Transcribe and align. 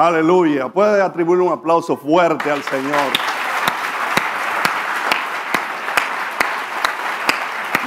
Aleluya. 0.00 0.70
Puede 0.70 1.02
atribuir 1.02 1.40
un 1.40 1.52
aplauso 1.52 1.94
fuerte 1.94 2.50
al 2.50 2.62
Señor. 2.62 3.12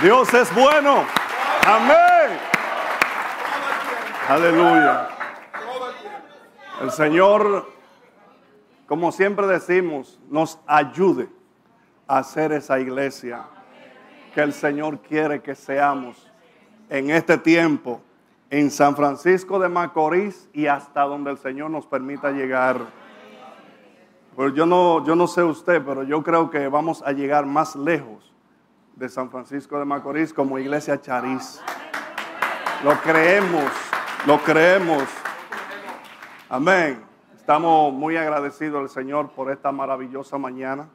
Dios 0.03 0.31
es 0.31 0.53
bueno. 0.53 1.05
Amén. 1.65 2.37
Aleluya. 4.29 5.07
El 6.83 6.91
Señor, 6.91 7.67
como 8.85 9.11
siempre 9.11 9.47
decimos, 9.47 10.19
nos 10.29 10.59
ayude 10.67 11.29
a 12.05 12.19
hacer 12.19 12.51
esa 12.51 12.79
iglesia 12.79 13.41
que 14.35 14.41
el 14.41 14.53
Señor 14.53 14.99
quiere 14.99 15.41
que 15.41 15.55
seamos 15.55 16.31
en 16.91 17.09
este 17.09 17.39
tiempo 17.39 18.03
en 18.53 18.69
San 18.69 18.95
Francisco 18.95 19.57
de 19.57 19.67
Macorís 19.67 20.47
y 20.53 20.67
hasta 20.67 21.01
donde 21.01 21.31
el 21.31 21.39
Señor 21.39 21.71
nos 21.71 21.87
permita 21.87 22.29
llegar. 22.29 22.85
Pues 24.35 24.53
yo 24.53 24.67
no, 24.67 25.03
yo 25.03 25.15
no 25.15 25.25
sé 25.25 25.41
usted, 25.41 25.83
pero 25.83 26.03
yo 26.03 26.21
creo 26.21 26.51
que 26.51 26.67
vamos 26.67 27.01
a 27.01 27.13
llegar 27.13 27.47
más 27.47 27.75
lejos 27.75 28.31
de 28.95 29.09
San 29.09 29.31
Francisco 29.31 29.79
de 29.79 29.85
Macorís 29.85 30.31
como 30.31 30.59
iglesia 30.59 31.01
Chariz. 31.01 31.63
Lo 32.83 32.91
creemos, 33.01 33.71
lo 34.27 34.37
creemos. 34.43 35.01
Amén. 36.47 37.03
Estamos 37.35 37.91
muy 37.91 38.17
agradecidos 38.17 38.81
al 38.81 38.89
Señor 38.89 39.31
por 39.31 39.49
esta 39.49 39.71
maravillosa 39.71 40.37
mañana 40.37 40.87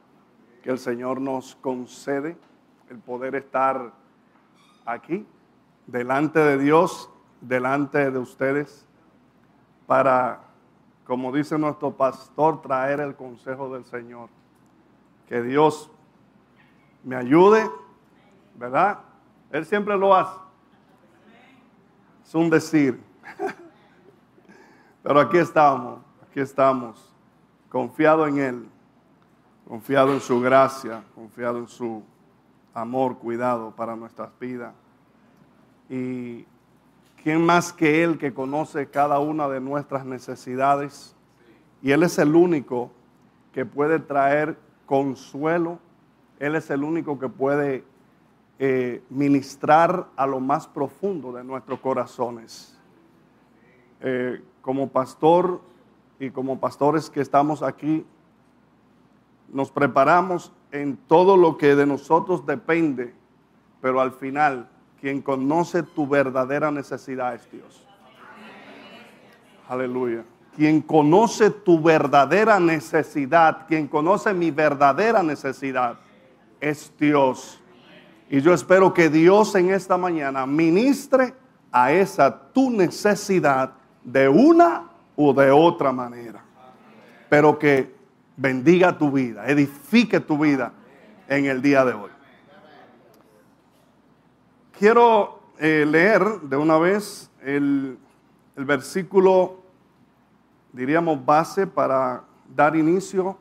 que 0.63 0.69
el 0.69 0.79
Señor 0.79 1.19
nos 1.19 1.55
concede, 1.57 2.37
el 2.89 2.99
poder 2.99 3.35
estar 3.35 3.91
aquí, 4.85 5.27
delante 5.87 6.39
de 6.39 6.57
Dios 6.57 7.09
delante 7.41 8.11
de 8.11 8.17
ustedes 8.17 8.85
para, 9.87 10.41
como 11.05 11.31
dice 11.31 11.57
nuestro 11.57 11.91
pastor, 11.91 12.61
traer 12.61 12.99
el 12.99 13.15
consejo 13.15 13.73
del 13.73 13.85
Señor. 13.85 14.29
Que 15.27 15.41
Dios 15.41 15.91
me 17.03 17.15
ayude, 17.15 17.69
¿verdad? 18.55 18.99
Él 19.51 19.65
siempre 19.65 19.97
lo 19.97 20.15
hace. 20.15 20.37
Es 22.25 22.35
un 22.35 22.49
decir. 22.49 23.01
Pero 25.03 25.19
aquí 25.19 25.37
estamos, 25.37 26.01
aquí 26.21 26.39
estamos, 26.39 27.11
confiado 27.69 28.27
en 28.27 28.37
Él, 28.37 28.69
confiado 29.67 30.13
en 30.13 30.19
su 30.19 30.39
gracia, 30.41 31.03
confiado 31.15 31.57
en 31.57 31.67
su 31.67 32.03
amor, 32.73 33.17
cuidado 33.17 33.71
para 33.71 33.95
nuestras 33.95 34.29
vidas. 34.39 34.73
Y 35.89 36.45
¿Quién 37.23 37.45
más 37.45 37.73
que 37.73 38.01
Él 38.03 38.17
que 38.17 38.33
conoce 38.33 38.89
cada 38.89 39.19
una 39.19 39.49
de 39.49 39.59
nuestras 39.59 40.05
necesidades? 40.05 41.15
Y 41.81 41.91
Él 41.91 42.03
es 42.03 42.17
el 42.17 42.33
único 42.33 42.91
que 43.51 43.65
puede 43.65 43.99
traer 43.99 44.57
consuelo. 44.85 45.79
Él 46.39 46.55
es 46.55 46.69
el 46.69 46.81
único 46.81 47.19
que 47.19 47.27
puede 47.27 47.83
eh, 48.57 49.03
ministrar 49.09 50.07
a 50.15 50.25
lo 50.25 50.39
más 50.39 50.67
profundo 50.67 51.33
de 51.33 51.43
nuestros 51.43 51.79
corazones. 51.81 52.77
Eh, 53.99 54.41
como 54.61 54.87
pastor 54.87 55.61
y 56.19 56.29
como 56.29 56.59
pastores 56.61 57.09
que 57.09 57.19
estamos 57.19 57.63
aquí, 57.63 58.05
nos 59.51 59.71
preparamos 59.71 60.53
en 60.71 60.95
todo 60.95 61.35
lo 61.35 61.57
que 61.57 61.75
de 61.75 61.85
nosotros 61.85 62.45
depende, 62.45 63.13
pero 63.81 63.99
al 63.99 64.13
final 64.13 64.69
quien 64.99 65.21
conoce 65.21 65.83
tu 65.83 66.07
verdadera 66.07 66.71
necesidad 66.71 67.35
es 67.35 67.49
Dios. 67.51 67.85
Aleluya. 69.67 70.23
Quien 70.55 70.81
conoce 70.81 71.51
tu 71.51 71.81
verdadera 71.81 72.59
necesidad, 72.59 73.65
quien 73.67 73.87
conoce 73.87 74.33
mi 74.33 74.51
verdadera 74.51 75.23
necesidad, 75.23 75.99
es 76.59 76.91
Dios. 76.99 77.61
Y 78.29 78.41
yo 78.41 78.53
espero 78.53 78.93
que 78.93 79.09
Dios 79.09 79.55
en 79.55 79.69
esta 79.69 79.97
mañana 79.97 80.45
ministre 80.45 81.33
a 81.71 81.91
esa 81.91 82.51
tu 82.51 82.69
necesidad 82.69 83.71
de 84.03 84.27
una 84.27 84.89
o 85.15 85.33
de 85.33 85.51
otra 85.51 85.91
manera. 85.91 86.43
Pero 87.29 87.57
que 87.57 87.95
bendiga 88.35 88.97
tu 88.97 89.11
vida, 89.11 89.47
edifique 89.47 90.19
tu 90.19 90.37
vida 90.37 90.73
en 91.27 91.45
el 91.45 91.61
día 91.61 91.85
de 91.85 91.93
hoy. 91.93 92.09
Quiero 94.79 95.41
eh, 95.57 95.85
leer 95.85 96.39
de 96.39 96.55
una 96.55 96.77
vez 96.77 97.29
el, 97.43 97.97
el 98.55 98.63
versículo, 98.63 99.57
diríamos, 100.71 101.25
base 101.25 101.67
para 101.67 102.23
dar 102.55 102.77
inicio, 102.77 103.37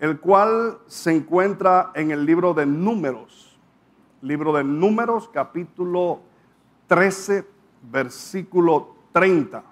el 0.00 0.18
cual 0.20 0.78
se 0.86 1.14
encuentra 1.14 1.92
en 1.94 2.12
el 2.12 2.24
libro 2.24 2.54
de 2.54 2.64
Números, 2.64 3.58
libro 4.22 4.54
de 4.54 4.64
Números, 4.64 5.28
capítulo 5.28 6.20
13, 6.86 7.46
versículo 7.90 8.96
30. 9.12 9.62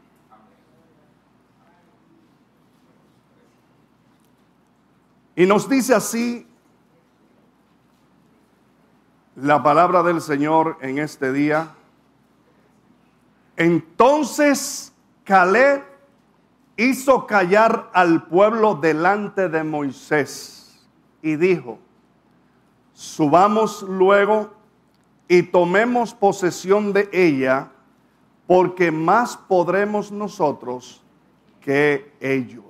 Y 5.37 5.47
nos 5.47 5.66
dice 5.66 5.94
así 5.94 6.47
la 9.40 9.62
palabra 9.62 10.02
del 10.02 10.20
Señor 10.20 10.76
en 10.80 10.98
este 10.98 11.32
día. 11.32 11.70
Entonces 13.56 14.92
Caleb 15.24 15.82
hizo 16.76 17.26
callar 17.26 17.90
al 17.92 18.24
pueblo 18.24 18.74
delante 18.74 19.48
de 19.48 19.64
Moisés 19.64 20.88
y 21.22 21.36
dijo, 21.36 21.78
subamos 22.92 23.82
luego 23.82 24.50
y 25.28 25.42
tomemos 25.42 26.14
posesión 26.14 26.92
de 26.92 27.08
ella, 27.12 27.70
porque 28.46 28.90
más 28.90 29.36
podremos 29.36 30.10
nosotros 30.10 31.02
que 31.60 32.12
ellos. 32.20 32.69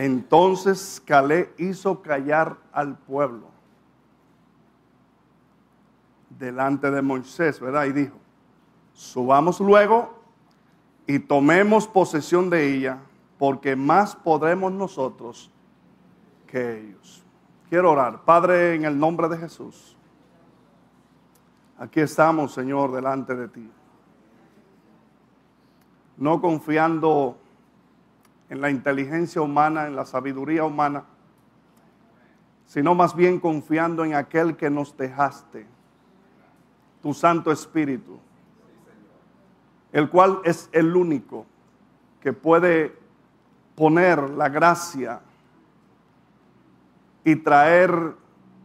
Entonces 0.00 1.02
Calé 1.04 1.52
hizo 1.58 2.00
callar 2.00 2.56
al 2.72 2.96
pueblo 2.96 3.48
delante 6.30 6.90
de 6.90 7.02
Moisés, 7.02 7.60
¿verdad? 7.60 7.84
Y 7.84 7.92
dijo, 7.92 8.16
subamos 8.94 9.60
luego 9.60 10.18
y 11.06 11.18
tomemos 11.18 11.86
posesión 11.86 12.48
de 12.48 12.74
ella, 12.74 12.96
porque 13.36 13.76
más 13.76 14.16
podremos 14.16 14.72
nosotros 14.72 15.50
que 16.46 16.78
ellos. 16.78 17.22
Quiero 17.68 17.92
orar. 17.92 18.24
Padre, 18.24 18.76
en 18.76 18.86
el 18.86 18.98
nombre 18.98 19.28
de 19.28 19.36
Jesús, 19.36 19.98
aquí 21.76 22.00
estamos, 22.00 22.54
Señor, 22.54 22.90
delante 22.90 23.36
de 23.36 23.48
ti. 23.48 23.70
No 26.16 26.40
confiando 26.40 27.36
en 28.50 28.60
la 28.60 28.68
inteligencia 28.68 29.40
humana, 29.40 29.86
en 29.86 29.96
la 29.96 30.04
sabiduría 30.04 30.64
humana, 30.64 31.04
sino 32.66 32.94
más 32.94 33.14
bien 33.14 33.40
confiando 33.40 34.04
en 34.04 34.14
aquel 34.14 34.56
que 34.56 34.68
nos 34.68 34.96
dejaste, 34.96 35.66
tu 37.00 37.14
Santo 37.14 37.50
Espíritu, 37.52 38.18
el 39.92 40.10
cual 40.10 40.40
es 40.44 40.68
el 40.72 40.94
único 40.94 41.46
que 42.20 42.32
puede 42.32 42.98
poner 43.76 44.28
la 44.30 44.48
gracia 44.48 45.20
y 47.24 47.36
traer 47.36 48.14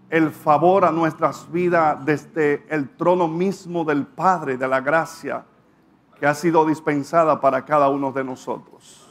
el 0.09 0.31
favor 0.31 0.83
a 0.85 0.91
nuestras 0.91 1.51
vidas 1.51 2.03
desde 2.05 2.65
el 2.69 2.89
trono 2.89 3.27
mismo 3.27 3.85
del 3.85 4.05
Padre 4.05 4.57
de 4.57 4.67
la 4.67 4.81
gracia 4.81 5.45
que 6.19 6.25
ha 6.25 6.33
sido 6.33 6.65
dispensada 6.65 7.39
para 7.39 7.65
cada 7.65 7.89
uno 7.89 8.11
de 8.11 8.23
nosotros. 8.23 9.04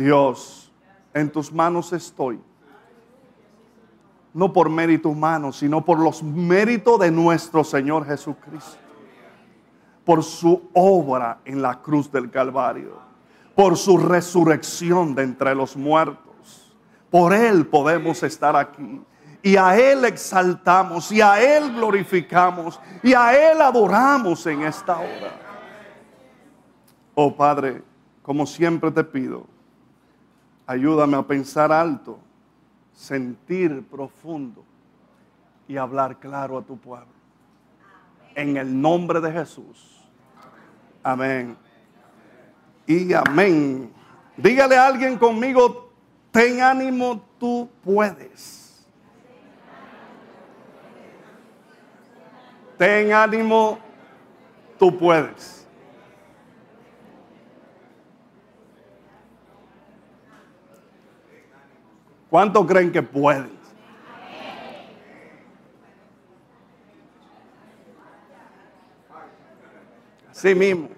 Dios, 0.00 0.72
en 1.12 1.30
tus 1.30 1.52
manos 1.52 1.92
estoy. 1.92 2.40
No 4.32 4.50
por 4.50 4.70
mérito 4.70 5.10
humano, 5.10 5.52
sino 5.52 5.84
por 5.84 5.98
los 5.98 6.22
méritos 6.22 6.98
de 7.00 7.10
nuestro 7.10 7.62
Señor 7.62 8.06
Jesucristo. 8.06 8.78
Por 10.02 10.22
su 10.22 10.70
obra 10.72 11.40
en 11.44 11.60
la 11.60 11.82
cruz 11.82 12.10
del 12.10 12.30
Calvario. 12.30 12.98
Por 13.54 13.76
su 13.76 13.98
resurrección 13.98 15.14
de 15.14 15.24
entre 15.24 15.54
los 15.54 15.76
muertos. 15.76 16.74
Por 17.10 17.34
Él 17.34 17.66
podemos 17.66 18.22
estar 18.22 18.56
aquí. 18.56 19.02
Y 19.42 19.56
a 19.56 19.76
Él 19.76 20.06
exaltamos, 20.06 21.12
y 21.12 21.20
a 21.20 21.42
Él 21.42 21.74
glorificamos, 21.74 22.80
y 23.02 23.12
a 23.12 23.52
Él 23.52 23.60
adoramos 23.60 24.46
en 24.46 24.62
esta 24.62 24.98
hora. 24.98 25.40
Oh 27.14 27.36
Padre, 27.36 27.82
como 28.22 28.46
siempre 28.46 28.90
te 28.90 29.04
pido 29.04 29.49
Ayúdame 30.70 31.16
a 31.16 31.22
pensar 31.24 31.72
alto, 31.72 32.20
sentir 32.94 33.84
profundo 33.90 34.62
y 35.66 35.76
hablar 35.76 36.20
claro 36.20 36.56
a 36.56 36.62
tu 36.62 36.78
pueblo. 36.78 37.08
En 38.36 38.56
el 38.56 38.80
nombre 38.80 39.20
de 39.20 39.32
Jesús. 39.32 40.08
Amén. 41.02 41.56
Y 42.86 43.12
amén. 43.12 43.92
Dígale 44.36 44.76
a 44.76 44.86
alguien 44.86 45.18
conmigo, 45.18 45.90
ten 46.30 46.60
ánimo, 46.60 47.20
tú 47.40 47.68
puedes. 47.82 48.86
Ten 52.78 53.12
ánimo, 53.12 53.76
tú 54.78 54.96
puedes. 54.96 55.59
¿Cuántos 62.30 62.64
creen 62.66 62.92
que 62.92 63.02
pueden? 63.02 63.50
Sí 70.30 70.54
mismo. 70.54 70.88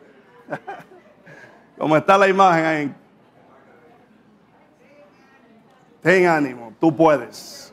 Como 1.79 1.97
está 1.97 2.17
la 2.17 2.29
imagen 2.29 2.65
ahí. 2.65 2.95
Ten 6.03 6.27
ánimo, 6.27 6.73
tú 6.79 6.95
puedes. 6.95 7.73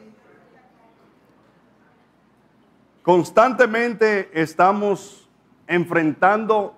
Constantemente 3.04 4.30
estamos 4.34 5.28
enfrentando 5.68 6.76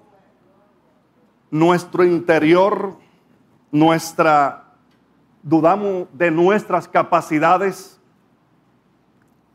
nuestro 1.50 2.04
interior, 2.04 2.98
nuestra, 3.72 4.61
dudamos 5.44 6.08
de 6.14 6.32
nuestras 6.32 6.88
capacidades, 6.88 8.00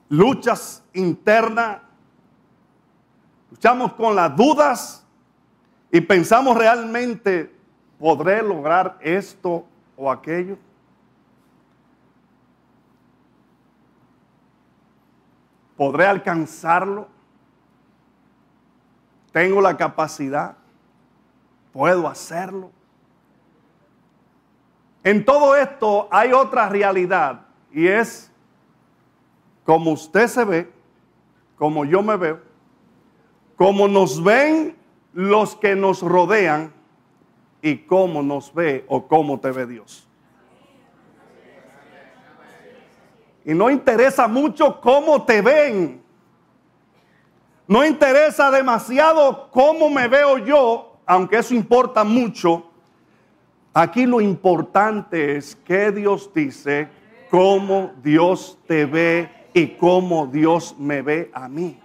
luchas 0.09 0.83
internas, 0.93 1.81
luchamos 3.51 3.93
con 3.95 4.15
las 4.15 4.35
dudas 4.35 5.07
y 5.91 6.01
pensamos 6.01 6.57
realmente, 6.57 7.55
¿podré 7.99 8.43
lograr 8.43 8.99
esto 9.01 9.65
o 9.97 10.11
aquello? 10.11 10.59
¿Podré 15.77 16.07
alcanzarlo? 16.07 17.09
¿Tengo 19.31 19.61
la 19.61 19.77
capacidad? 19.77 20.57
¿Puedo 21.73 22.09
hacerlo? 22.09 22.71
En 25.07 25.25
todo 25.25 25.55
esto 25.55 26.09
hay 26.11 26.33
otra 26.33 26.69
realidad 26.69 27.43
y 27.71 27.87
es 27.87 28.29
como 29.63 29.93
usted 29.93 30.27
se 30.27 30.45
ve, 30.45 30.73
como 31.57 31.85
yo 31.85 32.03
me 32.03 32.17
veo, 32.17 32.41
como 33.55 33.87
nos 33.87 34.21
ven 34.21 34.77
los 35.13 35.55
que 35.55 35.77
nos 35.77 36.03
rodean 36.03 36.73
y 37.63 37.77
cómo 37.77 38.21
nos 38.21 38.53
ve 38.53 38.85
o 38.89 39.07
cómo 39.07 39.39
te 39.39 39.53
ve 39.53 39.67
Dios. 39.67 40.09
Y 43.45 43.55
no 43.55 43.71
interesa 43.71 44.27
mucho 44.27 44.81
cómo 44.81 45.25
te 45.25 45.41
ven. 45.41 46.03
No 47.69 47.87
interesa 47.87 48.51
demasiado 48.51 49.53
cómo 49.53 49.89
me 49.89 50.09
veo 50.09 50.39
yo, 50.39 50.99
aunque 51.07 51.39
eso 51.39 51.55
importa 51.55 52.03
mucho. 52.03 52.66
Aquí 53.79 54.07
lo 54.07 54.23
importante 54.23 55.37
es 55.37 55.55
que 55.55 55.93
Dios 55.93 56.33
dice, 56.33 56.89
cómo 57.31 57.93
Dios 58.03 58.59
te 58.67 58.87
ve 58.87 59.29
y 59.53 59.67
cómo 59.77 60.27
Dios 60.27 60.75
me 60.79 61.03
ve 61.03 61.31
a 61.35 61.47
mí. 61.47 61.79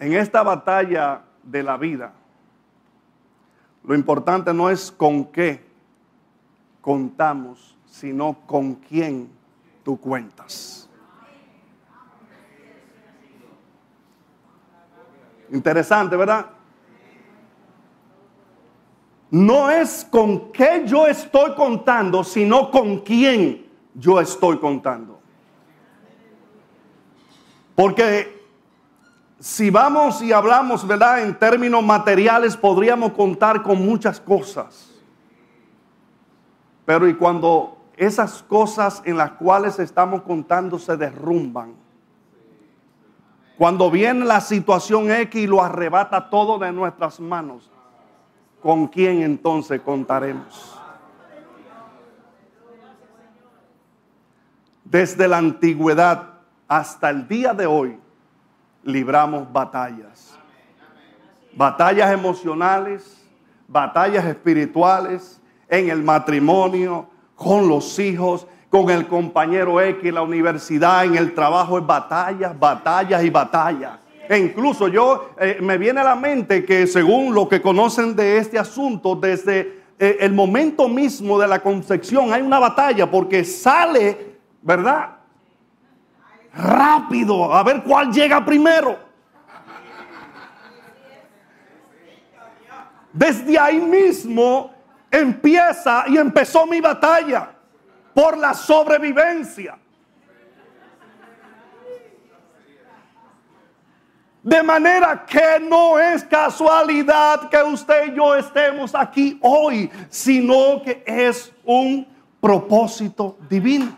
En 0.00 0.14
esta 0.14 0.42
batalla 0.42 1.22
de 1.44 1.62
la 1.62 1.76
vida, 1.76 2.12
lo 3.84 3.94
importante 3.94 4.52
no 4.52 4.70
es 4.70 4.90
con 4.90 5.26
qué 5.26 5.64
contamos, 6.80 7.78
sino 7.86 8.36
con 8.44 8.74
quién 8.74 9.30
tú 9.84 10.00
cuentas. 10.00 10.83
Interesante, 15.54 16.16
¿verdad? 16.16 16.46
No 19.30 19.70
es 19.70 20.04
con 20.10 20.50
qué 20.50 20.82
yo 20.84 21.06
estoy 21.06 21.54
contando, 21.54 22.24
sino 22.24 22.72
con 22.72 22.98
quién 22.98 23.64
yo 23.94 24.20
estoy 24.20 24.58
contando. 24.58 25.20
Porque 27.76 28.44
si 29.38 29.70
vamos 29.70 30.20
y 30.22 30.32
hablamos, 30.32 30.84
¿verdad? 30.84 31.22
En 31.22 31.38
términos 31.38 31.84
materiales, 31.84 32.56
podríamos 32.56 33.12
contar 33.12 33.62
con 33.62 33.84
muchas 33.84 34.18
cosas. 34.18 34.90
Pero 36.84 37.08
y 37.08 37.14
cuando 37.14 37.78
esas 37.96 38.42
cosas 38.42 39.02
en 39.04 39.16
las 39.16 39.30
cuales 39.32 39.78
estamos 39.78 40.22
contando 40.22 40.80
se 40.80 40.96
derrumban, 40.96 41.83
cuando 43.56 43.90
viene 43.90 44.24
la 44.24 44.40
situación 44.40 45.10
X 45.10 45.42
y 45.42 45.46
lo 45.46 45.62
arrebata 45.62 46.28
todo 46.28 46.58
de 46.58 46.72
nuestras 46.72 47.20
manos, 47.20 47.70
¿con 48.60 48.88
quién 48.88 49.22
entonces 49.22 49.80
contaremos? 49.80 50.78
Desde 54.84 55.28
la 55.28 55.38
antigüedad 55.38 56.34
hasta 56.66 57.10
el 57.10 57.28
día 57.28 57.54
de 57.54 57.66
hoy, 57.66 57.98
libramos 58.82 59.50
batallas. 59.52 60.36
Batallas 61.56 62.12
emocionales, 62.12 63.24
batallas 63.68 64.24
espirituales, 64.24 65.40
en 65.68 65.90
el 65.90 66.02
matrimonio, 66.02 67.08
con 67.34 67.68
los 67.68 67.98
hijos, 67.98 68.46
con 68.74 68.90
el 68.90 69.06
compañero 69.06 69.80
X, 69.80 70.12
la 70.12 70.22
universidad, 70.22 71.04
en 71.04 71.14
el 71.14 71.32
trabajo, 71.32 71.78
es 71.78 71.86
batallas, 71.86 72.58
batallas 72.58 73.22
y 73.22 73.30
batallas. 73.30 74.00
E 74.28 74.36
incluso 74.36 74.88
yo 74.88 75.30
eh, 75.38 75.58
me 75.60 75.78
viene 75.78 76.00
a 76.00 76.02
la 76.02 76.16
mente 76.16 76.64
que 76.64 76.88
según 76.88 77.32
lo 77.32 77.48
que 77.48 77.62
conocen 77.62 78.16
de 78.16 78.36
este 78.36 78.58
asunto, 78.58 79.14
desde 79.14 79.84
eh, 79.96 80.16
el 80.18 80.32
momento 80.32 80.88
mismo 80.88 81.38
de 81.38 81.46
la 81.46 81.60
concepción 81.60 82.32
hay 82.32 82.42
una 82.42 82.58
batalla 82.58 83.08
porque 83.08 83.44
sale, 83.44 84.38
¿verdad? 84.60 85.18
Rápido, 86.52 87.54
a 87.54 87.62
ver 87.62 87.80
cuál 87.84 88.10
llega 88.10 88.44
primero. 88.44 88.98
Desde 93.12 93.56
ahí 93.56 93.80
mismo 93.80 94.74
empieza 95.12 96.06
y 96.08 96.16
empezó 96.16 96.66
mi 96.66 96.80
batalla 96.80 97.53
por 98.14 98.38
la 98.38 98.54
sobrevivencia. 98.54 99.78
De 104.42 104.62
manera 104.62 105.24
que 105.24 105.58
no 105.58 105.98
es 105.98 106.22
casualidad 106.24 107.48
que 107.48 107.62
usted 107.62 108.12
y 108.12 108.16
yo 108.16 108.36
estemos 108.36 108.94
aquí 108.94 109.38
hoy, 109.42 109.90
sino 110.10 110.82
que 110.82 111.02
es 111.06 111.50
un 111.64 112.06
propósito 112.40 113.38
divino. 113.48 113.96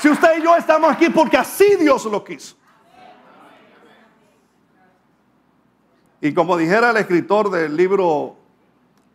Si 0.00 0.08
usted 0.08 0.38
y 0.38 0.42
yo 0.42 0.56
estamos 0.56 0.90
aquí 0.90 1.10
porque 1.10 1.36
así 1.36 1.76
Dios 1.76 2.04
lo 2.06 2.24
quiso. 2.24 2.56
Y 6.20 6.34
como 6.34 6.56
dijera 6.56 6.90
el 6.90 6.96
escritor 6.96 7.50
del 7.50 7.76
libro 7.76 8.39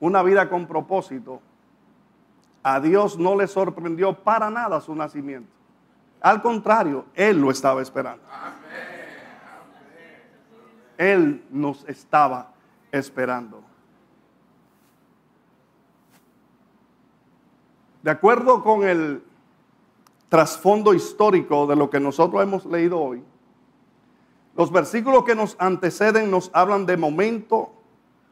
Una 0.05 0.21
vida 0.21 0.47
con 0.47 0.67
propósito, 0.67 1.41
a 2.61 2.79
Dios 2.79 3.17
no 3.17 3.35
le 3.35 3.47
sorprendió 3.47 4.13
para 4.13 4.51
nada 4.51 4.79
su 4.79 4.93
nacimiento. 4.93 5.49
Al 6.21 6.43
contrario, 6.43 7.05
Él 7.15 7.41
lo 7.41 7.49
estaba 7.49 7.81
esperando. 7.81 8.21
Él 10.99 11.43
nos 11.49 11.83
estaba 11.89 12.51
esperando. 12.91 13.63
De 18.03 18.11
acuerdo 18.11 18.61
con 18.61 18.83
el 18.83 19.23
trasfondo 20.29 20.93
histórico 20.93 21.65
de 21.65 21.75
lo 21.75 21.89
que 21.89 21.99
nosotros 21.99 22.43
hemos 22.43 22.63
leído 22.67 23.01
hoy, 23.01 23.23
los 24.55 24.71
versículos 24.71 25.23
que 25.23 25.33
nos 25.33 25.55
anteceden 25.57 26.29
nos 26.29 26.51
hablan 26.53 26.85
de 26.85 26.95
momento 26.95 27.74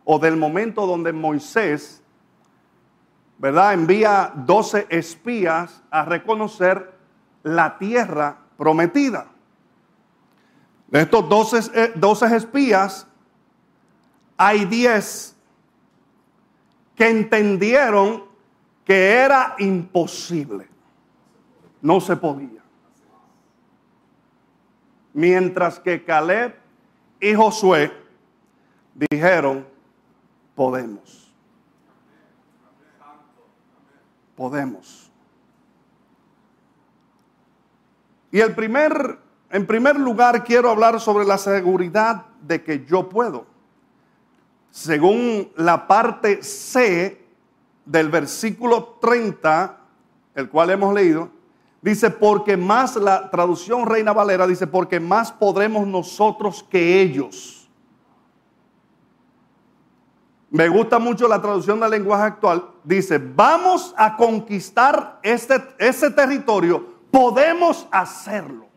o 0.05 0.19
del 0.19 0.37
momento 0.37 0.85
donde 0.85 1.13
Moisés, 1.13 2.01
¿verdad? 3.37 3.73
Envía 3.73 4.31
12 4.35 4.87
espías 4.89 5.81
a 5.89 6.05
reconocer 6.05 6.93
la 7.43 7.77
tierra 7.77 8.37
prometida. 8.57 9.27
De 10.87 11.01
estos 11.01 11.27
12, 11.27 11.93
12 11.95 12.25
eh, 12.25 12.35
espías, 12.35 13.07
hay 14.37 14.65
10 14.65 15.35
que 16.95 17.09
entendieron 17.09 18.25
que 18.85 19.13
era 19.13 19.55
imposible. 19.59 20.67
No 21.81 21.99
se 21.99 22.15
podía. 22.15 22.61
Mientras 25.13 25.79
que 25.79 26.03
Caleb 26.03 26.55
y 27.19 27.33
Josué 27.33 27.91
dijeron, 29.11 29.72
podemos. 30.55 31.33
Podemos. 34.35 35.11
Y 38.31 38.39
el 38.39 38.55
primer, 38.55 39.19
en 39.51 39.67
primer 39.67 39.99
lugar 39.99 40.43
quiero 40.43 40.71
hablar 40.71 40.99
sobre 40.99 41.25
la 41.25 41.37
seguridad 41.37 42.25
de 42.41 42.63
que 42.63 42.83
yo 42.85 43.07
puedo. 43.07 43.45
Según 44.71 45.51
la 45.55 45.87
parte 45.87 46.41
C 46.41 47.23
del 47.85 48.09
versículo 48.09 48.97
30, 48.99 49.77
el 50.33 50.49
cual 50.49 50.71
hemos 50.71 50.95
leído, 50.95 51.29
dice, 51.81 52.09
porque 52.09 52.57
más, 52.57 52.95
la 52.95 53.29
traducción 53.29 53.85
Reina 53.85 54.13
Valera 54.13 54.47
dice, 54.47 54.65
porque 54.65 54.99
más 54.99 55.31
podremos 55.31 55.85
nosotros 55.85 56.65
que 56.67 57.01
ellos. 57.01 57.62
Me 60.53 60.69
gusta 60.69 60.99
mucho 60.99 61.27
la 61.27 61.41
traducción 61.41 61.79
del 61.79 61.89
lenguaje 61.89 62.25
actual. 62.25 62.69
Dice, 62.83 63.17
vamos 63.17 63.91
a 63.97 64.15
conquistar 64.15 65.19
este, 65.23 65.55
ese 65.79 66.11
territorio, 66.11 66.93
podemos 67.09 67.87
hacerlo. 67.89 68.67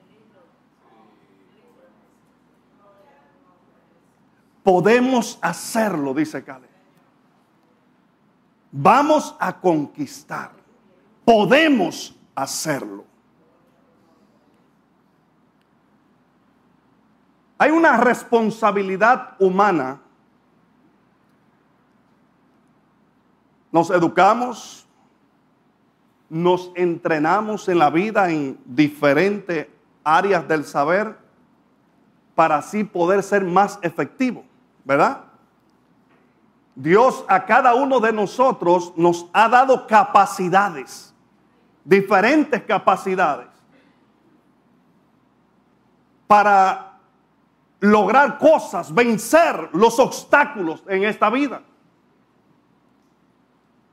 Podemos 4.63 5.39
hacerlo, 5.43 6.15
dice 6.15 6.43
Caleb. 6.43 6.71
Vamos 8.73 9.37
a 9.39 9.61
conquistar. 9.61 10.53
Podemos 11.27 12.19
hacerlo. 12.35 13.05
Hay 17.59 17.71
una 17.71 17.99
responsabilidad 17.99 19.37
humana. 19.39 20.01
Nos 23.73 23.91
educamos, 23.91 24.87
nos 26.29 26.71
entrenamos 26.75 27.69
en 27.69 27.79
la 27.79 27.91
vida 27.91 28.31
en 28.31 28.59
diferentes 28.65 29.69
áreas 30.05 30.47
del 30.49 30.65
saber 30.65 31.17
para 32.35 32.57
así 32.57 32.85
poder 32.85 33.23
ser 33.23 33.45
más 33.45 33.79
efectivos. 33.83 34.45
¿verdad? 34.87 35.25
Dios 36.77 37.25
a 37.27 37.45
cada 37.45 37.75
uno 37.75 37.99
de 37.99 38.13
nosotros 38.13 38.93
nos 38.97 39.27
ha 39.33 39.49
dado 39.49 39.87
capacidades, 39.87 41.13
diferentes 41.85 42.63
capacidades, 42.63 43.49
para 46.29 46.99
lograr 47.81 48.39
cosas, 48.39 48.95
vencer 48.95 49.71
los 49.73 49.99
obstáculos 49.99 50.85
en 50.87 51.05
esta 51.05 51.31
vida. 51.31 51.63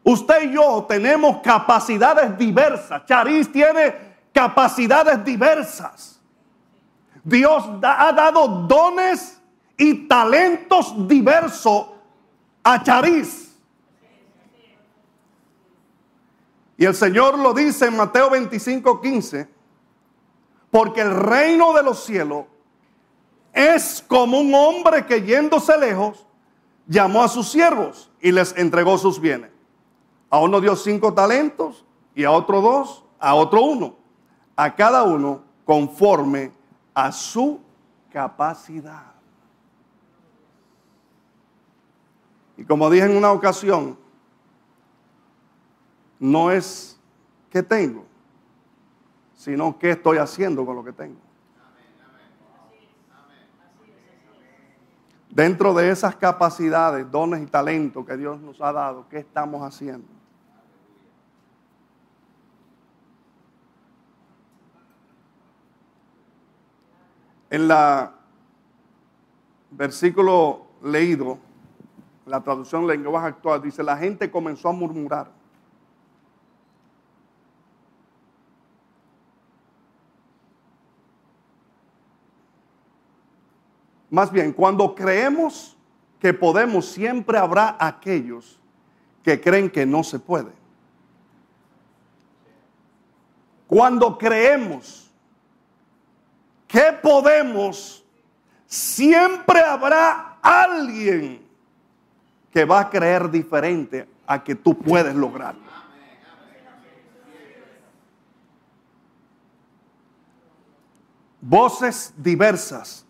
Usted 0.04 0.50
y 0.50 0.54
yo 0.54 0.86
tenemos 0.88 1.38
capacidades 1.42 2.38
diversas. 2.38 3.06
Charis 3.06 3.52
tiene 3.52 3.96
capacidades 4.34 5.24
diversas. 5.24 6.20
Dios 7.24 7.64
ha 7.82 8.12
dado 8.12 8.48
dones 8.68 9.40
y 9.78 10.08
talentos 10.08 11.08
diversos 11.08 11.88
a 12.64 12.84
Chariz. 12.84 13.56
Y 16.76 16.86
el 16.86 16.96
Señor 16.96 17.38
lo 17.38 17.54
dice 17.54 17.86
en 17.86 17.96
Mateo 17.96 18.30
25, 18.30 19.00
15, 19.00 19.48
porque 20.70 21.02
el 21.02 21.16
reino 21.16 21.72
de 21.72 21.84
los 21.84 22.04
cielos 22.04 22.46
es 23.54 24.04
como 24.06 24.40
un 24.40 24.54
hombre 24.54 25.06
que 25.06 25.22
yéndose 25.22 25.78
lejos 25.78 26.26
llamó 26.88 27.24
a 27.24 27.30
sus 27.30 27.50
siervos 27.50 28.12
y 28.20 28.32
les 28.32 28.58
entregó 28.58 28.98
sus 28.98 29.20
bienes. 29.20 29.53
A 30.34 30.40
uno 30.40 30.60
dio 30.60 30.76
cinco 30.76 31.14
talentos 31.14 31.86
y 32.16 32.24
a 32.24 32.32
otro 32.32 32.60
dos, 32.60 33.06
a 33.20 33.36
otro 33.36 33.62
uno, 33.62 33.96
a 34.56 34.74
cada 34.74 35.04
uno 35.04 35.44
conforme 35.64 36.52
a 36.92 37.12
su 37.12 37.60
capacidad. 38.12 39.14
Y 42.58 42.66
como 42.66 42.90
dije 42.90 43.06
en 43.06 43.16
una 43.16 43.32
ocasión, 43.32 43.96
no 46.18 46.50
es 46.50 47.00
qué 47.52 47.62
tengo, 47.62 48.04
sino 49.36 49.78
qué 49.78 49.92
estoy 49.92 50.18
haciendo 50.18 50.66
con 50.66 50.76
lo 50.78 50.84
que 50.84 50.94
tengo. 50.94 51.20
Dentro 55.30 55.76
de 55.76 55.92
esas 55.92 56.16
capacidades, 56.16 57.12
dones 57.12 57.44
y 57.44 57.46
talentos 57.46 58.04
que 58.04 58.18
Dios 58.18 58.42
nos 58.42 58.60
ha 58.62 58.74
dado, 58.74 59.08
¿qué 59.10 59.20
estamos 59.20 59.62
haciendo? 59.62 60.13
En 67.54 67.68
la 67.68 68.12
versículo 69.70 70.66
leído, 70.82 71.38
la 72.26 72.42
traducción 72.42 72.88
lenguaje 72.88 73.28
actual, 73.28 73.62
dice, 73.62 73.84
la 73.84 73.96
gente 73.96 74.32
comenzó 74.32 74.70
a 74.70 74.72
murmurar. 74.72 75.30
Más 84.10 84.32
bien, 84.32 84.52
cuando 84.52 84.96
creemos 84.96 85.78
que 86.20 86.34
podemos, 86.34 86.88
siempre 86.88 87.38
habrá 87.38 87.78
aquellos 87.80 88.60
que 89.22 89.40
creen 89.40 89.70
que 89.70 89.86
no 89.86 90.04
se 90.04 90.18
puede. 90.18 90.54
Cuando 93.68 94.18
creemos 94.18 95.13
que 96.74 96.92
podemos, 97.04 98.04
siempre 98.66 99.60
habrá 99.60 100.40
alguien 100.42 101.40
que 102.50 102.66
va 102.66 102.80
a 102.80 102.90
creer 102.90 103.30
diferente 103.30 104.08
a 104.26 104.44
que 104.44 104.56
tú 104.56 104.76
puedes 104.76 105.14
lograrlo. 105.14 105.62
Voces 111.40 112.12
diversas. 112.18 113.06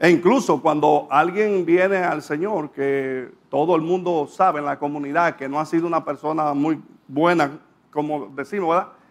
E 0.00 0.10
incluso 0.10 0.60
cuando 0.60 1.06
alguien 1.12 1.64
viene 1.64 1.98
al 1.98 2.22
Señor, 2.22 2.72
que 2.72 3.32
todo 3.48 3.76
el 3.76 3.82
mundo 3.82 4.26
sabe 4.26 4.58
en 4.58 4.64
la 4.64 4.80
comunidad 4.80 5.36
que 5.36 5.48
no 5.48 5.60
ha 5.60 5.66
sido 5.66 5.86
una 5.86 6.04
persona 6.04 6.52
muy 6.54 6.82
buena, 7.06 7.60
como 7.92 8.26
decimos, 8.34 8.70
¿verdad? 8.70 9.01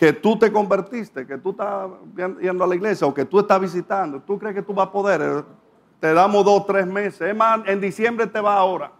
Que 0.00 0.14
tú 0.14 0.38
te 0.38 0.50
convertiste, 0.50 1.26
que 1.26 1.36
tú 1.36 1.50
estás 1.50 1.90
yendo 2.40 2.64
a 2.64 2.66
la 2.66 2.74
iglesia 2.74 3.06
o 3.06 3.12
que 3.12 3.26
tú 3.26 3.38
estás 3.38 3.60
visitando, 3.60 4.18
tú 4.18 4.38
crees 4.38 4.54
que 4.54 4.62
tú 4.62 4.72
vas 4.72 4.86
a 4.86 4.90
poder, 4.90 5.44
te 6.00 6.14
damos 6.14 6.42
dos, 6.42 6.64
tres 6.64 6.86
meses. 6.86 7.20
Es 7.20 7.36
más, 7.36 7.60
en 7.66 7.82
diciembre 7.82 8.26
te 8.26 8.40
va 8.40 8.54
ahora. 8.54 8.92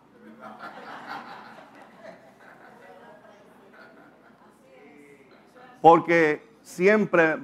Porque 5.81 6.47
siempre 6.61 7.39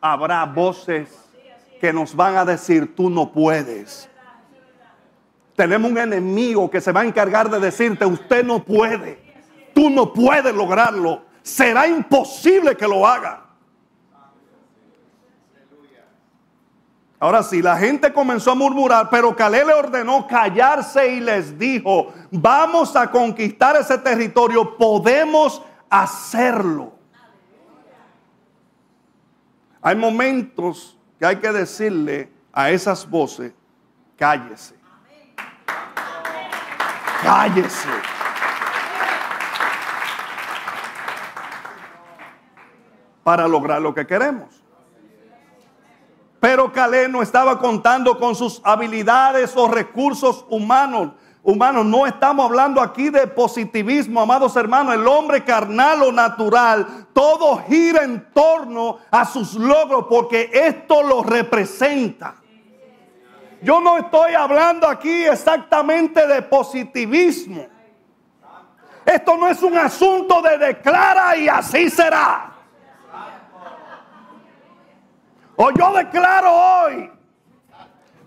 habrá 0.00 0.44
voces 0.44 1.30
que 1.80 1.92
nos 1.92 2.12
van 2.16 2.38
a 2.38 2.44
decir, 2.44 2.92
tú 2.96 3.08
no 3.08 3.30
puedes. 3.30 4.10
Tenemos 5.54 5.88
un 5.92 5.98
enemigo 5.98 6.68
que 6.68 6.80
se 6.80 6.90
va 6.90 7.02
a 7.02 7.04
encargar 7.04 7.48
de 7.48 7.60
decirte, 7.60 8.04
usted 8.04 8.44
no 8.44 8.64
puede, 8.64 9.20
tú 9.72 9.90
no 9.90 10.12
puedes 10.12 10.52
lograrlo 10.52 11.22
será 11.44 11.86
imposible 11.86 12.74
que 12.74 12.88
lo 12.88 13.06
haga. 13.06 13.42
Ahora 17.20 17.42
sí, 17.42 17.62
la 17.62 17.76
gente 17.76 18.12
comenzó 18.12 18.50
a 18.50 18.54
murmurar, 18.54 19.08
pero 19.10 19.34
Calé 19.36 19.64
le 19.64 19.72
ordenó 19.72 20.26
callarse 20.26 21.14
y 21.14 21.20
les 21.20 21.56
dijo, 21.58 22.12
vamos 22.30 22.96
a 22.96 23.10
conquistar 23.10 23.76
ese 23.76 23.96
territorio, 23.98 24.76
podemos 24.76 25.62
hacerlo. 25.88 26.92
Hay 29.80 29.96
momentos 29.96 30.98
que 31.18 31.26
hay 31.26 31.36
que 31.36 31.52
decirle 31.52 32.30
a 32.52 32.70
esas 32.70 33.08
voces, 33.08 33.52
cállese. 34.16 34.74
Cállese. 37.22 37.88
Para 43.24 43.48
lograr 43.48 43.82
lo 43.82 43.94
que 43.94 44.06
queremos. 44.06 44.62
Pero 46.38 46.70
Caleb 46.70 47.10
no 47.10 47.22
estaba 47.22 47.58
contando 47.58 48.18
con 48.18 48.34
sus 48.34 48.60
habilidades 48.62 49.56
o 49.56 49.66
recursos 49.66 50.44
humanos. 50.50 51.12
humanos. 51.42 51.86
No 51.86 52.06
estamos 52.06 52.44
hablando 52.44 52.82
aquí 52.82 53.08
de 53.08 53.26
positivismo, 53.26 54.20
amados 54.20 54.54
hermanos. 54.56 54.94
El 54.94 55.06
hombre 55.06 55.42
carnal 55.42 56.02
o 56.02 56.12
natural, 56.12 57.06
todo 57.14 57.62
gira 57.66 58.04
en 58.04 58.30
torno 58.34 58.98
a 59.10 59.24
sus 59.24 59.54
logros 59.54 60.04
porque 60.06 60.50
esto 60.52 61.02
lo 61.02 61.22
representa. 61.22 62.34
Yo 63.62 63.80
no 63.80 63.96
estoy 63.96 64.34
hablando 64.34 64.86
aquí 64.86 65.24
exactamente 65.24 66.26
de 66.26 66.42
positivismo. 66.42 67.66
Esto 69.06 69.38
no 69.38 69.48
es 69.48 69.62
un 69.62 69.78
asunto 69.78 70.42
de 70.42 70.58
declara 70.58 71.34
y 71.38 71.48
así 71.48 71.88
será. 71.88 72.53
O 75.64 75.70
yo 75.70 75.94
declaro 75.94 76.52
hoy 76.52 77.10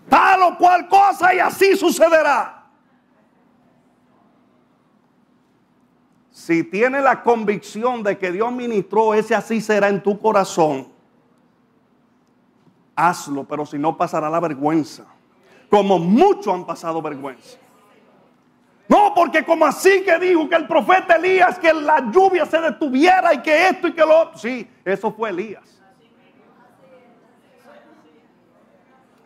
tal 0.08 0.42
o 0.42 0.58
cual 0.58 0.88
cosa 0.88 1.32
y 1.34 1.38
así 1.38 1.76
sucederá. 1.76 2.66
Si 6.30 6.64
tienes 6.64 7.02
la 7.04 7.22
convicción 7.22 8.02
de 8.02 8.18
que 8.18 8.32
Dios 8.32 8.50
ministró, 8.50 9.14
ese 9.14 9.36
así 9.36 9.60
será 9.60 9.88
en 9.88 10.02
tu 10.02 10.18
corazón, 10.18 10.88
hazlo, 12.96 13.44
pero 13.44 13.64
si 13.64 13.78
no 13.78 13.96
pasará 13.96 14.28
la 14.28 14.40
vergüenza, 14.40 15.04
como 15.70 15.98
muchos 15.98 16.52
han 16.52 16.66
pasado 16.66 17.00
vergüenza. 17.00 17.58
No, 18.88 19.12
porque 19.14 19.44
como 19.44 19.64
así 19.66 20.02
que 20.02 20.18
dijo 20.18 20.48
que 20.48 20.56
el 20.56 20.66
profeta 20.66 21.16
Elías, 21.16 21.58
que 21.58 21.72
la 21.72 22.10
lluvia 22.10 22.46
se 22.46 22.58
detuviera 22.60 23.34
y 23.34 23.42
que 23.42 23.68
esto 23.68 23.86
y 23.86 23.92
que 23.92 24.00
lo 24.00 24.22
otro. 24.22 24.38
Sí, 24.38 24.66
eso 24.84 25.12
fue 25.12 25.30
Elías. 25.30 25.77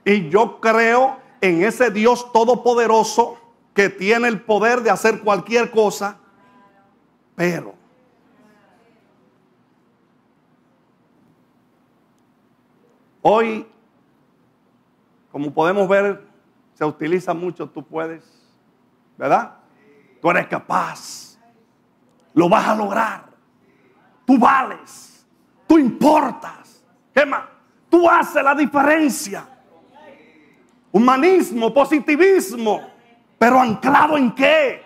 Y 0.04 0.28
yo 0.28 0.60
creo 0.60 1.18
en 1.40 1.64
ese 1.64 1.90
Dios 1.90 2.32
todopoderoso 2.32 3.38
que 3.74 3.88
tiene 3.88 4.28
el 4.28 4.42
poder 4.42 4.82
de 4.82 4.90
hacer 4.90 5.20
cualquier 5.22 5.70
cosa, 5.70 6.18
pero 7.34 7.74
hoy, 13.22 13.66
como 15.30 15.52
podemos 15.52 15.88
ver, 15.88 16.26
se 16.74 16.84
utiliza 16.84 17.32
mucho, 17.32 17.68
tú 17.68 17.82
puedes, 17.82 18.24
¿verdad? 19.16 19.56
Tú 20.20 20.30
eres 20.30 20.46
capaz, 20.48 21.38
lo 22.34 22.48
vas 22.48 22.68
a 22.68 22.74
lograr, 22.74 23.24
tú 24.26 24.38
vales, 24.38 25.26
tú 25.66 25.78
importas, 25.78 26.84
¿qué? 27.14 27.24
Tú 27.88 28.08
haces 28.08 28.42
la 28.42 28.54
diferencia 28.54 29.51
humanismo, 30.92 31.72
positivismo, 31.72 32.80
pero 33.38 33.58
anclado 33.58 34.16
en 34.16 34.32
qué? 34.34 34.82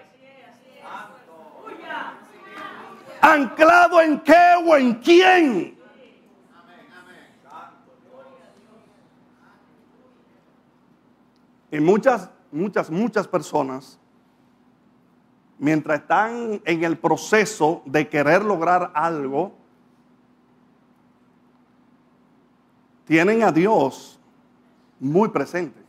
¿Anclado 3.20 4.00
en 4.00 4.20
qué 4.20 4.54
o 4.64 4.76
en 4.76 4.94
quién? 4.94 5.76
Y 11.72 11.80
muchas, 11.80 12.30
muchas, 12.52 12.88
muchas 12.88 13.26
personas, 13.26 13.98
mientras 15.58 16.00
están 16.00 16.62
en 16.64 16.84
el 16.84 16.96
proceso 16.96 17.82
de 17.84 18.08
querer 18.08 18.44
lograr 18.44 18.92
algo, 18.94 19.52
tienen 23.04 23.42
a 23.42 23.50
Dios 23.50 24.20
muy 25.00 25.28
presente. 25.28 25.85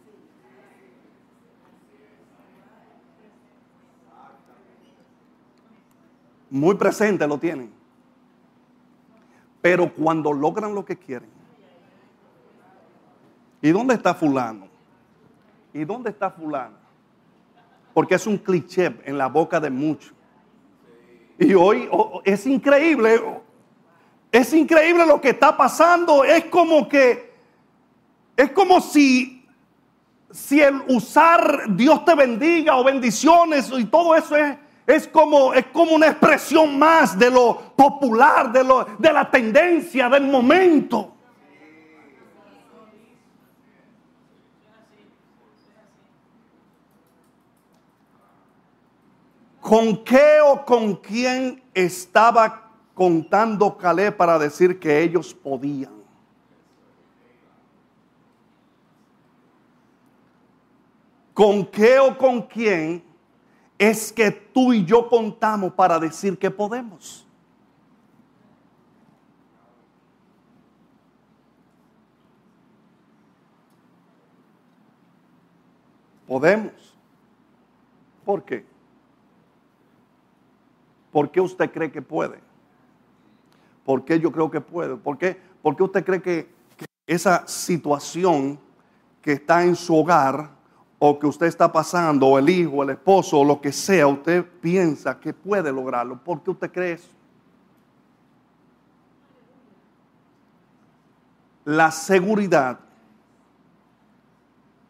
Muy 6.49 6.75
presente 6.75 7.27
lo 7.27 7.37
tienen. 7.37 7.71
Pero 9.61 9.93
cuando 9.93 10.31
logran 10.31 10.73
lo 10.73 10.85
que 10.85 10.95
quieren. 10.95 11.29
¿Y 13.61 13.71
dónde 13.71 13.95
está 13.95 14.13
fulano? 14.13 14.67
¿Y 15.73 15.83
dónde 15.83 16.09
está 16.09 16.29
fulano? 16.29 16.75
Porque 17.93 18.15
es 18.15 18.27
un 18.27 18.37
cliché 18.37 18.95
en 19.03 19.17
la 19.17 19.27
boca 19.27 19.59
de 19.59 19.69
muchos. 19.69 20.13
Y 21.39 21.53
hoy 21.53 21.89
es 22.23 22.45
increíble. 22.45 23.21
Es 24.31 24.53
increíble 24.53 25.05
lo 25.05 25.19
que 25.19 25.29
está 25.29 25.57
pasando. 25.57 26.23
Es 26.23 26.45
como 26.45 26.87
que 26.87 27.33
es 28.35 28.51
como 28.51 28.79
si 28.79 29.37
si 30.31 30.61
el 30.61 30.81
usar 30.89 31.63
Dios 31.75 32.03
te 32.05 32.13
bendiga 32.15 32.75
o 32.77 32.83
bendiciones 32.83 33.71
y 33.75 33.85
todo 33.85 34.15
eso 34.15 34.35
es 34.35 34.57
es 34.87 35.05
como, 35.05 35.53
es 35.53 35.65
como 35.67 35.91
una 35.91 36.07
expresión 36.07 36.79
más 36.79 37.19
de 37.19 37.29
lo 37.29 37.73
popular, 37.75 38.53
de, 38.53 38.63
lo, 38.63 38.85
de 38.97 39.11
la 39.11 39.29
tendencia 39.29 40.07
del 40.07 40.23
momento. 40.23 41.13
¿Con 49.59 50.05
qué 50.05 50.39
o 50.41 50.63
con 50.63 50.95
quién 50.95 51.61
estaba 51.73 52.71
contando 52.93 53.77
Calé 53.77 54.13
para 54.13 54.39
decir 54.39 54.79
que 54.79 55.01
ellos 55.01 55.33
podían? 55.33 55.91
¿Con 61.33 61.65
qué 61.65 61.99
o 61.99 62.17
con 62.17 62.43
quién 62.43 63.06
es 63.77 64.11
que 64.11 64.31
tú 64.31 64.73
y 64.73 64.85
yo 64.85 65.07
contamos 65.07 65.73
para 65.73 65.99
decir 65.99 66.37
que 66.37 66.49
podemos. 66.49 67.25
Podemos. 76.25 76.73
¿Por 78.25 78.43
qué? 78.43 78.65
¿Por 81.11 81.31
qué 81.31 81.39
usted 81.39 81.71
cree 81.71 81.91
que 81.91 82.01
puede? 82.01 82.39
¿Por 83.85 84.03
qué 84.03 84.19
yo 84.19 84.31
creo 84.31 84.51
que 84.51 84.59
puede? 84.59 84.97
¿Por 84.97 85.17
qué, 85.17 85.39
¿Por 85.61 85.75
qué 85.75 85.83
usted 85.83 86.03
cree 86.03 86.21
que, 86.21 86.53
que 86.75 86.85
esa 87.05 87.47
situación 87.47 88.59
que 89.21 89.33
está 89.33 89.63
en 89.63 89.75
su 89.75 89.95
hogar 89.95 90.56
o 90.99 91.19
que 91.19 91.27
usted 91.27 91.45
está 91.45 91.71
pasando, 91.71 92.27
o 92.27 92.39
el 92.39 92.49
hijo, 92.49 92.81
el 92.83 92.91
esposo, 92.91 93.39
o 93.39 93.45
lo 93.45 93.61
que 93.61 93.71
sea, 93.71 94.07
usted 94.07 94.43
piensa 94.61 95.19
que 95.19 95.33
puede 95.33 95.71
lograrlo. 95.71 96.17
¿Por 96.17 96.41
qué 96.41 96.51
usted 96.51 96.71
cree 96.71 96.93
eso? 96.93 97.09
La 101.65 101.91
seguridad, 101.91 102.79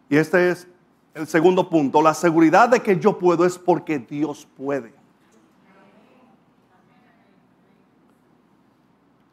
y 0.10 0.16
este 0.16 0.52
es 0.52 0.68
el 1.14 1.28
segundo 1.28 1.68
punto, 1.70 2.02
la 2.02 2.14
seguridad 2.14 2.70
de 2.70 2.80
que 2.82 2.98
yo 3.00 3.18
puedo 3.18 3.44
es 3.46 3.58
porque 3.58 4.00
Dios 4.00 4.48
puede. 4.56 4.94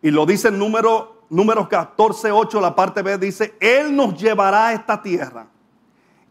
Y 0.03 0.11
lo 0.11 0.27
dice 0.27 0.49
el 0.49 0.59
número, 0.59 1.23
número 1.31 1.69
14, 1.69 2.33
8, 2.33 2.61
la 2.61 2.75
parte 2.75 3.03
B, 3.03 3.17
dice, 3.17 3.55
Él 3.61 3.95
nos 3.95 4.21
llevará 4.21 4.69
a 4.69 4.73
esta 4.73 5.01
tierra 5.01 5.47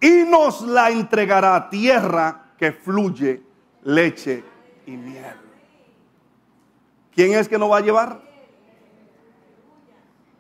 y 0.04 0.26
nos 0.26 0.62
la 0.64 0.90
entregará 0.90 1.70
tierra 1.70 2.52
que 2.58 2.74
fluye 2.74 3.42
leche 3.84 4.44
y 4.86 4.92
miel. 4.92 5.38
¿Quién 7.16 7.34
es 7.34 7.48
que 7.48 7.58
nos 7.58 7.72
va 7.72 7.78
a 7.78 7.82
llevar? 7.82 8.22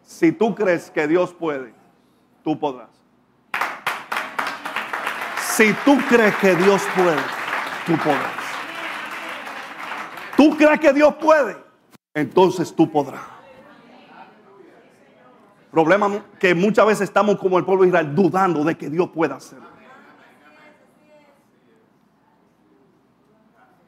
Si 0.04 0.34
tú 0.34 0.54
crees 0.54 0.91
que 0.91 1.08
Dios 1.08 1.34
puede, 1.34 1.73
tú 2.43 2.60
podrás. 2.60 2.89
Si 5.56 5.71
tú 5.86 5.97
crees 6.10 6.36
que 6.36 6.56
Dios 6.56 6.82
puede, 6.93 7.21
tú 7.86 7.95
podrás. 8.04 8.43
¿Tú 10.36 10.58
crees 10.58 10.80
que 10.82 10.91
Dios 10.91 11.15
puede? 11.15 11.56
Entonces 12.13 12.76
tú 12.76 12.91
podrás. 12.91 13.21
Problema 15.73 16.23
que 16.38 16.53
muchas 16.53 16.86
veces 16.86 17.01
estamos 17.05 17.39
como 17.39 17.57
el 17.57 17.65
pueblo 17.65 17.81
de 17.81 17.88
Israel 17.88 18.13
dudando 18.13 18.63
de 18.63 18.77
que 18.77 18.91
Dios 18.91 19.09
pueda 19.09 19.38
hacerlo. 19.38 19.65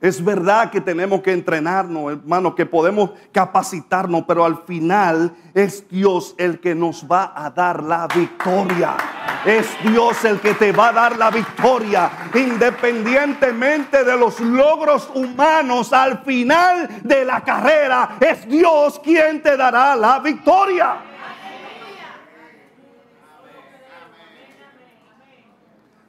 Es 0.02 0.24
verdad 0.26 0.72
que 0.72 0.82
tenemos 0.82 1.22
que 1.22 1.32
entrenarnos, 1.32 2.14
hermano, 2.14 2.56
que 2.56 2.66
podemos 2.66 3.12
capacitarnos, 3.32 4.24
pero 4.28 4.44
al 4.44 4.64
final 4.64 5.32
es 5.54 5.88
Dios 5.88 6.34
el 6.40 6.60
que 6.60 6.74
nos 6.74 7.06
va 7.06 7.34
a 7.36 7.52
dar 7.52 7.84
la 7.84 8.08
victoria. 8.08 8.98
Es 9.46 9.68
Dios 9.84 10.26
el 10.26 10.40
que 10.40 10.56
te 10.56 10.72
va 10.72 10.90
a 10.90 10.94
dar 10.94 11.18
la 11.20 11.30
victoria, 11.30 12.10
independientemente 12.34 14.04
de 14.04 14.18
los 14.18 14.40
logros 14.40 15.08
humanos. 15.14 15.94
Al 15.94 16.18
final 16.24 17.02
de 17.04 17.24
la 17.26 17.44
carrera 17.44 18.18
es 18.20 18.48
Dios 18.48 19.00
quien 19.04 19.44
te 19.44 19.56
dará 19.56 19.96
la 19.96 20.18
victoria. 20.18 21.15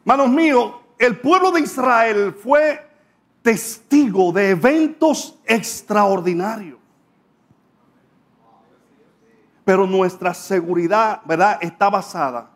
Manos 0.07 0.31
míos, 0.31 0.73
el 1.01 1.19
pueblo 1.19 1.51
de 1.51 1.63
Israel 1.63 2.33
fue 2.33 2.81
testigo 3.43 4.31
de 4.31 4.51
eventos 4.51 5.37
extraordinarios. 5.45 6.79
Pero 9.65 9.85
nuestra 9.85 10.33
seguridad, 10.33 11.23
¿verdad?, 11.25 11.59
está 11.61 11.91
basada 11.91 12.51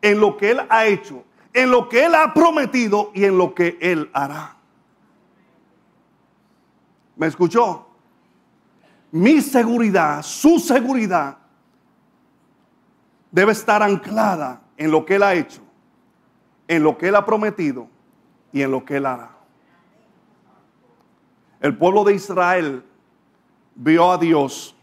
en 0.00 0.18
lo 0.18 0.38
que 0.38 0.52
Él 0.52 0.60
ha 0.70 0.86
hecho, 0.86 1.22
en 1.52 1.70
lo 1.70 1.86
que 1.86 2.06
Él 2.06 2.14
ha 2.14 2.32
prometido 2.32 3.10
y 3.12 3.26
en 3.26 3.36
lo 3.36 3.54
que 3.54 3.76
Él 3.78 4.08
hará. 4.14 4.56
¿Me 7.14 7.26
escuchó? 7.26 7.88
Mi 9.12 9.42
seguridad, 9.42 10.22
su 10.22 10.58
seguridad, 10.58 11.36
debe 13.30 13.52
estar 13.52 13.82
anclada 13.82 14.62
en 14.78 14.90
lo 14.90 15.04
que 15.04 15.16
Él 15.16 15.22
ha 15.22 15.34
hecho, 15.34 15.65
en 16.68 16.82
lo 16.82 16.96
que 16.98 17.08
Él 17.08 17.16
ha 17.16 17.24
prometido 17.24 17.88
y 18.52 18.62
en 18.62 18.70
lo 18.70 18.84
que 18.84 18.96
Él 18.96 19.06
hará. 19.06 19.30
El 21.60 21.76
pueblo 21.76 22.04
de 22.04 22.14
Israel 22.14 22.84
vio 23.74 24.12
a 24.12 24.18
Dios 24.18 24.74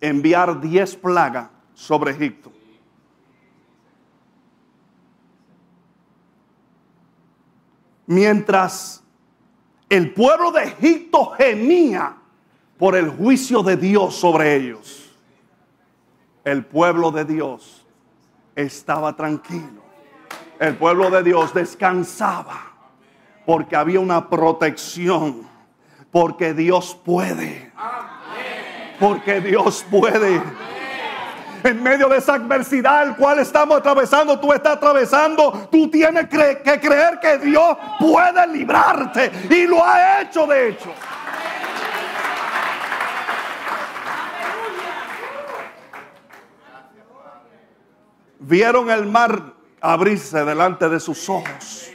enviar 0.00 0.60
diez 0.60 0.96
plagas 0.96 1.48
sobre 1.74 2.12
Egipto. 2.12 2.52
Mientras 8.06 9.02
el 9.88 10.12
pueblo 10.12 10.50
de 10.50 10.64
Egipto 10.64 11.26
gemía 11.38 12.16
por 12.76 12.96
el 12.96 13.08
juicio 13.08 13.62
de 13.62 13.76
Dios 13.76 14.14
sobre 14.14 14.56
ellos, 14.56 15.16
el 16.44 16.64
pueblo 16.66 17.10
de 17.10 17.24
Dios 17.24 17.86
estaba 18.54 19.16
tranquilo. 19.16 19.83
El 20.58 20.76
pueblo 20.76 21.10
de 21.10 21.22
Dios 21.22 21.52
descansaba 21.52 22.74
porque 23.44 23.76
había 23.76 24.00
una 24.00 24.28
protección, 24.28 25.48
porque 26.10 26.54
Dios 26.54 26.98
puede, 27.04 27.72
porque 28.98 29.40
Dios 29.40 29.84
puede. 29.90 30.40
En 31.62 31.82
medio 31.82 32.08
de 32.08 32.18
esa 32.18 32.34
adversidad 32.34 33.04
el 33.04 33.16
cual 33.16 33.38
estamos 33.38 33.78
atravesando, 33.78 34.38
tú 34.38 34.52
estás 34.52 34.76
atravesando, 34.76 35.68
tú 35.70 35.88
tienes 35.88 36.28
que 36.28 36.78
creer 36.80 37.18
que 37.20 37.38
Dios 37.38 37.76
puede 37.98 38.46
librarte 38.48 39.32
y 39.48 39.66
lo 39.66 39.82
ha 39.82 40.20
hecho 40.20 40.46
de 40.46 40.68
hecho. 40.68 40.92
Vieron 48.40 48.90
el 48.90 49.06
mar 49.06 49.54
abrirse 49.84 50.42
delante 50.46 50.88
de 50.88 50.98
sus 50.98 51.28
ojos. 51.28 51.92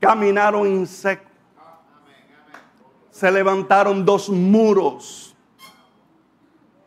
Caminaron 0.00 0.66
en 0.66 0.86
seco. 0.86 1.30
Se 3.10 3.30
levantaron 3.30 4.06
dos 4.06 4.30
muros. 4.30 5.36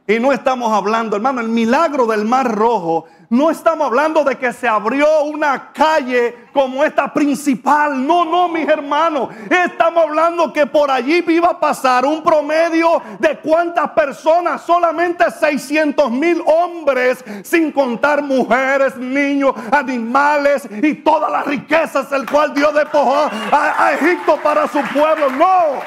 Y 0.07 0.19
no 0.19 0.33
estamos 0.33 0.73
hablando, 0.73 1.15
hermano, 1.15 1.39
el 1.39 1.49
milagro 1.49 2.07
del 2.07 2.25
mar 2.25 2.51
rojo 2.55 3.05
no 3.29 3.51
estamos 3.51 3.87
hablando 3.87 4.23
de 4.23 4.37
que 4.37 4.53
se 4.53 4.67
abrió 4.67 5.23
una 5.23 5.73
calle 5.73 6.47
como 6.53 6.83
esta 6.83 7.13
principal. 7.13 8.05
No, 8.07 8.23
no, 8.23 8.47
mis 8.47 8.67
hermanos. 8.67 9.29
Estamos 9.49 10.05
hablando 10.05 10.53
que 10.53 10.65
por 10.65 10.89
allí 10.89 11.23
iba 11.27 11.49
a 11.49 11.59
pasar 11.59 12.05
un 12.05 12.23
promedio 12.23 13.01
de 13.19 13.37
cuántas 13.39 13.89
personas. 13.91 14.61
Solamente 14.61 15.29
600 15.29 16.09
mil 16.09 16.41
hombres, 16.45 17.23
sin 17.43 17.71
contar 17.73 18.21
mujeres, 18.21 18.95
niños, 18.95 19.53
animales 19.71 20.67
y 20.81 20.93
todas 20.93 21.29
las 21.29 21.45
riquezas 21.45 22.09
el 22.13 22.29
cual 22.29 22.53
Dios 22.53 22.73
despojó 22.73 23.29
a, 23.51 23.87
a 23.87 23.93
Egipto 23.93 24.37
para 24.41 24.69
su 24.69 24.81
pueblo. 24.93 25.29
No. 25.31 25.81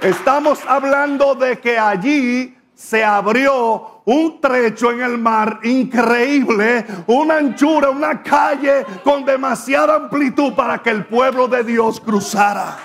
Estamos 0.00 0.58
hablando 0.66 1.36
de 1.36 1.58
que 1.58 1.78
allí 1.78 2.55
se 2.76 3.02
abrió 3.02 4.02
un 4.04 4.38
trecho 4.38 4.92
en 4.92 5.00
el 5.00 5.16
mar 5.16 5.60
increíble, 5.62 6.84
una 7.06 7.38
anchura, 7.38 7.88
una 7.88 8.22
calle 8.22 8.84
con 9.02 9.24
demasiada 9.24 9.96
amplitud 9.96 10.52
para 10.52 10.78
que 10.78 10.90
el 10.90 11.06
pueblo 11.06 11.48
de 11.48 11.64
Dios 11.64 11.98
cruzara. 11.98 12.76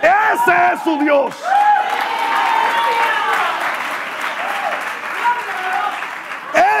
Ese 0.00 0.74
es 0.74 0.80
su 0.84 0.98
Dios. 0.98 1.34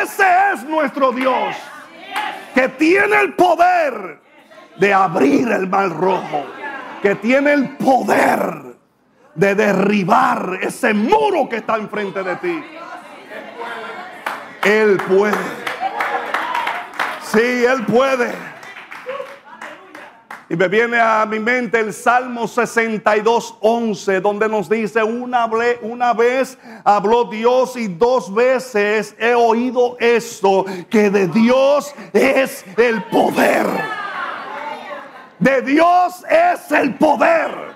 Ese 0.02 0.26
es 0.54 0.62
nuestro 0.64 1.10
Dios, 1.10 1.56
que 2.54 2.68
tiene 2.68 3.20
el 3.22 3.34
poder 3.34 4.20
de 4.78 4.94
abrir 4.94 5.50
el 5.50 5.68
mar 5.68 5.90
rojo, 5.90 6.46
que 7.02 7.16
tiene 7.16 7.52
el 7.52 7.76
poder 7.76 8.65
de 9.36 9.54
derribar 9.54 10.58
ese 10.62 10.92
muro 10.94 11.48
que 11.48 11.56
está 11.56 11.76
enfrente 11.76 12.22
de 12.22 12.36
ti. 12.36 12.64
Él 14.64 15.00
puede. 15.06 15.66
Sí, 17.22 17.64
Él 17.64 17.84
puede. 17.84 18.32
Y 20.48 20.54
me 20.54 20.68
viene 20.68 21.00
a 21.00 21.26
mi 21.26 21.40
mente 21.40 21.80
el 21.80 21.92
Salmo 21.92 22.46
62, 22.46 23.58
11, 23.60 24.20
donde 24.20 24.48
nos 24.48 24.68
dice, 24.68 25.02
una, 25.02 25.50
una 25.82 26.12
vez 26.14 26.56
habló 26.84 27.24
Dios 27.24 27.76
y 27.76 27.88
dos 27.88 28.32
veces 28.32 29.16
he 29.18 29.34
oído 29.34 29.96
esto, 29.98 30.64
que 30.88 31.10
de 31.10 31.26
Dios 31.26 31.92
es 32.12 32.64
el 32.76 33.02
poder. 33.04 33.66
De 35.40 35.62
Dios 35.62 36.24
es 36.30 36.70
el 36.70 36.94
poder. 36.94 37.75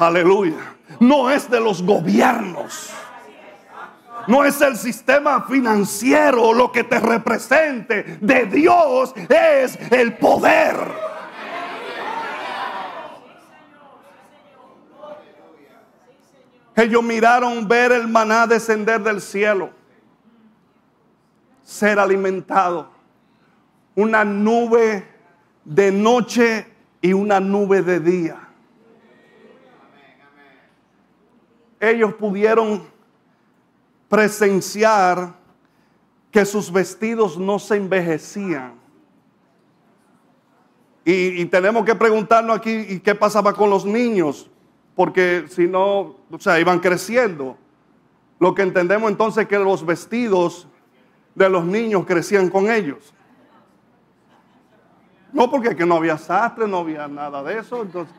Aleluya. 0.00 0.76
No 0.98 1.30
es 1.30 1.50
de 1.50 1.60
los 1.60 1.82
gobiernos. 1.82 2.90
No 4.26 4.44
es 4.44 4.60
el 4.62 4.76
sistema 4.76 5.42
financiero 5.42 6.54
lo 6.54 6.72
que 6.72 6.84
te 6.84 6.98
represente. 6.98 8.18
De 8.20 8.46
Dios 8.46 9.12
es 9.28 9.78
el 9.92 10.16
poder. 10.16 10.76
Ellos 16.76 17.02
miraron 17.02 17.68
ver 17.68 17.92
el 17.92 18.08
maná 18.08 18.46
descender 18.46 19.02
del 19.02 19.20
cielo, 19.20 19.68
ser 21.62 21.98
alimentado, 21.98 22.90
una 23.94 24.24
nube 24.24 25.06
de 25.62 25.92
noche 25.92 26.66
y 27.02 27.12
una 27.12 27.38
nube 27.38 27.82
de 27.82 28.00
día. 28.00 28.49
Ellos 31.80 32.14
pudieron 32.14 32.82
presenciar 34.08 35.34
que 36.30 36.44
sus 36.44 36.70
vestidos 36.70 37.38
no 37.38 37.58
se 37.58 37.76
envejecían. 37.76 38.74
Y, 41.04 41.44
tenemos 41.46 41.84
que 41.84 41.94
preguntarnos 41.94 42.56
aquí, 42.56 42.70
¿y 42.70 43.00
qué 43.00 43.14
pasaba 43.14 43.54
con 43.54 43.70
los 43.70 43.84
niños? 43.84 44.48
Porque 44.94 45.46
si 45.48 45.66
no, 45.66 46.16
o 46.30 46.38
sea, 46.38 46.60
iban 46.60 46.78
creciendo. 46.78 47.56
Lo 48.38 48.54
que 48.54 48.62
entendemos 48.62 49.10
entonces 49.10 49.42
es 49.42 49.48
que 49.48 49.58
los 49.58 49.84
vestidos 49.84 50.68
de 51.34 51.48
los 51.48 51.64
niños 51.64 52.04
crecían 52.06 52.48
con 52.48 52.70
ellos. 52.70 53.12
No 55.32 55.50
porque 55.50 55.74
que 55.74 55.86
no 55.86 55.96
había 55.96 56.18
sastre, 56.18 56.68
no 56.68 56.78
había 56.78 57.08
nada 57.08 57.42
de 57.42 57.58
eso. 57.58 57.82
Entonces, 57.82 58.14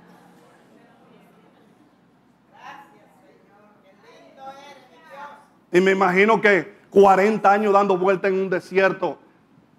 Y 5.72 5.80
me 5.80 5.92
imagino 5.92 6.42
que 6.42 6.74
40 6.90 7.50
años 7.50 7.74
dando 7.74 7.98
vuelta 7.98 8.28
en 8.28 8.36
un 8.36 8.50
desierto, 8.50 9.18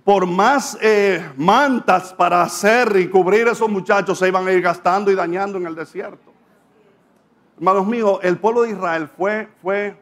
por 0.05 0.27
más 0.27 0.77
eh, 0.81 1.25
mantas 1.37 2.13
para 2.13 2.43
hacer 2.43 2.97
y 2.97 3.09
cubrir 3.09 3.47
esos 3.47 3.69
muchachos, 3.69 4.19
se 4.19 4.29
iban 4.29 4.47
a 4.47 4.53
ir 4.53 4.63
gastando 4.63 5.11
y 5.11 5.15
dañando 5.15 5.59
en 5.59 5.67
el 5.67 5.75
desierto. 5.75 6.33
Hermanos 7.57 7.87
míos, 7.87 8.19
el 8.23 8.39
pueblo 8.39 8.63
de 8.63 8.71
Israel 8.71 9.09
fue, 9.17 9.49
fue, 9.61 9.97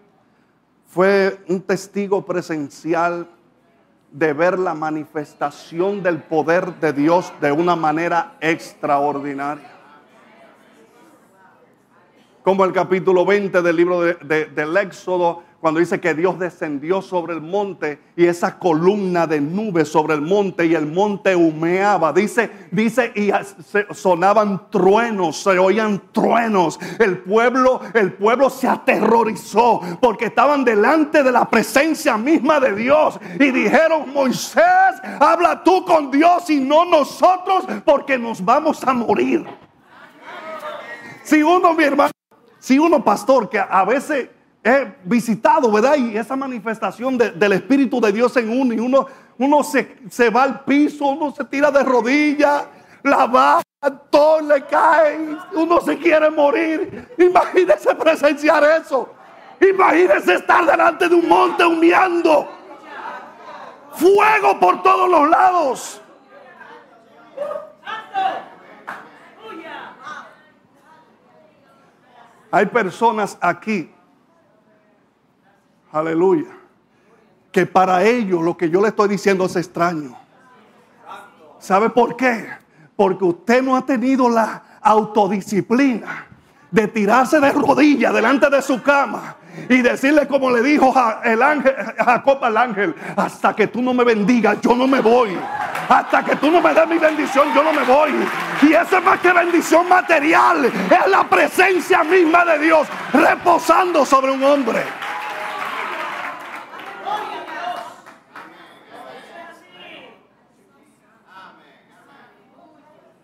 fue 0.86 1.38
un 1.48 1.60
testigo 1.60 2.24
presencial 2.24 3.26
de 4.12 4.32
ver 4.32 4.58
la 4.58 4.74
manifestación 4.74 6.02
del 6.02 6.22
poder 6.22 6.74
de 6.80 6.92
Dios 6.92 7.32
de 7.40 7.52
una 7.52 7.76
manera 7.76 8.36
extraordinaria. 8.40 9.70
Como 12.42 12.64
el 12.64 12.72
capítulo 12.72 13.26
20 13.26 13.60
del 13.60 13.76
libro 13.76 14.00
del 14.00 14.76
Éxodo 14.78 15.49
cuando 15.60 15.78
dice 15.78 16.00
que 16.00 16.14
Dios 16.14 16.38
descendió 16.38 17.02
sobre 17.02 17.34
el 17.34 17.42
monte 17.42 18.00
y 18.16 18.24
esa 18.24 18.58
columna 18.58 19.26
de 19.26 19.42
nubes 19.42 19.88
sobre 19.88 20.14
el 20.14 20.22
monte 20.22 20.64
y 20.64 20.74
el 20.74 20.86
monte 20.86 21.36
humeaba. 21.36 22.14
Dice, 22.14 22.50
dice 22.70 23.12
y 23.14 23.30
sonaban 23.92 24.70
truenos, 24.70 25.42
se 25.42 25.58
oían 25.58 26.00
truenos. 26.12 26.80
El 26.98 27.18
pueblo, 27.18 27.82
el 27.92 28.14
pueblo 28.14 28.48
se 28.48 28.68
aterrorizó 28.68 29.82
porque 30.00 30.26
estaban 30.26 30.64
delante 30.64 31.22
de 31.22 31.30
la 31.30 31.44
presencia 31.44 32.16
misma 32.16 32.58
de 32.58 32.74
Dios 32.74 33.20
y 33.38 33.50
dijeron, 33.50 34.14
Moisés, 34.14 34.64
habla 35.20 35.62
tú 35.62 35.84
con 35.84 36.10
Dios 36.10 36.48
y 36.48 36.58
no 36.58 36.86
nosotros 36.86 37.66
porque 37.84 38.16
nos 38.16 38.42
vamos 38.42 38.82
a 38.82 38.94
morir. 38.94 39.44
Si 41.22 41.42
uno, 41.42 41.74
mi 41.74 41.84
hermano, 41.84 42.12
si 42.58 42.78
uno 42.78 43.04
pastor 43.04 43.50
que 43.50 43.58
a 43.58 43.84
veces 43.84 44.30
he 44.62 44.92
visitado, 45.04 45.70
¿verdad? 45.70 45.96
Y 45.96 46.16
esa 46.16 46.36
manifestación 46.36 47.16
del 47.16 47.52
Espíritu 47.52 48.00
de 48.00 48.12
Dios 48.12 48.36
en 48.36 48.50
uno, 48.50 48.74
y 48.74 48.78
uno, 48.78 49.06
uno 49.38 49.62
se, 49.62 49.96
se 50.10 50.28
va 50.30 50.42
al 50.42 50.64
piso, 50.64 51.06
uno 51.06 51.34
se 51.34 51.44
tira 51.44 51.70
de 51.70 51.82
rodillas, 51.82 52.66
la 53.02 53.26
baja, 53.26 53.62
todo 54.10 54.42
le 54.42 54.62
cae, 54.66 55.18
uno 55.54 55.80
se 55.80 55.96
quiere 55.96 56.30
morir. 56.30 57.08
Imagínese 57.16 57.94
presenciar 57.94 58.62
eso. 58.64 59.14
Imagínese 59.60 60.34
estar 60.34 60.66
delante 60.66 61.08
de 61.08 61.14
un 61.14 61.28
monte 61.28 61.64
humeando. 61.64 62.48
Fuego 63.92 64.60
por 64.60 64.82
todos 64.82 65.08
los 65.10 65.30
lados. 65.30 66.02
Hay 72.52 72.66
personas 72.66 73.38
aquí 73.40 73.90
Aleluya. 75.92 76.50
Que 77.50 77.66
para 77.66 78.04
ellos 78.04 78.42
lo 78.42 78.56
que 78.56 78.70
yo 78.70 78.80
le 78.80 78.88
estoy 78.88 79.08
diciendo 79.08 79.46
es 79.46 79.56
extraño. 79.56 80.16
¿Sabe 81.58 81.90
por 81.90 82.16
qué? 82.16 82.48
Porque 82.96 83.24
usted 83.24 83.62
no 83.62 83.76
ha 83.76 83.84
tenido 83.84 84.28
la 84.28 84.62
autodisciplina 84.80 86.26
de 86.70 86.86
tirarse 86.88 87.40
de 87.40 87.50
rodillas 87.50 88.14
delante 88.14 88.48
de 88.48 88.62
su 88.62 88.80
cama 88.82 89.36
y 89.68 89.82
decirle 89.82 90.26
como 90.26 90.50
le 90.50 90.62
dijo 90.62 90.94
el 91.24 91.42
ángel, 91.42 91.74
Jacob 91.98 92.44
al 92.44 92.56
ángel, 92.56 92.94
hasta 93.16 93.54
que 93.54 93.66
tú 93.66 93.82
no 93.82 93.92
me 93.92 94.04
bendigas, 94.04 94.60
yo 94.60 94.74
no 94.74 94.86
me 94.86 95.00
voy. 95.00 95.36
Hasta 95.88 96.24
que 96.24 96.36
tú 96.36 96.50
no 96.50 96.60
me 96.60 96.72
des 96.72 96.88
mi 96.88 96.98
bendición, 96.98 97.48
yo 97.52 97.64
no 97.64 97.72
me 97.72 97.82
voy. 97.82 98.12
Y 98.62 98.72
eso 98.72 98.98
es 98.98 99.04
más 99.04 99.18
que 99.18 99.32
bendición 99.32 99.88
material, 99.88 100.64
es 100.66 101.10
la 101.10 101.28
presencia 101.28 102.04
misma 102.04 102.44
de 102.44 102.58
Dios 102.60 102.86
reposando 103.12 104.06
sobre 104.06 104.30
un 104.30 104.42
hombre. 104.44 104.84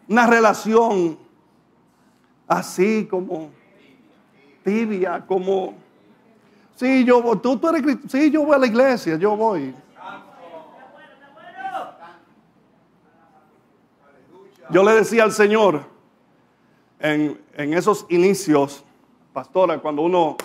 Una 0.08 0.26
relación 0.26 1.18
así 2.46 3.06
como 3.06 3.50
tibia, 4.62 5.24
como, 5.26 5.74
sí, 6.74 7.04
yo, 7.04 7.36
tú, 7.38 7.56
tú 7.56 7.68
eres, 7.68 7.98
sí, 8.08 8.30
yo 8.30 8.44
voy 8.44 8.54
a 8.54 8.58
la 8.58 8.66
iglesia, 8.66 9.16
yo 9.16 9.36
voy. 9.36 9.74
Yo 14.68 14.82
le 14.82 14.92
decía 14.94 15.22
al 15.22 15.30
Señor 15.30 15.84
en, 16.98 17.40
en 17.54 17.74
esos 17.74 18.04
inicios, 18.08 18.84
pastora, 19.32 19.78
cuando 19.78 20.02
uno 20.02 20.36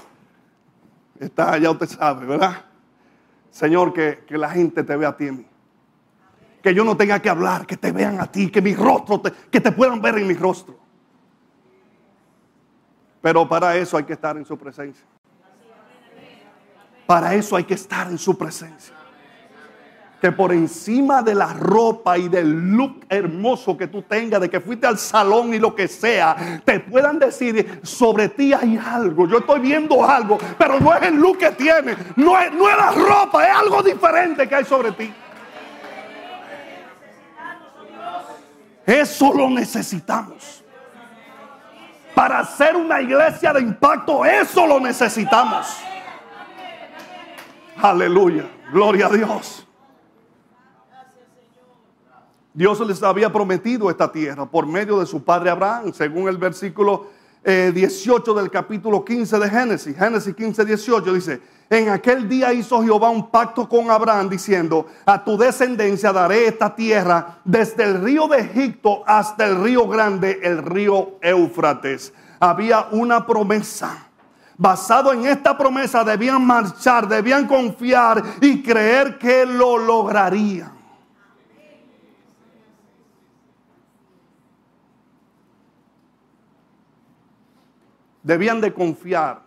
está, 1.20 1.58
ya 1.58 1.72
usted 1.72 1.88
sabe, 1.88 2.28
¿verdad? 2.28 2.66
Señor, 3.50 3.94
que, 3.94 4.24
que 4.28 4.38
la 4.38 4.50
gente 4.50 4.84
te 4.84 4.96
vea 4.96 5.10
a 5.10 5.18
ti 5.18 5.28
que 6.62 6.74
yo 6.74 6.84
no 6.84 6.96
tenga 6.96 7.20
que 7.20 7.30
hablar, 7.30 7.66
que 7.66 7.78
te 7.78 7.92
vean 7.92 8.20
a 8.20 8.32
ti, 8.32 8.50
que 8.50 8.62
mi 8.62 8.76
rostro, 8.76 9.22
que 9.50 9.60
te 9.60 9.72
puedan 9.72 10.02
ver 10.02 10.18
en 10.18 10.28
mi 10.28 10.36
rostro. 10.36 10.78
Pero 13.22 13.48
para 13.48 13.76
eso 13.76 13.98
hay 13.98 14.04
que 14.04 14.14
estar 14.14 14.38
en 14.38 14.46
su 14.46 14.58
presencia. 14.58 15.06
Para 17.06 17.34
eso 17.36 17.56
hay 17.56 17.64
que 17.64 17.74
estar 17.74 18.08
en 18.08 18.18
su 18.18 18.38
presencia. 18.38 18.96
Que 20.22 20.32
por 20.32 20.54
encima 20.54 21.24
de 21.24 21.34
la 21.34 21.52
ropa 21.52 22.16
y 22.18 22.30
del 22.30 22.72
look 22.72 23.06
hermoso 23.10 23.76
que 23.76 23.88
tú 23.88 24.04
tengas, 24.04 24.40
de 24.40 24.50
que 24.50 24.62
fuiste 24.62 24.86
al 24.86 25.00
salón 25.00 25.54
y 25.54 25.60
lo 25.60 25.76
que 25.76 25.88
sea, 25.88 26.62
te 26.64 26.80
puedan 26.80 27.18
decir, 27.18 27.80
sobre 27.84 28.30
ti 28.30 28.54
hay 28.54 28.78
algo. 28.78 29.28
Yo 29.28 29.40
estoy 29.40 29.62
viendo 29.62 30.06
algo, 30.06 30.38
pero 30.60 30.80
no 30.80 30.94
es 30.94 31.02
el 31.02 31.16
look 31.16 31.40
que 31.40 31.52
tiene, 31.52 31.96
no 32.16 32.40
es, 32.40 32.54
no 32.54 32.70
es 32.70 32.78
la 32.78 32.92
ropa, 32.92 33.48
es 33.48 33.56
algo 33.56 33.82
diferente 33.82 34.48
que 34.48 34.56
hay 34.56 34.66
sobre 34.66 34.92
ti. 34.92 35.12
Eso 38.86 39.34
lo 39.34 39.50
necesitamos. 39.50 40.64
Para 42.16 42.40
hacer 42.40 42.76
una 42.76 43.02
iglesia 43.02 43.54
de 43.54 43.62
impacto, 43.62 44.26
eso 44.26 44.68
lo 44.68 44.80
necesitamos. 44.80 45.68
Aleluya. 47.78 48.50
Gloria 48.72 49.08
a 49.08 49.10
Dios. 49.10 49.68
Dios 52.54 52.80
les 52.86 53.02
había 53.02 53.32
prometido 53.32 53.90
esta 53.90 54.12
tierra 54.12 54.46
por 54.46 54.66
medio 54.66 55.00
de 55.00 55.06
su 55.06 55.24
padre 55.24 55.50
Abraham, 55.50 55.94
según 55.94 56.28
el 56.28 56.38
versículo 56.38 57.08
18 57.44 58.32
eh, 58.32 58.42
del 58.42 58.52
capítulo 58.52 59.06
15 59.06 59.40
de 59.40 59.50
Génesis. 59.50 59.98
Génesis 59.98 60.36
15, 60.36 60.66
18 60.66 61.14
dice, 61.14 61.42
en 61.72 61.88
aquel 61.88 62.28
día 62.28 62.52
hizo 62.52 62.84
Jehová 62.84 63.10
un 63.10 63.30
pacto 63.30 63.68
con 63.70 63.90
Abraham 63.90 64.28
diciendo, 64.28 64.88
a 65.06 65.24
tu 65.24 65.38
descendencia 65.38 66.12
daré 66.12 66.48
esta 66.48 66.76
tierra 66.76 67.40
desde 67.46 67.86
el 67.86 68.04
río 68.04 68.28
de 68.28 68.40
Egipto 68.40 69.04
hasta 69.08 69.46
el 69.46 69.64
río 69.64 69.88
grande, 69.88 70.42
el 70.44 70.62
río 70.64 71.18
Éufrates. 71.22 72.14
Había 72.42 72.88
una 72.92 73.26
promesa. 73.26 74.06
Basado 74.58 75.14
en 75.14 75.26
esta 75.26 75.58
promesa 75.58 76.04
debían 76.04 76.46
marchar, 76.46 77.08
debían 77.08 77.48
confiar 77.48 78.22
y 78.42 78.62
creer 78.62 79.18
que 79.18 79.46
lo 79.46 79.78
lograrían. 79.78 80.74
Debían 88.22 88.60
de 88.60 88.74
confiar 88.74 89.42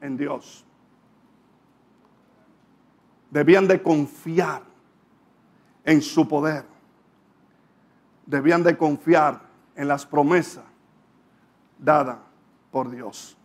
en 0.00 0.16
Dios 0.16 0.64
debían 3.30 3.68
de 3.68 3.82
confiar 3.82 4.62
en 5.84 6.02
su 6.02 6.28
poder. 6.28 6.64
Debían 8.26 8.62
de 8.62 8.76
confiar 8.76 9.40
en 9.74 9.88
las 9.88 10.04
promesas 10.04 10.64
dadas 11.78 12.18
por 12.70 12.90
Dios. 12.90 13.36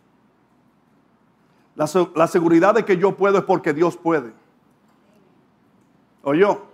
La, 1.74 1.88
la, 2.14 2.26
seguridad 2.26 2.74
de 2.74 2.84
que 2.84 2.96
yo 2.96 3.16
puedo 3.16 3.38
es 3.38 3.44
porque 3.44 3.72
Dios 3.72 3.96
puede. 3.96 4.32
¿O 6.22 6.34
yo? 6.34 6.66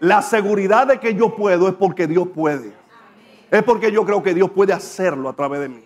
La 0.00 0.22
seguridad 0.22 0.86
de 0.86 1.00
que 1.00 1.14
yo 1.14 1.34
puedo 1.34 1.68
es 1.68 1.74
porque 1.74 2.06
Dios 2.06 2.28
puede. 2.28 2.72
Es 3.50 3.62
porque 3.62 3.90
yo 3.90 4.04
creo 4.04 4.22
que 4.22 4.34
Dios 4.34 4.50
puede 4.50 4.72
hacerlo 4.72 5.28
a 5.28 5.32
través 5.32 5.60
de 5.60 5.68
mí. 5.68 5.84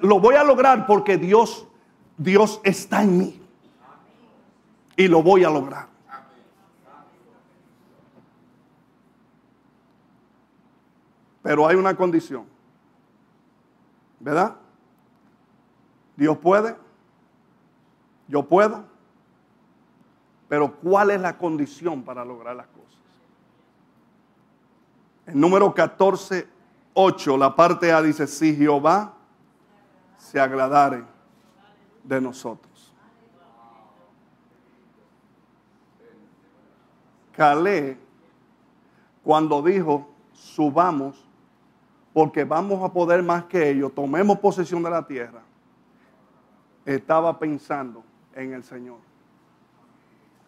lo 0.00 0.18
voy 0.18 0.34
a 0.34 0.42
lograr 0.42 0.86
porque 0.86 1.18
Dios, 1.18 1.68
Dios 2.16 2.60
está 2.64 3.02
en 3.02 3.18
mí 3.18 3.47
y 4.98 5.06
lo 5.06 5.22
voy 5.22 5.44
a 5.44 5.48
lograr. 5.48 5.86
Pero 11.40 11.68
hay 11.68 11.76
una 11.76 11.94
condición. 11.94 12.44
¿Verdad? 14.18 14.56
Dios 16.16 16.36
puede. 16.38 16.76
Yo 18.26 18.42
puedo. 18.42 18.84
Pero 20.48 20.74
¿cuál 20.74 21.12
es 21.12 21.20
la 21.20 21.38
condición 21.38 22.02
para 22.02 22.24
lograr 22.24 22.56
las 22.56 22.66
cosas? 22.66 22.98
En 25.26 25.40
número 25.40 25.72
14, 25.72 26.48
8, 26.94 27.36
la 27.36 27.54
parte 27.54 27.92
A 27.92 28.02
dice, 28.02 28.26
si 28.26 28.56
Jehová 28.56 29.14
se 30.16 30.40
agradare 30.40 31.04
de 32.02 32.20
nosotros. 32.20 32.67
Calé, 37.38 37.96
cuando 39.22 39.62
dijo, 39.62 40.08
subamos, 40.32 41.24
porque 42.12 42.42
vamos 42.42 42.82
a 42.82 42.92
poder 42.92 43.22
más 43.22 43.44
que 43.44 43.70
ellos, 43.70 43.94
tomemos 43.94 44.40
posesión 44.40 44.82
de 44.82 44.90
la 44.90 45.06
tierra, 45.06 45.40
estaba 46.84 47.38
pensando 47.38 48.02
en 48.34 48.54
el 48.54 48.64
Señor. 48.64 48.98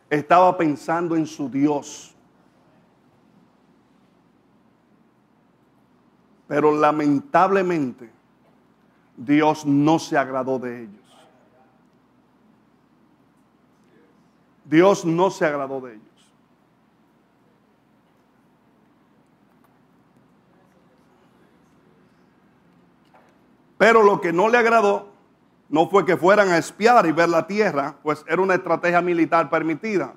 Estaba 0.08 0.56
pensando 0.56 1.14
en 1.14 1.26
su 1.26 1.48
Dios. 1.48 2.12
Pero 6.48 6.76
lamentablemente 6.76 8.10
Dios 9.16 9.64
no 9.64 10.00
se 10.00 10.18
agradó 10.18 10.58
de 10.58 10.82
ellos. 10.82 11.28
Dios 14.64 15.04
no 15.04 15.30
se 15.30 15.46
agradó 15.46 15.80
de 15.82 15.94
ellos. 15.94 16.09
Pero 23.80 24.02
lo 24.02 24.20
que 24.20 24.30
no 24.30 24.50
le 24.50 24.58
agradó 24.58 25.08
no 25.70 25.88
fue 25.88 26.04
que 26.04 26.18
fueran 26.18 26.50
a 26.50 26.58
espiar 26.58 27.06
y 27.06 27.12
ver 27.12 27.30
la 27.30 27.46
tierra, 27.46 27.94
pues 28.02 28.22
era 28.28 28.42
una 28.42 28.56
estrategia 28.56 29.00
militar 29.00 29.48
permitida. 29.48 30.12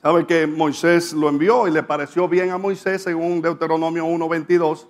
Sabe 0.00 0.24
que 0.24 0.46
Moisés 0.46 1.12
lo 1.12 1.28
envió 1.28 1.66
y 1.66 1.72
le 1.72 1.82
pareció 1.82 2.28
bien 2.28 2.52
a 2.52 2.58
Moisés, 2.58 3.02
según 3.02 3.42
Deuteronomio 3.42 4.06
1.22, 4.06 4.86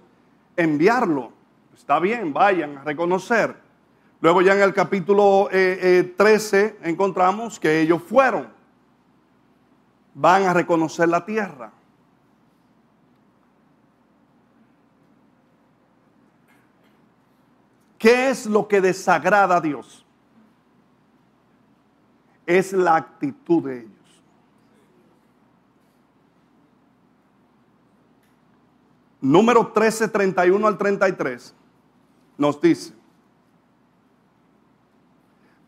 enviarlo. 0.59 1.33
Está 1.75 1.99
bien, 2.01 2.35
vayan 2.35 2.77
a 2.77 2.85
reconocer. 2.85 3.57
Luego 4.21 4.43
ya 4.43 4.53
en 4.53 4.61
el 4.61 4.75
capítulo 4.75 5.49
13 5.51 5.55
eh, 5.57 6.15
eh, 6.19 6.79
encontramos 6.83 7.59
que 7.59 7.81
ellos 7.81 8.03
fueron. 8.03 8.47
Van 10.13 10.43
a 10.43 10.53
reconocer 10.53 11.09
la 11.09 11.25
tierra. 11.25 11.73
¿Qué 18.01 18.31
es 18.31 18.47
lo 18.47 18.67
que 18.67 18.81
desagrada 18.81 19.59
a 19.59 19.61
Dios? 19.61 20.07
Es 22.47 22.73
la 22.73 22.97
actitud 22.97 23.63
de 23.63 23.81
ellos. 23.81 24.23
Número 29.21 29.71
13, 29.71 30.09
31 30.09 30.67
al 30.67 30.79
33 30.79 31.55
nos 32.39 32.59
dice. 32.59 32.95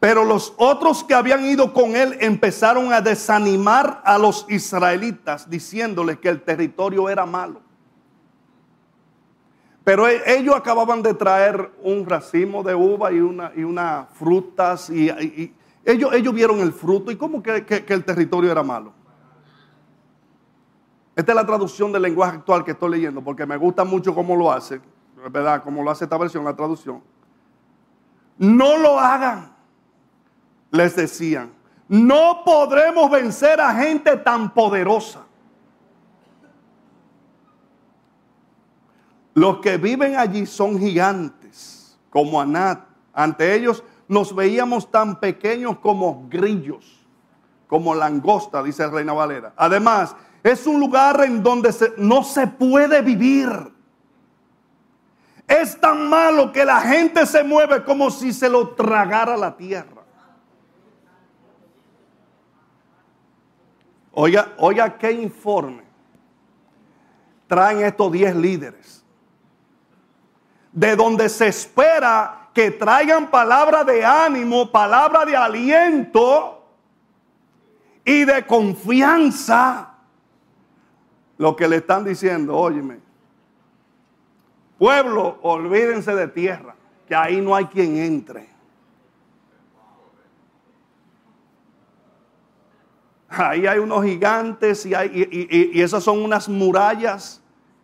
Pero 0.00 0.24
los 0.24 0.54
otros 0.56 1.04
que 1.04 1.12
habían 1.12 1.44
ido 1.44 1.74
con 1.74 1.94
él 1.94 2.16
empezaron 2.18 2.94
a 2.94 3.02
desanimar 3.02 4.00
a 4.06 4.16
los 4.16 4.46
israelitas 4.48 5.50
diciéndoles 5.50 6.18
que 6.18 6.30
el 6.30 6.40
territorio 6.40 7.10
era 7.10 7.26
malo. 7.26 7.60
Pero 9.84 10.08
e, 10.08 10.22
ellos 10.26 10.54
acababan 10.54 11.02
de 11.02 11.14
traer 11.14 11.72
un 11.82 12.06
racimo 12.06 12.62
de 12.62 12.74
uva 12.74 13.12
y 13.12 13.20
una, 13.20 13.52
y 13.54 13.64
una 13.64 14.06
frutas 14.12 14.90
y, 14.90 15.10
ellos, 15.84 16.12
ellos, 16.12 16.32
vieron 16.32 16.60
el 16.60 16.72
fruto 16.72 17.10
y 17.10 17.16
cómo 17.16 17.42
que, 17.42 17.64
que, 17.64 17.92
el 17.92 18.04
territorio 18.04 18.52
era 18.52 18.62
malo. 18.62 18.92
Esta 21.16 21.32
es 21.32 21.36
la 21.36 21.44
traducción 21.44 21.90
del 21.90 22.02
lenguaje 22.02 22.36
actual 22.36 22.64
que 22.64 22.70
estoy 22.70 22.90
leyendo 22.90 23.20
porque 23.22 23.44
me 23.44 23.56
gusta 23.56 23.84
mucho 23.84 24.14
cómo 24.14 24.36
lo 24.36 24.52
hace, 24.52 24.80
¿verdad? 25.30 25.62
Como 25.64 25.82
lo 25.82 25.90
hace 25.90 26.04
esta 26.04 26.16
versión, 26.16 26.44
la 26.44 26.54
traducción. 26.54 27.02
No 28.38 28.76
lo 28.76 28.98
hagan, 28.98 29.52
les 30.70 30.94
decían. 30.94 31.50
No 31.88 32.42
podremos 32.44 33.10
vencer 33.10 33.60
a 33.60 33.74
gente 33.74 34.16
tan 34.18 34.54
poderosa. 34.54 35.26
Los 39.34 39.58
que 39.58 39.78
viven 39.78 40.16
allí 40.16 40.46
son 40.46 40.78
gigantes, 40.78 41.98
como 42.10 42.40
Anat. 42.40 42.86
Ante 43.14 43.54
ellos 43.54 43.82
nos 44.08 44.34
veíamos 44.34 44.90
tan 44.90 45.18
pequeños 45.18 45.78
como 45.78 46.26
grillos, 46.28 47.06
como 47.66 47.94
langosta, 47.94 48.62
dice 48.62 48.86
Reina 48.86 49.12
Valera. 49.12 49.52
Además, 49.56 50.14
es 50.42 50.66
un 50.66 50.80
lugar 50.80 51.22
en 51.24 51.42
donde 51.42 51.74
no 51.96 52.22
se 52.22 52.46
puede 52.46 53.00
vivir. 53.00 53.48
Es 55.46 55.80
tan 55.80 56.08
malo 56.08 56.52
que 56.52 56.64
la 56.64 56.80
gente 56.80 57.26
se 57.26 57.42
mueve 57.42 57.84
como 57.84 58.10
si 58.10 58.32
se 58.32 58.48
lo 58.48 58.70
tragara 58.70 59.36
la 59.36 59.56
tierra. 59.56 60.02
Oiga, 64.12 64.52
oiga 64.58 64.98
qué 64.98 65.10
informe 65.10 65.82
traen 67.46 67.82
estos 67.82 68.10
10 68.10 68.36
líderes 68.36 69.01
de 70.72 70.96
donde 70.96 71.28
se 71.28 71.48
espera 71.48 72.48
que 72.54 72.70
traigan 72.70 73.30
palabra 73.30 73.84
de 73.84 74.04
ánimo, 74.04 74.70
palabra 74.70 75.24
de 75.24 75.36
aliento 75.36 76.64
y 78.04 78.24
de 78.24 78.44
confianza. 78.46 79.90
Lo 81.38 81.56
que 81.56 81.68
le 81.68 81.76
están 81.76 82.04
diciendo, 82.04 82.56
óyeme, 82.56 83.00
pueblo, 84.78 85.38
olvídense 85.42 86.14
de 86.14 86.28
tierra, 86.28 86.74
que 87.06 87.14
ahí 87.14 87.40
no 87.40 87.54
hay 87.54 87.66
quien 87.66 87.96
entre. 87.96 88.50
Ahí 93.28 93.66
hay 93.66 93.78
unos 93.78 94.04
gigantes 94.04 94.84
y, 94.84 94.94
hay, 94.94 95.10
y 95.72 95.80
esas 95.80 96.04
son 96.04 96.22
unas 96.22 96.50
murallas 96.50 97.40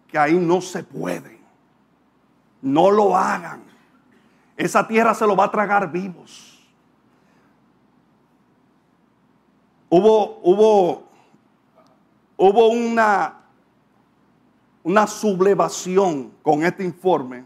que 0.06 0.18
ahí 0.18 0.34
no 0.34 0.60
se 0.60 0.82
puede. 0.84 1.37
No 2.60 2.90
lo 2.90 3.16
hagan. 3.16 3.62
Esa 4.56 4.86
tierra 4.86 5.14
se 5.14 5.26
lo 5.26 5.36
va 5.36 5.44
a 5.44 5.50
tragar 5.50 5.90
vivos. 5.90 6.58
Hubo, 9.88 10.40
hubo, 10.42 11.04
hubo 12.36 12.68
una, 12.68 13.34
una 14.82 15.06
sublevación 15.06 16.32
con 16.42 16.64
este 16.64 16.84
informe. 16.84 17.44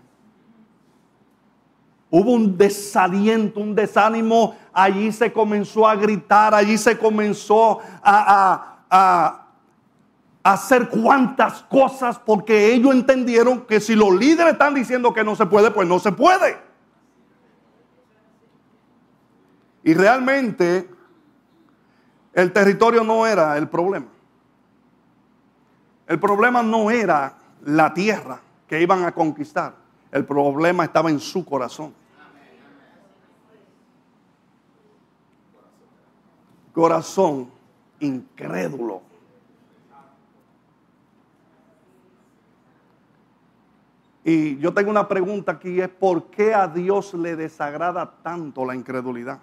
Hubo 2.11 2.33
un 2.33 2.57
desaliento, 2.57 3.61
un 3.61 3.75
desánimo. 3.75 4.57
Allí 4.73 5.13
se 5.13 5.33
comenzó 5.33 5.87
a 5.87 5.95
gritar, 5.95 6.55
allí 6.55 6.77
se 6.79 6.99
comenzó 6.99 7.79
a, 8.03 8.85
a 8.91 9.42
hacer 10.43 10.89
cuantas 10.89 11.63
cosas 11.63 12.19
porque 12.19 12.73
ellos 12.75 12.93
entendieron 12.95 13.63
que 13.67 13.81
si 13.81 13.95
los 13.95 14.15
líderes 14.15 14.55
están 14.55 14.75
diciendo 14.75 15.13
que 15.13 15.23
no 15.25 15.37
se 15.37 15.47
puede, 15.47 15.71
pues 15.71 15.89
no 15.89 15.99
se 15.99 16.13
puede. 16.13 16.57
Y 19.85 19.95
realmente 19.95 20.89
el 22.33 22.53
territorio 22.53 23.05
no 23.05 23.27
era 23.27 23.57
el 23.57 23.69
problema. 23.69 24.07
El 26.07 26.19
problema 26.19 26.63
no 26.63 26.91
era 26.91 27.35
la 27.65 27.95
tierra 27.95 28.41
que 28.67 28.81
iban 28.81 29.05
a 29.05 29.13
conquistar. 29.13 29.75
El 30.11 30.25
problema 30.25 30.85
estaba 30.85 31.11
en 31.11 31.21
su 31.21 31.45
corazón. 31.45 31.95
Corazón 36.73 37.51
incrédulo. 38.01 39.12
Y 44.25 44.57
yo 44.59 44.73
tengo 44.73 44.91
una 44.91 45.09
pregunta 45.09 45.53
aquí, 45.53 45.81
es 45.81 45.89
¿por 45.89 46.25
qué 46.27 46.55
a 46.55 46.69
Dios 46.69 47.13
le 47.15 47.35
desagrada 47.35 48.09
tanto 48.23 48.65
la 48.65 48.75
incredulidad? 48.75 49.41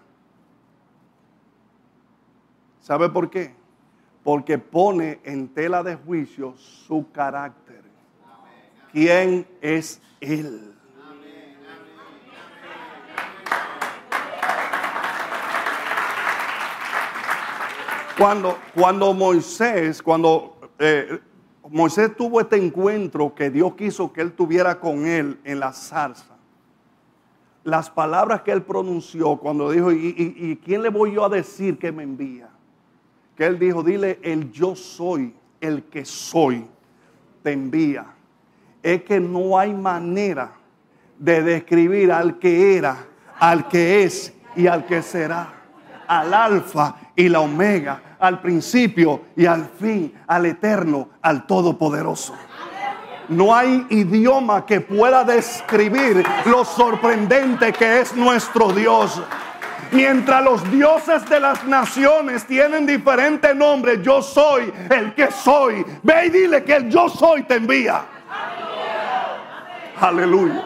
¿Sabe 2.79 3.09
por 3.09 3.29
qué? 3.29 3.53
Porque 4.23 4.57
pone 4.57 5.19
en 5.23 5.49
tela 5.49 5.83
de 5.83 5.95
juicio 5.95 6.55
su 6.55 7.11
carácter. 7.11 7.83
¿Quién 8.91 9.45
es 9.61 10.01
Él? 10.21 10.73
Cuando, 18.17 18.57
cuando 18.73 19.13
Moisés, 19.13 20.01
cuando 20.01 20.73
eh, 20.77 21.19
Moisés 21.71 22.15
tuvo 22.15 22.41
este 22.41 22.57
encuentro 22.57 23.33
que 23.35 23.49
Dios 23.49 23.75
quiso 23.75 24.11
que 24.11 24.21
él 24.21 24.33
tuviera 24.33 24.79
con 24.79 25.05
él 25.05 25.39
en 25.43 25.59
la 25.59 25.71
zarza. 25.71 26.35
Las 27.63 27.89
palabras 27.89 28.41
que 28.41 28.51
él 28.51 28.63
pronunció 28.63 29.37
cuando 29.37 29.69
dijo, 29.71 29.91
¿y, 29.91 30.59
quién 30.63 30.81
le 30.81 30.89
voy 30.89 31.13
yo 31.13 31.25
a 31.25 31.29
decir 31.29 31.77
que 31.77 31.91
me 31.91 32.03
envía? 32.03 32.49
Que 33.35 33.45
él 33.45 33.59
dijo, 33.59 33.83
dile, 33.83 34.19
el 34.23 34.51
yo 34.51 34.75
soy, 34.75 35.33
el 35.61 35.83
que 35.83 36.05
soy, 36.05 36.65
te 37.43 37.51
envía. 37.51 38.05
Es 38.81 39.03
que 39.03 39.19
no 39.19 39.59
hay 39.59 39.73
manera 39.73 40.53
de 41.19 41.43
describir 41.43 42.11
al 42.11 42.39
que 42.39 42.77
era, 42.77 43.05
al 43.37 43.67
que 43.67 44.03
es 44.03 44.33
y 44.55 44.67
al 44.67 44.85
que 44.85 45.01
será, 45.03 45.53
al 46.07 46.33
alfa 46.33 46.95
y 47.15 47.29
la 47.29 47.41
omega, 47.41 48.08
al 48.19 48.41
principio 48.41 49.21
y 49.35 49.45
al 49.45 49.69
fin, 49.79 50.13
al 50.27 50.45
eterno, 50.45 51.09
al 51.21 51.47
todopoderoso. 51.47 52.35
No 53.29 53.55
hay 53.55 53.85
idioma 53.89 54.65
que 54.65 54.81
pueda 54.81 55.23
describir 55.23 56.23
lo 56.45 56.65
sorprendente 56.65 57.71
que 57.71 58.01
es 58.01 58.15
nuestro 58.15 58.71
Dios. 58.71 59.21
Mientras 59.91 60.43
los 60.43 60.71
dioses 60.71 61.27
de 61.29 61.39
las 61.39 61.63
naciones 61.65 62.45
tienen 62.45 62.85
diferentes 62.85 63.55
nombres, 63.55 64.01
yo 64.01 64.21
soy 64.21 64.71
el 64.89 65.13
que 65.13 65.31
soy. 65.31 65.85
Ve 66.03 66.25
y 66.25 66.29
dile 66.29 66.63
que 66.63 66.75
el 66.75 66.89
yo 66.89 67.07
soy 67.09 67.43
te 67.43 67.55
envía. 67.55 68.03
Aleluya. 69.99 70.63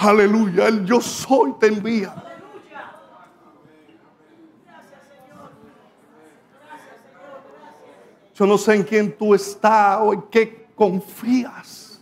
Aleluya. 0.00 0.68
El 0.68 0.84
yo 0.84 1.00
soy 1.00 1.54
te 1.58 1.66
envía. 1.66 2.27
Yo 8.38 8.46
no 8.46 8.56
sé 8.56 8.76
en 8.76 8.84
quién 8.84 9.18
tú 9.18 9.34
estás 9.34 9.98
o 10.00 10.12
en 10.12 10.22
qué 10.30 10.68
confías. 10.76 12.00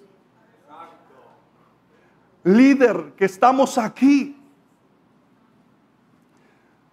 Líder, 2.45 3.15
que 3.17 3.25
estamos 3.25 3.79
aquí. 3.79 4.39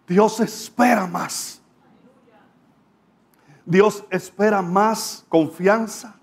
Dios 0.07 0.39
espera 0.39 1.05
más. 1.05 1.61
Dios 3.65 4.05
espera 4.09 4.61
más 4.61 5.25
confianza, 5.27 6.15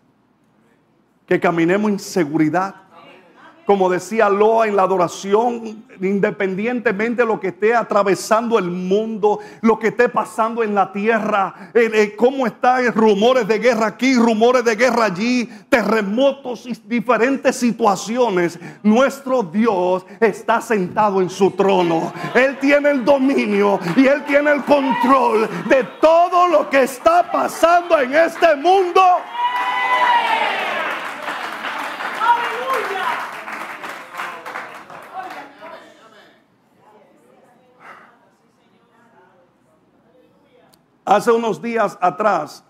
que 1.26 1.38
caminemos 1.38 1.90
en 1.90 1.98
seguridad, 1.98 2.74
como 3.70 3.88
decía 3.88 4.28
Loa 4.28 4.66
en 4.66 4.74
la 4.74 4.82
adoración, 4.82 5.84
independientemente 6.00 7.22
de 7.22 7.28
lo 7.28 7.38
que 7.38 7.46
esté 7.46 7.72
atravesando 7.72 8.58
el 8.58 8.68
mundo, 8.68 9.38
lo 9.60 9.78
que 9.78 9.86
esté 9.86 10.08
pasando 10.08 10.64
en 10.64 10.74
la 10.74 10.90
tierra, 10.90 11.70
eh, 11.72 11.88
eh, 11.94 12.16
cómo 12.16 12.48
están 12.48 12.92
rumores 12.92 13.46
de 13.46 13.60
guerra 13.60 13.86
aquí, 13.86 14.16
rumores 14.16 14.64
de 14.64 14.74
guerra 14.74 15.04
allí, 15.04 15.48
terremotos 15.68 16.66
y 16.66 16.72
diferentes 16.84 17.54
situaciones, 17.54 18.58
nuestro 18.82 19.44
Dios 19.44 20.04
está 20.18 20.60
sentado 20.60 21.22
en 21.22 21.30
su 21.30 21.52
trono. 21.52 22.12
Él 22.34 22.58
tiene 22.58 22.90
el 22.90 23.04
dominio 23.04 23.78
y 23.94 24.04
Él 24.04 24.24
tiene 24.26 24.50
el 24.50 24.64
control 24.64 25.48
de 25.68 25.84
todo 26.00 26.48
lo 26.48 26.68
que 26.68 26.82
está 26.82 27.30
pasando 27.30 28.00
en 28.00 28.16
este 28.16 28.56
mundo. 28.56 29.00
Hace 41.10 41.32
unos 41.32 41.60
días 41.60 41.98
atrás, 42.00 42.62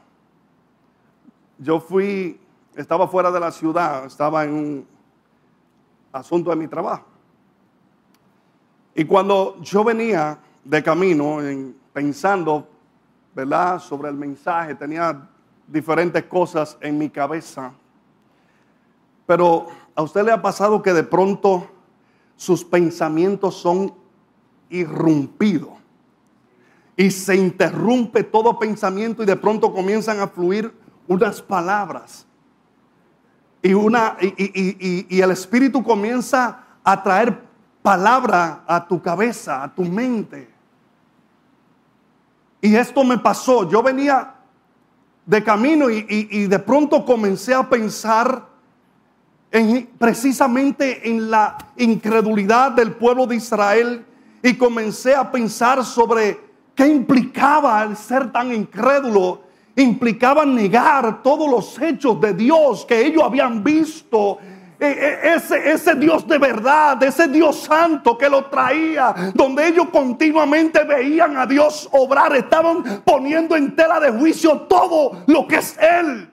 yo 1.59 1.79
fui, 1.79 2.41
estaba 2.75 3.07
fuera 3.07 3.31
de 3.31 3.39
la 3.39 3.53
ciudad, 3.53 4.07
estaba 4.07 4.45
en 4.45 4.55
un 4.55 4.87
asunto 6.11 6.49
de 6.49 6.57
mi 6.57 6.67
trabajo. 6.67 7.05
Y 8.95 9.05
cuando 9.05 9.61
yo 9.61 9.85
venía 9.85 10.39
de 10.65 10.83
camino, 10.83 11.37
pensando, 11.93 12.67
¿verdad?, 13.35 13.79
sobre 13.79 14.09
el 14.09 14.15
mensaje, 14.15 14.75
tenía 14.75 15.29
diferentes 15.67 16.25
cosas 16.25 16.79
en 16.81 16.97
mi 16.97 17.11
cabeza. 17.11 17.73
Pero 19.27 19.67
a 19.95 20.01
usted 20.01 20.25
le 20.25 20.33
ha 20.33 20.41
pasado 20.41 20.81
que 20.81 20.95
de 20.95 21.05
pronto 21.05 21.67
sus 22.37 22.65
pensamientos 22.65 23.57
son 23.57 23.93
irrumpidos 24.71 25.80
y 26.97 27.11
se 27.11 27.37
interrumpe 27.37 28.25
todo 28.25 28.59
pensamiento 28.59 29.23
y 29.23 29.27
de 29.27 29.37
pronto 29.37 29.73
comienzan 29.73 30.21
a 30.21 30.29
fluir 30.29 30.73
unas 31.09 31.41
palabras. 31.41 32.27
Y, 33.63 33.75
una, 33.75 34.17
y, 34.21 35.21
el 35.21 35.31
Espíritu 35.31 35.83
comienza 35.83 36.65
a 36.83 37.03
traer 37.03 37.43
palabra 37.83 38.65
a 38.67 38.87
tu 38.87 39.01
cabeza, 39.03 39.63
a 39.63 39.75
tu 39.75 39.85
mente. 39.85 40.49
Y 42.61 42.75
esto 42.75 43.05
me 43.05 43.19
pasó. 43.19 43.69
Yo 43.69 43.83
venía 43.83 44.35
de 45.27 45.45
camino 45.45 45.91
y, 45.91 46.47
de 46.47 46.59
pronto 46.59 47.05
comencé 47.05 47.55
a 47.55 47.69
pensar 47.69 48.49
en, 49.51 49.89
precisamente 49.99 51.09
en 51.09 51.31
la 51.31 51.57
incredulidad 51.77 52.73
del 52.73 52.93
pueblo 52.93 53.27
de 53.27 53.37
Israel 53.37 54.07
y 54.43 54.55
comencé 54.55 55.15
a 55.15 55.31
pensar 55.31 55.85
sobre 55.85 56.50
¿Qué 56.81 56.87
implicaba 56.87 57.83
el 57.83 57.95
ser 57.95 58.33
tan 58.33 58.55
incrédulo? 58.55 59.43
Implicaba 59.77 60.47
negar 60.47 61.23
todos 61.23 61.47
los 61.47 61.79
hechos 61.79 62.19
de 62.23 62.33
Dios 62.33 62.87
que 62.87 63.05
ellos 63.05 63.23
habían 63.23 63.63
visto. 63.63 64.39
E, 64.81 64.87
e, 64.87 65.35
ese, 65.35 65.73
ese 65.73 65.95
Dios 65.97 66.27
de 66.27 66.39
verdad, 66.39 67.03
ese 67.03 67.29
Dios 67.29 67.65
santo 67.65 68.17
que 68.17 68.31
lo 68.31 68.47
traía, 68.47 69.15
donde 69.35 69.69
ellos 69.69 69.91
continuamente 69.93 70.83
veían 70.85 71.37
a 71.37 71.45
Dios 71.45 71.87
obrar, 71.93 72.35
estaban 72.35 73.03
poniendo 73.05 73.57
en 73.57 73.77
tela 73.77 74.01
de 74.01 74.13
juicio 74.13 74.63
todo 74.63 75.23
lo 75.27 75.47
que 75.47 75.57
es 75.57 75.77
Él. 75.77 76.31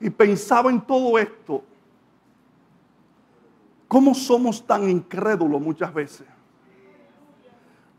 Y 0.00 0.10
pensaba 0.10 0.68
en 0.68 0.82
todo 0.82 1.18
esto 1.18 1.64
¿Cómo 3.94 4.12
somos 4.12 4.66
tan 4.66 4.90
incrédulos 4.90 5.60
muchas 5.60 5.94
veces? 5.94 6.26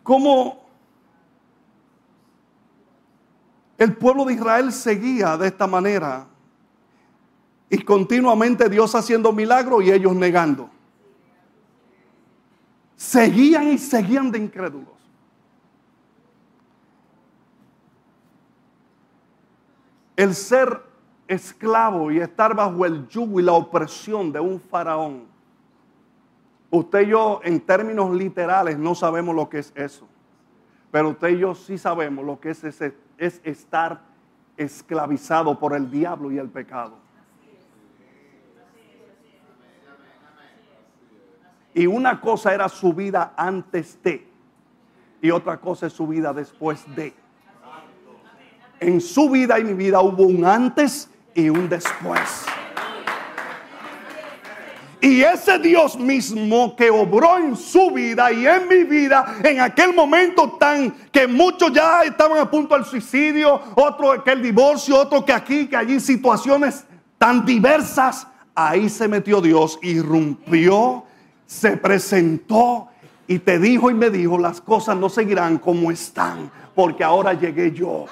¿Cómo 0.04 0.66
el 3.78 3.96
pueblo 3.96 4.26
de 4.26 4.34
Israel 4.34 4.74
seguía 4.74 5.38
de 5.38 5.48
esta 5.48 5.66
manera? 5.68 6.28
Y 7.70 7.78
continuamente 7.78 8.68
Dios 8.68 8.94
haciendo 8.94 9.32
milagros 9.32 9.86
y 9.86 9.92
ellos 9.94 10.14
negando. 10.14 10.70
Seguían 12.98 13.70
y 13.70 13.78
seguían 13.78 14.30
de 14.34 14.40
incrédulos. 14.40 14.96
El 20.18 20.36
ser 20.36 20.82
esclavo 21.26 22.12
y 22.12 22.20
estar 22.20 22.54
bajo 22.54 22.86
el 22.86 23.08
yugo 23.08 23.40
y 23.40 23.44
la 23.44 23.54
opresión 23.54 24.34
de 24.34 24.42
un 24.42 24.60
faraón 24.60 25.35
Usted 26.76 27.08
y 27.08 27.12
yo, 27.12 27.40
en 27.42 27.62
términos 27.62 28.14
literales, 28.14 28.78
no 28.78 28.96
sabemos 28.96 29.34
lo 29.34 29.48
que 29.48 29.60
es 29.60 29.72
eso. 29.76 30.06
Pero 30.92 31.12
usted 31.12 31.30
y 31.30 31.40
yo 31.40 31.56
sí 31.56 31.78
sabemos 31.78 32.26
lo 32.26 32.38
que 32.38 32.50
es, 32.50 32.66
ese, 32.66 32.98
es 33.18 33.40
estar 33.46 34.02
esclavizado 34.58 35.58
por 35.58 35.74
el 35.74 35.90
diablo 35.90 36.34
y 36.34 36.38
el 36.38 36.50
pecado. 36.50 36.98
Y 41.74 41.88
una 41.88 42.20
cosa 42.20 42.54
era 42.54 42.68
su 42.68 42.92
vida 42.92 43.34
antes 43.38 43.98
de, 44.04 44.28
y 45.22 45.32
otra 45.32 45.58
cosa 45.62 45.88
es 45.88 45.94
su 45.94 46.06
vida 46.08 46.34
después 46.34 46.84
de. 46.94 47.14
En 48.82 49.00
su 49.00 49.30
vida 49.30 49.60
y 49.60 49.64
mi 49.64 49.74
vida 49.74 50.02
hubo 50.02 50.24
un 50.24 50.44
antes 50.44 51.10
y 51.34 51.48
un 51.48 51.70
después. 51.70 52.46
Y 55.02 55.22
ese 55.22 55.60
Dios 55.60 55.98
mismo 55.98 56.76
que 56.76 56.90
obró 56.90 57.38
en 57.38 57.56
su 57.56 57.92
vida 57.92 58.32
y 58.32 58.48
en 58.48 58.68
mi 58.68 58.84
vida 58.84 59.36
en 59.44 59.60
aquel 59.60 59.94
momento 59.94 60.58
tan 60.60 60.92
que 61.12 61.28
muchos 61.28 61.72
ya 61.74 62.02
estaban 62.04 62.40
a 62.40 62.50
punto 62.50 62.76
del 62.76 62.86
suicidio, 62.86 63.62
otro 63.76 64.24
que 64.24 64.32
el 64.32 64.42
divorcio, 64.42 65.00
otro 65.00 65.24
que 65.24 65.34
aquí, 65.34 65.68
que 65.68 65.76
allí, 65.76 66.00
situaciones 66.00 66.86
tan 67.18 67.46
diversas. 67.46 68.28
Ahí 68.54 68.90
se 68.90 69.08
metió 69.08 69.42
Dios, 69.42 69.78
irrumpió, 69.82 71.04
se 71.46 71.78
presentó 71.78 72.88
y 73.28 73.40
te 73.40 73.60
dijo 73.60 73.90
y 73.90 73.94
me 73.94 74.10
dijo, 74.10 74.38
las 74.38 74.62
cosas 74.62 74.98
no 74.98 75.10
seguirán 75.10 75.58
como 75.58 75.92
están, 75.92 76.52
porque 76.74 77.04
ahora 77.04 77.34
llegué 77.34 77.72
yo. 77.72 78.06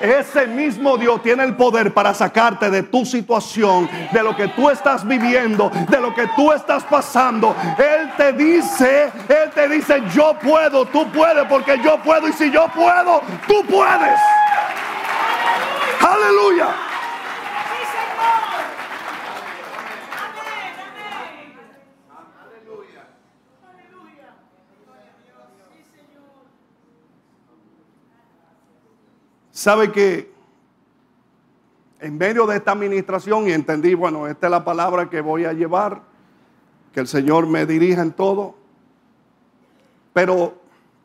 Ese 0.00 0.46
mismo 0.46 0.96
Dios 0.96 1.22
tiene 1.22 1.44
el 1.44 1.56
poder 1.56 1.92
para 1.94 2.12
sacarte 2.14 2.70
de 2.70 2.82
tu 2.82 3.04
situación, 3.04 3.88
de 4.12 4.22
lo 4.22 4.36
que 4.36 4.48
tú 4.48 4.68
estás 4.68 5.06
viviendo, 5.06 5.70
de 5.88 6.00
lo 6.00 6.14
que 6.14 6.26
tú 6.36 6.52
estás 6.52 6.84
pasando. 6.84 7.54
Él 7.78 8.10
te 8.16 8.32
dice, 8.32 9.10
Él 9.28 9.50
te 9.54 9.68
dice, 9.68 10.02
yo 10.14 10.36
puedo, 10.42 10.84
tú 10.86 11.10
puedes, 11.12 11.44
porque 11.46 11.80
yo 11.82 11.98
puedo. 12.02 12.28
Y 12.28 12.32
si 12.32 12.50
yo 12.50 12.66
puedo, 12.74 13.22
tú 13.46 13.64
puedes. 13.66 14.20
Aleluya. 16.00 16.68
Sabe 29.56 29.90
que 29.90 30.30
en 31.98 32.18
medio 32.18 32.46
de 32.46 32.56
esta 32.56 32.72
administración, 32.72 33.48
y 33.48 33.52
entendí, 33.52 33.94
bueno, 33.94 34.26
esta 34.26 34.48
es 34.48 34.50
la 34.50 34.62
palabra 34.62 35.08
que 35.08 35.22
voy 35.22 35.46
a 35.46 35.54
llevar, 35.54 36.02
que 36.92 37.00
el 37.00 37.06
Señor 37.06 37.46
me 37.46 37.64
dirija 37.64 38.02
en 38.02 38.12
todo, 38.12 38.54
pero 40.12 40.56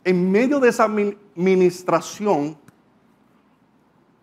en 0.03 0.29
medio 0.29 0.59
de 0.59 0.67
esa 0.67 0.83
administración, 0.83 2.57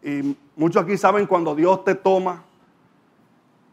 y 0.02 0.36
muchos 0.56 0.82
aquí 0.82 0.98
saben 0.98 1.26
cuando 1.26 1.54
Dios 1.54 1.82
te 1.84 1.94
toma 1.94 2.44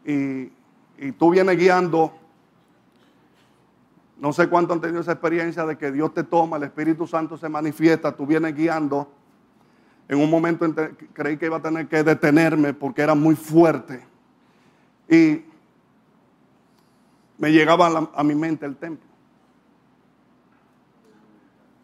y, 0.06 0.50
y 0.96 1.12
tú 1.18 1.28
vienes 1.32 1.58
guiando, 1.58 2.14
no 4.16 4.32
sé 4.32 4.48
cuánto 4.48 4.72
han 4.72 4.80
tenido 4.80 5.02
esa 5.02 5.12
experiencia 5.12 5.66
de 5.66 5.76
que 5.76 5.92
Dios 5.92 6.14
te 6.14 6.24
toma, 6.24 6.56
el 6.56 6.62
Espíritu 6.62 7.06
Santo 7.06 7.36
se 7.36 7.50
manifiesta, 7.50 8.16
tú 8.16 8.24
vienes 8.24 8.56
guiando 8.56 9.15
en 10.08 10.20
un 10.20 10.30
momento 10.30 10.66
creí 11.12 11.36
que 11.36 11.46
iba 11.46 11.56
a 11.56 11.62
tener 11.62 11.88
que 11.88 12.02
detenerme 12.02 12.72
porque 12.72 13.02
era 13.02 13.14
muy 13.14 13.34
fuerte. 13.34 14.04
Y 15.08 15.44
me 17.38 17.50
llegaba 17.50 18.10
a, 18.14 18.22
mi 18.22 18.34
mente 18.34 18.66
el 18.66 18.76
templo. 18.76 19.06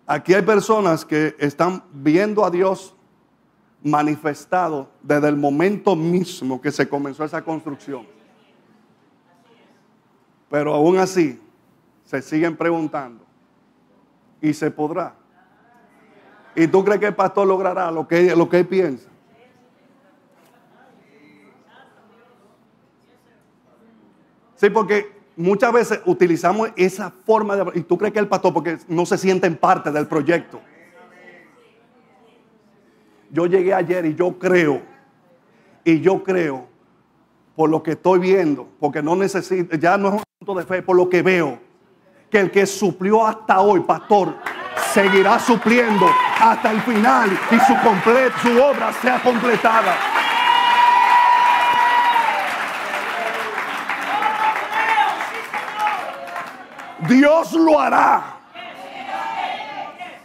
Aquí 0.07 0.35
hay 0.35 0.43
personas 0.43 1.05
que 1.05 1.35
están 1.39 1.83
viendo 1.93 2.45
a 2.45 2.51
Dios 2.51 2.95
manifestado 3.83 4.89
desde 5.03 5.29
el 5.29 5.37
momento 5.37 5.97
mismo 5.97 6.61
que 6.61 6.71
se 6.71 6.89
comenzó 6.89 7.25
esa 7.25 7.43
construcción. 7.43 8.07
Pero 10.49 10.75
aún 10.75 10.99
así 10.99 11.41
se 12.05 12.23
siguen 12.23 12.57
preguntando, 12.57 13.25
¿y 14.41 14.53
se 14.53 14.71
podrá? 14.71 15.15
¿Y 16.55 16.67
tú 16.67 16.85
crees 16.85 17.01
que 17.01 17.07
el 17.07 17.15
pastor 17.15 17.47
logrará 17.47 17.91
lo 17.91 18.07
que, 18.07 18.37
lo 18.37 18.49
que 18.49 18.59
él 18.59 18.67
piensa? 18.67 19.09
Sí, 24.57 24.71
porque 24.71 25.11
muchas 25.35 25.73
veces 25.73 26.01
utilizamos 26.05 26.71
esa 26.77 27.11
forma 27.11 27.57
de... 27.57 27.81
Y 27.81 27.83
tú 27.83 27.99
crees 27.99 28.13
que 28.13 28.21
el 28.21 28.29
pastor, 28.29 28.53
porque 28.53 28.79
no 28.87 29.05
se 29.07 29.19
sienten 29.19 29.57
parte 29.57 29.91
del 29.91 30.07
proyecto. 30.07 30.61
Yo 33.31 33.47
llegué 33.47 33.73
ayer 33.73 34.05
y 34.05 34.15
yo 34.15 34.39
creo, 34.39 34.83
y 35.85 36.01
yo 36.01 36.23
creo, 36.23 36.67
por 37.57 37.71
lo 37.71 37.83
que 37.83 37.93
estoy 37.93 38.19
viendo, 38.19 38.69
porque 38.79 39.03
no 39.03 39.17
necesito, 39.17 39.75
ya 39.77 39.97
no 39.97 40.09
es 40.09 40.15
un 40.15 40.21
asunto 40.21 40.61
de 40.61 40.67
fe, 40.67 40.83
por 40.83 40.97
lo 40.97 41.09
que 41.09 41.23
veo, 41.23 41.59
que 42.31 42.39
el 42.39 42.51
que 42.51 42.67
suplió 42.67 43.27
hasta 43.27 43.61
hoy, 43.61 43.81
pastor, 43.81 44.37
seguirá 44.93 45.39
supliendo 45.39 46.07
hasta 46.41 46.71
el 46.71 46.81
final 46.83 47.31
y 47.51 47.59
su, 47.61 48.63
obra 48.63 48.93
sea 49.01 49.21
completada. 49.23 49.95
Dios 57.09 57.53
lo 57.53 57.81
hará. 57.81 58.23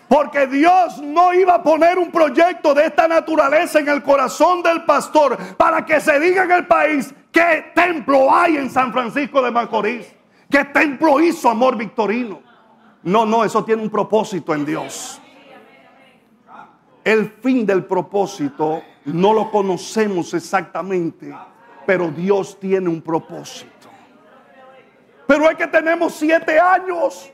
Porque 0.08 0.48
Dios 0.48 1.02
no 1.02 1.34
iba 1.34 1.56
a 1.56 1.64
poner 1.64 1.98
un 1.98 2.12
proyecto 2.12 2.74
de 2.74 2.86
esta 2.86 3.10
naturaleza 3.10 3.80
en 3.80 3.90
el 3.90 4.02
corazón 4.02 4.64
del 4.64 4.86
pastor 4.86 5.38
para 5.58 5.86
que 5.86 6.00
se 6.00 6.18
diga 6.20 6.44
en 6.44 6.52
el 6.52 6.66
país 6.66 7.14
qué 7.32 7.72
templo 7.76 8.34
hay 8.34 8.56
en 8.56 8.70
San 8.70 8.94
Francisco 8.94 9.42
de 9.42 9.52
Macorís. 9.52 10.08
¿Qué 10.50 10.64
templo 10.64 11.20
hizo 11.20 11.50
amor 11.50 11.76
victorino? 11.76 12.47
No, 13.08 13.26
no, 13.26 13.46
eso 13.46 13.64
tiene 13.64 13.82
un 13.82 13.90
propósito 13.90 14.54
en 14.54 14.66
Dios. 14.66 15.22
El 17.06 17.30
fin 17.42 17.66
del 17.66 17.86
propósito 17.86 18.84
no 19.06 19.32
lo 19.32 19.50
conocemos 19.50 20.34
exactamente, 20.34 21.34
pero 21.86 22.12
Dios 22.12 22.60
tiene 22.60 22.90
un 22.90 23.02
propósito. 23.02 23.88
Pero 25.26 25.50
es 25.50 25.56
que 25.56 25.68
tenemos 25.68 26.16
siete 26.16 26.60
años. 26.60 27.32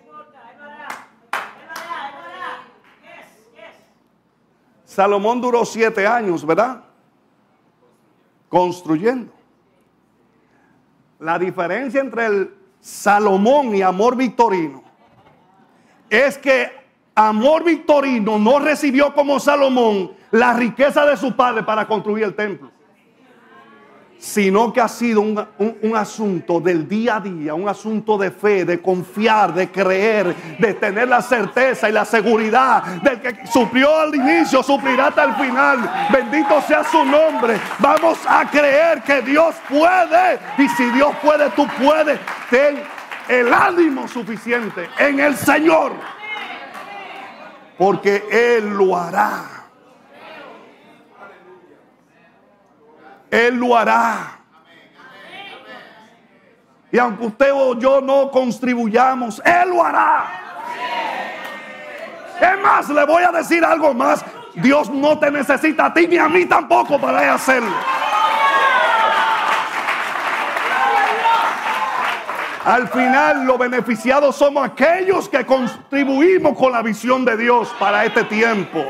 Salomón 4.86 5.42
duró 5.42 5.66
siete 5.66 6.06
años, 6.06 6.46
¿verdad? 6.46 6.84
Construyendo. 8.48 9.34
La 11.18 11.40
diferencia 11.40 12.00
entre 12.00 12.28
el 12.28 12.58
Salomón 12.80 13.76
y 13.76 13.82
Amor 13.82 14.16
Victorino 14.16 14.83
es 16.14 16.38
que 16.38 16.72
Amor 17.16 17.64
Victorino 17.64 18.38
no 18.38 18.60
recibió 18.60 19.16
como 19.16 19.40
Salomón 19.40 20.12
la 20.30 20.54
riqueza 20.54 21.06
de 21.08 21.18
su 21.18 21.36
padre 21.36 21.64
para 21.64 21.88
construir 21.88 22.24
el 22.24 22.36
templo 22.36 22.72
sino 24.24 24.72
que 24.72 24.80
ha 24.80 24.88
sido 24.88 25.20
un, 25.20 25.98
asunto 25.98 26.62
del 26.62 26.88
día 26.88 27.18
a 27.18 27.20
día, 27.20 27.54
un 27.54 27.68
asunto 27.68 28.18
de 28.18 28.32
fe, 28.32 28.64
de 28.64 28.82
confiar, 28.82 29.54
de 29.54 29.70
creer, 29.70 30.34
de 30.60 30.74
tener 30.76 31.10
la 31.10 31.22
certeza 31.22 31.90
y 31.90 31.92
la 31.92 32.06
seguridad 32.06 32.84
del 33.02 33.20
que 33.20 33.46
suplió 33.46 34.00
al 34.00 34.16
inicio, 34.16 34.64
suplirá 34.64 35.08
hasta 35.08 35.26
el 35.26 35.34
final. 35.34 36.08
Bendito 36.10 36.62
sea 36.62 36.86
su 36.86 37.04
nombre. 37.04 37.60
Vamos 37.80 38.18
a 38.26 38.50
creer 38.50 39.04
que 39.04 39.22
Dios 39.24 39.56
puede. 39.68 40.40
Y 40.58 40.70
si 40.70 40.86
Dios 40.92 41.14
puede, 41.22 41.50
tú 41.50 41.68
puedes. 41.78 42.18
Ten 42.50 42.82
el 43.28 43.54
ánimo 43.54 44.08
suficiente 44.08 44.90
en 44.98 45.20
el 45.20 45.36
Señor. 45.36 45.94
Porque 47.78 48.28
Él 48.32 48.70
lo 48.70 48.96
hará. 48.96 49.46
Él 53.32 53.56
lo 53.56 53.76
hará. 53.76 54.40
Y 56.92 57.00
aunque 57.00 57.26
usted 57.26 57.52
o 57.52 57.80
yo 57.80 58.02
no 58.02 58.30
contribuyamos, 58.30 59.42
Él 59.44 59.70
lo 59.70 59.84
hará. 59.84 60.26
Es 62.40 62.62
más, 62.62 62.90
le 62.90 63.06
voy 63.06 63.24
a 63.24 63.32
decir 63.32 63.66
algo 63.66 63.94
más. 63.94 64.24
Dios 64.56 64.92
no 64.92 65.18
te 65.18 65.32
necesita 65.32 65.88
a 65.88 65.94
ti 65.94 66.08
ni 66.08 66.18
a 66.18 66.30
mí 66.30 66.46
tampoco 66.46 67.00
para 67.00 67.34
hacerlo. 67.34 67.74
Al 72.66 72.88
final 72.88 73.46
los 73.46 73.58
beneficiados 73.58 74.38
somos 74.38 74.66
aquellos 74.66 75.28
que 75.28 75.46
contribuimos 75.46 76.58
con 76.58 76.72
la 76.72 76.82
visión 76.82 77.26
de 77.26 77.36
Dios 77.36 77.74
para 77.78 78.06
este 78.06 78.24
tiempo. 78.24 78.86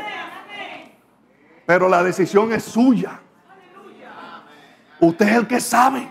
Pero 1.66 1.88
la 1.88 2.02
decisión 2.04 2.52
es 2.52 2.62
suya. 2.62 3.20
Usted 5.00 5.28
es 5.28 5.36
el 5.36 5.46
que 5.48 5.60
sabe. 5.60 6.08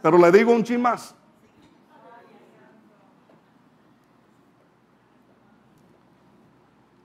Pero 0.00 0.16
le 0.16 0.32
digo 0.32 0.52
un 0.52 0.64
chin 0.64 0.80
más. 0.80 1.14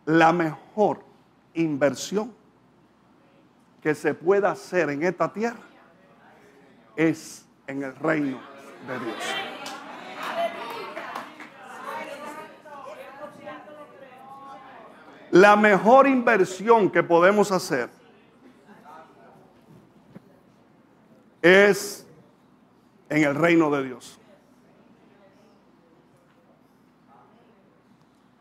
La 0.05 0.32
mejor 0.32 1.03
inversión 1.53 2.34
que 3.82 3.93
se 3.93 4.13
pueda 4.13 4.51
hacer 4.51 4.89
en 4.89 5.03
esta 5.03 5.34
tierra 5.34 5.59
es 6.95 7.47
en 7.68 7.84
el 7.84 7.95
reino 7.95 8.39
de 8.88 8.99
Dios. 8.99 9.24
La 15.32 15.55
mejor 15.55 16.07
inversión 16.07 16.89
que 16.89 17.03
podemos 17.03 17.51
hacer 17.51 17.89
es 21.41 22.07
en 23.09 23.24
el 23.24 23.36
reino 23.36 23.70
de 23.70 23.84
Dios. 23.84 24.20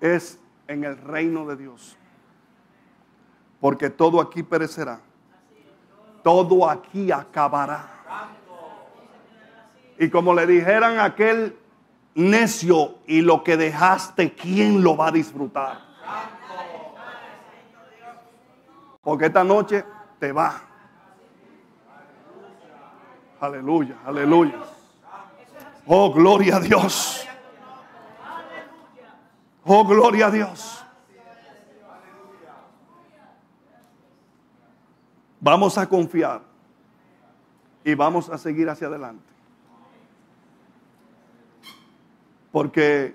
Es 0.00 0.38
en 0.68 0.84
el 0.84 0.96
reino 0.96 1.44
de 1.46 1.56
Dios. 1.56 1.96
Porque 3.60 3.90
todo 3.90 4.20
aquí 4.20 4.42
perecerá. 4.42 5.00
Todo 6.22 6.68
aquí 6.68 7.10
acabará. 7.10 8.35
Y 9.98 10.10
como 10.10 10.34
le 10.34 10.46
dijeran 10.46 10.98
a 10.98 11.04
aquel 11.04 11.56
necio, 12.14 12.96
y 13.06 13.20
lo 13.20 13.44
que 13.44 13.56
dejaste, 13.56 14.32
¿quién 14.32 14.82
lo 14.82 14.96
va 14.96 15.08
a 15.08 15.12
disfrutar? 15.12 15.80
Porque 19.02 19.26
esta 19.26 19.44
noche 19.44 19.84
te 20.18 20.32
va. 20.32 20.60
Aleluya, 23.40 23.96
aleluya. 24.04 24.58
Oh, 25.86 26.12
gloria 26.12 26.56
a 26.56 26.60
Dios. 26.60 27.26
Oh, 29.64 29.84
gloria 29.84 30.26
a 30.26 30.30
Dios. 30.30 30.84
Vamos 35.40 35.78
a 35.78 35.86
confiar 35.88 36.40
y 37.84 37.94
vamos 37.94 38.28
a 38.30 38.38
seguir 38.38 38.68
hacia 38.68 38.88
adelante. 38.88 39.35
Porque 42.56 43.14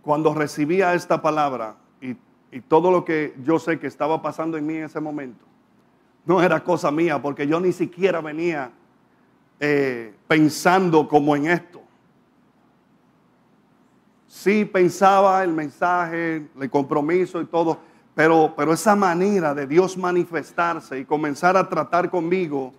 cuando 0.00 0.32
recibía 0.32 0.94
esta 0.94 1.20
palabra 1.20 1.76
y, 2.00 2.16
y, 2.50 2.62
todo 2.62 2.90
lo 2.90 3.04
que 3.04 3.34
yo 3.44 3.58
sé 3.58 3.78
que 3.78 3.86
estaba 3.86 4.22
pasando 4.22 4.56
en 4.56 4.64
mí 4.64 4.76
en 4.76 4.84
ese 4.84 4.98
momento, 4.98 5.44
no 6.24 6.42
era 6.42 6.64
cosa 6.64 6.90
mía, 6.90 7.20
porque 7.20 7.46
yo 7.46 7.60
ni 7.60 7.70
siquiera 7.70 8.22
venía 8.22 8.70
eh, 9.60 10.14
pensando 10.26 11.06
como 11.06 11.36
en 11.36 11.48
esto. 11.48 11.82
Sí 14.26 14.64
pensaba 14.64 15.44
el 15.44 15.52
mensaje, 15.52 16.48
el 16.58 16.70
compromiso 16.70 17.42
y 17.42 17.44
todo, 17.44 17.78
pero, 18.14 18.54
pero 18.56 18.72
esa 18.72 18.96
manera 18.96 19.54
de 19.54 19.66
Dios 19.66 19.98
manifestarse 19.98 20.98
y 20.98 21.04
comenzar 21.04 21.58
a 21.58 21.68
tratar 21.68 22.08
conmigo 22.08 22.72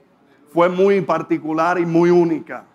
fue 0.51 0.69
muy 0.69 1.01
particular 1.01 1.77
y 1.77 1.85
muy 1.85 2.09
única. 2.09 2.65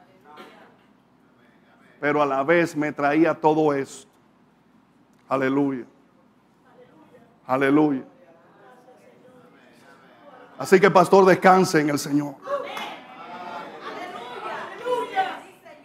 Pero 2.02 2.20
a 2.20 2.26
la 2.26 2.42
vez 2.42 2.76
me 2.76 2.90
traía 2.90 3.32
todo 3.32 3.72
esto. 3.72 4.10
Aleluya. 5.28 5.84
Aleluya. 7.46 8.02
Así 10.58 10.80
que 10.80 10.90
pastor, 10.90 11.24
descanse 11.24 11.80
en 11.80 11.90
el 11.90 12.00
Señor. 12.00 12.34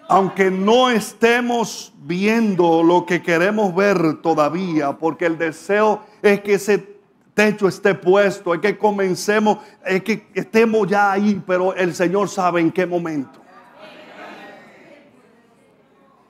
aunque 0.10 0.50
no 0.50 0.90
estemos 0.90 1.94
viendo 2.00 2.82
lo 2.82 3.06
que 3.06 3.22
queremos 3.22 3.76
ver 3.76 4.22
todavía, 4.22 4.94
porque 4.94 5.28
el 5.28 5.38
deseo 5.38 6.02
es 6.24 6.42
que 6.42 6.56
ese 6.56 6.98
techo 7.36 7.68
esté 7.68 7.94
puesto, 7.94 8.56
es 8.56 8.62
que 8.62 8.76
comencemos, 8.76 9.60
es 9.86 10.02
que 10.02 10.28
estemos 10.34 10.88
ya 10.88 11.12
ahí, 11.12 11.44
pero 11.46 11.76
el 11.76 11.94
Señor 11.94 12.28
sabe 12.30 12.62
en 12.62 12.72
qué 12.72 12.88
momento. 12.88 13.47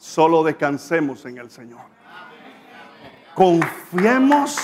Solo 0.08 0.41
descansemos 0.41 1.26
en 1.26 1.38
el 1.38 1.51
Señor. 1.51 1.82
Confiemos 3.36 4.58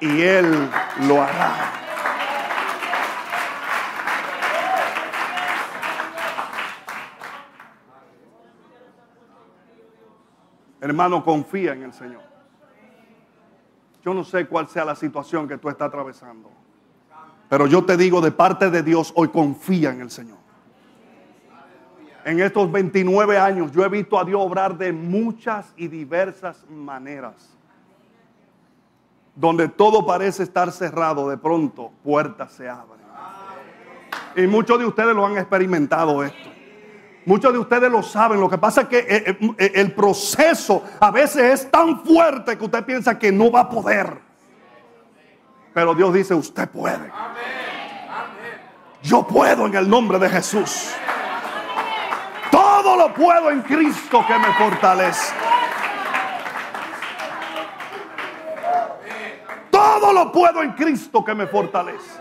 y 0.00 0.22
Él 0.22 0.70
lo 1.06 1.22
hará. 1.22 1.72
Hermano, 10.80 11.22
confía 11.22 11.74
en 11.74 11.82
el 11.82 11.92
Señor. 11.92 12.22
Yo 14.02 14.14
no 14.14 14.24
sé 14.24 14.46
cuál 14.46 14.68
sea 14.68 14.86
la 14.86 14.96
situación 14.96 15.46
que 15.46 15.58
tú 15.58 15.68
estás 15.68 15.88
atravesando. 15.88 16.50
Pero 17.50 17.66
yo 17.66 17.84
te 17.84 17.98
digo 17.98 18.22
de 18.22 18.32
parte 18.32 18.70
de 18.70 18.82
Dios, 18.82 19.12
hoy 19.16 19.28
confía 19.28 19.90
en 19.90 20.00
el 20.00 20.10
Señor. 20.10 20.35
En 22.26 22.40
estos 22.40 22.72
29 22.72 23.38
años 23.38 23.70
yo 23.70 23.84
he 23.84 23.88
visto 23.88 24.18
a 24.18 24.24
Dios 24.24 24.42
obrar 24.42 24.76
de 24.76 24.92
muchas 24.92 25.72
y 25.76 25.86
diversas 25.86 26.68
maneras. 26.68 27.56
Donde 29.36 29.68
todo 29.68 30.04
parece 30.04 30.42
estar 30.42 30.72
cerrado, 30.72 31.28
de 31.28 31.38
pronto 31.38 31.92
puertas 32.02 32.50
se 32.50 32.68
abren. 32.68 32.98
Y 34.34 34.48
muchos 34.48 34.76
de 34.80 34.86
ustedes 34.86 35.14
lo 35.14 35.24
han 35.24 35.38
experimentado 35.38 36.24
esto. 36.24 36.50
Muchos 37.26 37.52
de 37.52 37.60
ustedes 37.60 37.88
lo 37.88 38.02
saben. 38.02 38.40
Lo 38.40 38.50
que 38.50 38.58
pasa 38.58 38.80
es 38.80 38.88
que 38.88 38.98
eh, 38.98 39.38
eh, 39.56 39.72
el 39.76 39.92
proceso 39.92 40.82
a 40.98 41.12
veces 41.12 41.60
es 41.60 41.70
tan 41.70 42.04
fuerte 42.04 42.58
que 42.58 42.64
usted 42.64 42.84
piensa 42.84 43.16
que 43.16 43.30
no 43.30 43.52
va 43.52 43.60
a 43.60 43.68
poder. 43.68 44.18
Pero 45.72 45.94
Dios 45.94 46.12
dice, 46.12 46.34
usted 46.34 46.68
puede. 46.68 47.08
Yo 49.00 49.24
puedo 49.24 49.66
en 49.66 49.76
el 49.76 49.88
nombre 49.88 50.18
de 50.18 50.28
Jesús. 50.28 50.92
Puedo 53.14 53.50
en 53.50 53.62
Cristo 53.62 54.24
que 54.26 54.38
me 54.38 54.52
fortalece. 54.54 55.34
Todo 59.70 60.12
lo 60.12 60.32
puedo 60.32 60.62
en 60.62 60.72
Cristo 60.72 61.24
que 61.24 61.34
me 61.34 61.46
fortalece. 61.46 62.20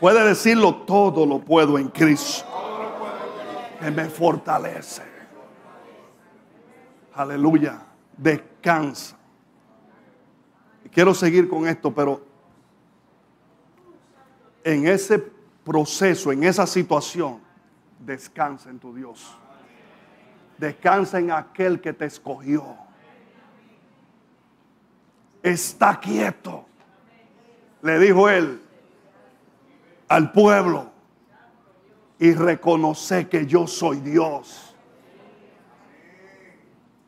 Puede 0.00 0.24
decirlo, 0.24 0.76
todo 0.76 1.26
lo 1.26 1.40
puedo 1.40 1.78
en 1.78 1.88
Cristo 1.88 2.46
que 3.80 3.90
me 3.90 4.04
fortalece. 4.06 5.02
Aleluya. 7.14 7.82
Descansa. 8.16 9.16
quiero 10.92 11.14
seguir 11.14 11.48
con 11.48 11.66
esto, 11.68 11.94
pero 11.94 12.20
en 14.64 14.88
ese 14.88 15.18
proceso, 15.64 16.32
en 16.32 16.44
esa 16.44 16.66
situación, 16.66 17.47
descansa 17.98 18.70
en 18.70 18.78
tu 18.78 18.94
Dios. 18.94 19.36
Descansa 20.56 21.18
en 21.18 21.30
aquel 21.30 21.80
que 21.80 21.92
te 21.92 22.06
escogió. 22.06 22.76
Está 25.42 25.98
quieto. 26.00 26.66
Le 27.82 27.98
dijo 27.98 28.28
él 28.28 28.60
al 30.08 30.32
pueblo 30.32 30.90
y 32.18 32.32
reconoce 32.32 33.28
que 33.28 33.46
yo 33.46 33.66
soy 33.66 34.00
Dios. 34.00 34.74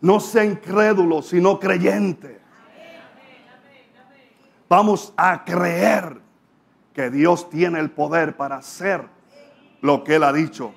No 0.01 0.21
sea 0.21 0.45
incrédulo, 0.45 1.21
sino 1.23 1.59
creyente. 1.59 2.41
Vamos 4.69 5.13
a 5.17 5.45
creer 5.45 6.21
que 6.95 7.11
Dios 7.11 7.51
tiene 7.51 7.81
el 7.81 7.91
poder 7.91 8.37
para 8.37 8.57
hacer 8.57 9.05
lo 9.81 10.05
que 10.05 10.15
Él 10.15 10.23
ha 10.23 10.33
dicho 10.33 10.73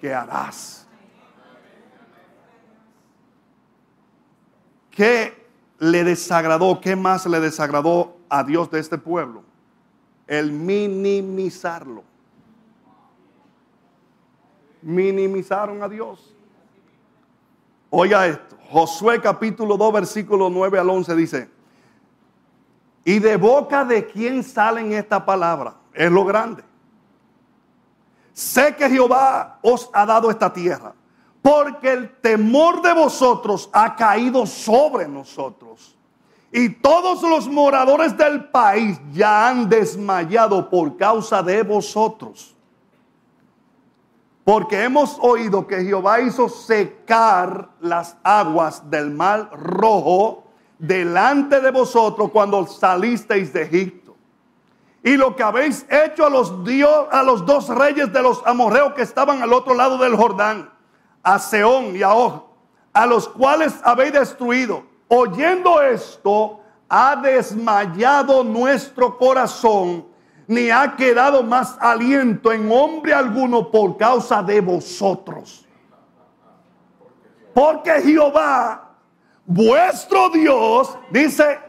que 0.00 0.14
harás. 0.14 0.86
¿Qué 4.90 5.46
le 5.78 6.04
desagradó? 6.04 6.80
¿Qué 6.80 6.96
más 6.96 7.26
le 7.26 7.40
desagradó 7.40 8.16
a 8.28 8.42
Dios 8.42 8.70
de 8.70 8.80
este 8.80 8.98
pueblo? 8.98 9.42
El 10.26 10.52
minimizarlo 10.52 12.02
minimizaron 14.86 15.82
a 15.82 15.88
Dios. 15.88 16.32
Oiga 17.90 18.26
esto, 18.26 18.56
Josué 18.70 19.20
capítulo 19.20 19.76
2 19.76 19.92
versículo 19.92 20.48
9 20.48 20.78
al 20.78 20.90
11 20.90 21.16
dice, 21.16 21.50
y 23.04 23.18
de 23.18 23.36
boca 23.36 23.84
de 23.84 24.06
quién 24.06 24.42
salen 24.42 24.92
esta 24.92 25.24
palabra, 25.24 25.74
es 25.92 26.10
lo 26.10 26.24
grande. 26.24 26.62
Sé 28.36 28.76
que 28.76 28.90
Jehová 28.90 29.58
os 29.62 29.88
ha 29.94 30.04
dado 30.04 30.30
esta 30.30 30.52
tierra, 30.52 30.92
porque 31.40 31.90
el 31.90 32.20
temor 32.20 32.82
de 32.82 32.92
vosotros 32.92 33.70
ha 33.72 33.96
caído 33.96 34.44
sobre 34.44 35.08
nosotros. 35.08 35.96
Y 36.52 36.68
todos 36.68 37.22
los 37.22 37.48
moradores 37.48 38.14
del 38.14 38.44
país 38.50 39.00
ya 39.10 39.48
han 39.48 39.70
desmayado 39.70 40.68
por 40.68 40.98
causa 40.98 41.42
de 41.42 41.62
vosotros. 41.62 42.54
Porque 44.44 44.84
hemos 44.84 45.16
oído 45.22 45.66
que 45.66 45.82
Jehová 45.82 46.20
hizo 46.20 46.50
secar 46.50 47.70
las 47.80 48.18
aguas 48.22 48.90
del 48.90 49.12
mar 49.12 49.48
rojo 49.54 50.44
delante 50.78 51.62
de 51.62 51.70
vosotros 51.70 52.30
cuando 52.30 52.66
salisteis 52.66 53.50
de 53.54 53.62
Egipto. 53.62 54.05
Y 55.06 55.16
lo 55.16 55.36
que 55.36 55.44
habéis 55.44 55.86
hecho 55.88 56.26
a 56.26 56.28
los, 56.28 56.64
dios, 56.64 57.06
a 57.12 57.22
los 57.22 57.46
dos 57.46 57.68
reyes 57.68 58.12
de 58.12 58.20
los 58.20 58.44
amorreos 58.44 58.92
que 58.94 59.02
estaban 59.02 59.40
al 59.40 59.52
otro 59.52 59.72
lado 59.72 59.98
del 59.98 60.16
Jordán, 60.16 60.68
a 61.22 61.38
Seón 61.38 61.94
y 61.94 62.02
a 62.02 62.12
Og, 62.12 62.42
a 62.92 63.06
los 63.06 63.28
cuales 63.28 63.72
habéis 63.84 64.14
destruido. 64.14 64.82
Oyendo 65.06 65.80
esto, 65.80 66.58
ha 66.88 67.14
desmayado 67.14 68.42
nuestro 68.42 69.16
corazón 69.16 70.06
ni 70.48 70.70
ha 70.70 70.96
quedado 70.96 71.44
más 71.44 71.76
aliento 71.78 72.50
en 72.50 72.68
hombre 72.72 73.14
alguno 73.14 73.70
por 73.70 73.96
causa 73.96 74.42
de 74.42 74.60
vosotros. 74.60 75.64
Porque 77.54 77.92
Jehová, 78.02 78.90
vuestro 79.44 80.30
Dios, 80.30 80.98
dice, 81.12 81.60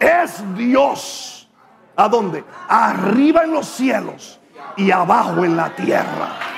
es 0.00 0.42
Dios. 0.56 1.48
¿A 1.94 2.08
dónde? 2.08 2.42
Arriba 2.68 3.44
en 3.44 3.52
los 3.52 3.66
cielos 3.66 4.40
y 4.76 4.90
abajo 4.90 5.44
en 5.44 5.56
la 5.56 5.74
tierra. 5.76 6.50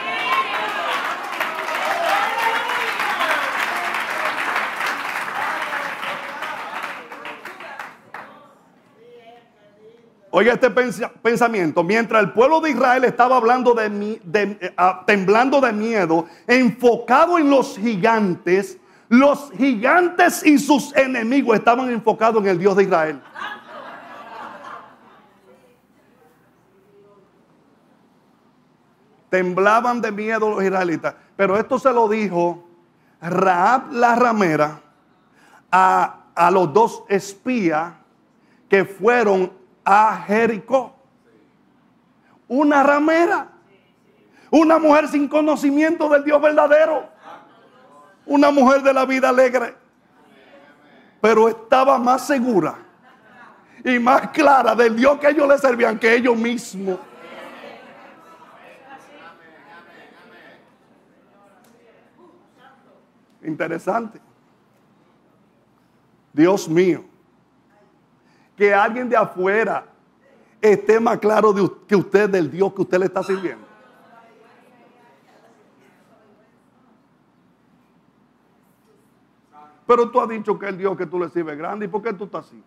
Oiga 10.35 10.55
este 10.55 10.71
pensamiento, 10.71 11.85
mientras 11.85 12.23
el 12.23 12.33
pueblo 12.33 12.61
de 12.63 12.71
Israel 12.71 13.05
estaba 13.05 13.37
hablando 13.37 13.75
de, 13.75 14.19
eh, 14.33 14.73
ah, 14.79 15.03
temblando 15.07 15.61
de 15.61 15.75
miedo, 15.75 16.25
enfocado 16.47 17.39
en 17.39 17.51
los 17.51 17.77
gigantes, 17.77 18.79
los 19.13 19.53
gigantes 19.59 20.43
y 20.43 20.59
sus 20.59 20.97
enemigos 20.97 21.59
estaban 21.59 21.91
enfocados 21.91 22.43
en 22.43 22.49
el 22.49 22.59
Dios 22.59 22.75
de 22.75 22.85
Israel. 22.85 23.21
Temblaban 29.29 30.01
de 30.01 30.11
miedo 30.11 30.49
los 30.49 30.65
israelitas. 30.65 31.15
Pero 31.37 31.59
esto 31.59 31.79
se 31.79 31.93
lo 31.93 32.09
dijo 32.09 32.67
Raab 33.21 33.93
la 33.93 34.15
ramera 34.15 34.81
a, 35.71 36.21
a 36.35 36.51
los 36.51 36.73
dos 36.73 37.05
espías 37.11 37.93
que 38.71 38.87
fueron 38.87 39.53
a 39.85 40.25
Jericó. 40.27 40.97
Una 42.49 42.83
ramera. 42.83 43.49
Una 44.51 44.79
mujer 44.79 45.07
sin 45.09 45.29
conocimiento 45.29 46.09
del 46.09 46.25
Dios 46.25 46.41
verdadero. 46.41 47.12
Una 48.33 48.51
mujer 48.51 48.83
de 48.83 48.95
la 48.95 49.05
vida 49.05 49.29
alegre. 49.29 49.75
Pero 51.21 51.51
estaba 51.51 51.99
más 51.99 52.27
segura 52.27 52.79
y 53.85 53.99
más 53.99 54.29
clara 54.31 54.75
del 54.75 54.97
Dios 54.97 55.19
que 55.19 55.29
ellos 55.29 55.47
le 55.47 55.59
servían 55.59 55.99
que 55.99 56.15
ellos 56.15 56.35
mismos. 56.35 56.99
Interesante. 63.43 64.19
Dios 66.33 66.67
mío 66.71 67.05
que 68.57 68.73
alguien 68.73 69.11
de 69.11 69.17
afuera 69.17 69.85
esté 70.59 70.99
más 70.99 71.19
claro 71.19 71.53
que 71.87 71.97
usted 71.97 72.31
del 72.31 72.51
Dios 72.51 72.73
que 72.73 72.81
usted 72.81 72.99
le 72.99 73.05
está 73.05 73.23
sirviendo. 73.23 73.72
Pero 79.87 80.11
tú 80.11 80.21
has 80.21 80.29
dicho 80.29 80.59
que 80.59 80.67
el 80.67 80.79
Dios 80.79 80.97
que 80.97 81.07
tú 81.07 81.19
le 81.19 81.29
sirves 81.29 81.55
es 81.55 81.59
grande. 81.59 81.87
¿Y 81.87 81.89
por 81.89 82.03
qué 82.03 82.13
tú 82.13 82.25
estás 82.25 82.47
así? 82.47 82.63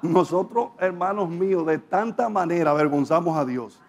Nosotros, 0.00 0.70
hermanos 0.78 1.28
míos, 1.28 1.66
de 1.66 1.78
tanta 1.78 2.28
manera 2.28 2.70
avergonzamos 2.70 3.36
a 3.36 3.44
Dios. 3.44 3.80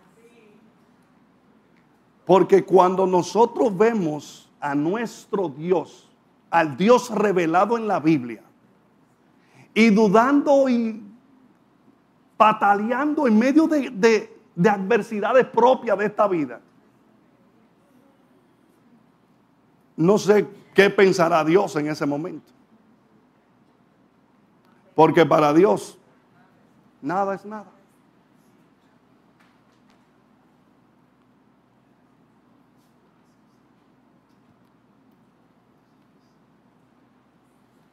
Porque 2.26 2.64
cuando 2.64 3.06
nosotros 3.06 3.76
vemos 3.76 4.50
a 4.60 4.76
nuestro 4.76 5.50
Dios, 5.50 6.10
al 6.50 6.78
Dios 6.78 7.10
revelado 7.10 7.78
en 7.78 7.88
la 7.88 8.00
Biblia, 8.00 8.44
y 9.74 9.90
dudando 9.92 10.68
y 10.68 11.02
pataleando 12.38 13.28
en 13.28 13.38
medio 13.38 13.68
de, 13.68 14.39
adversidades 14.68 15.45
propias 15.45 15.97
de 15.97 16.05
esta 16.05 16.28
vida, 16.28 16.60
no 19.95 20.18
sé 20.18 20.47
qué 20.74 20.89
pensará 20.89 21.43
Dios 21.43 21.76
en 21.76 21.88
ese 21.88 22.05
momento. 22.05 22.51
Porque 24.95 25.26
para 25.26 25.53
Dios 25.53 25.97
nada 27.01 27.36
es 27.36 27.45
nada. 27.45 27.70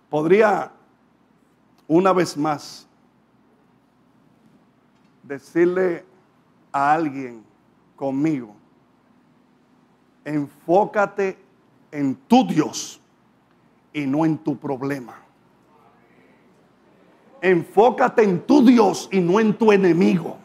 Podría 0.09 0.71
una 1.89 2.13
vez 2.13 2.37
más 2.37 2.87
decirle 5.25 6.06
a 6.77 6.93
alguien 6.93 7.43
conmigo, 7.97 8.55
enfócate 10.27 11.39
en 11.91 12.15
tu 12.15 12.47
Dios 12.47 13.01
y 13.95 14.05
no 14.05 14.27
en 14.27 14.37
tu 14.37 14.59
problema. 14.59 15.15
Enfócate 17.41 18.25
en 18.25 18.43
tu 18.43 18.63
Dios 18.63 19.09
y 19.11 19.21
no 19.21 19.41
en 19.41 19.55
tu 19.55 19.73
enemigo. 19.73 20.37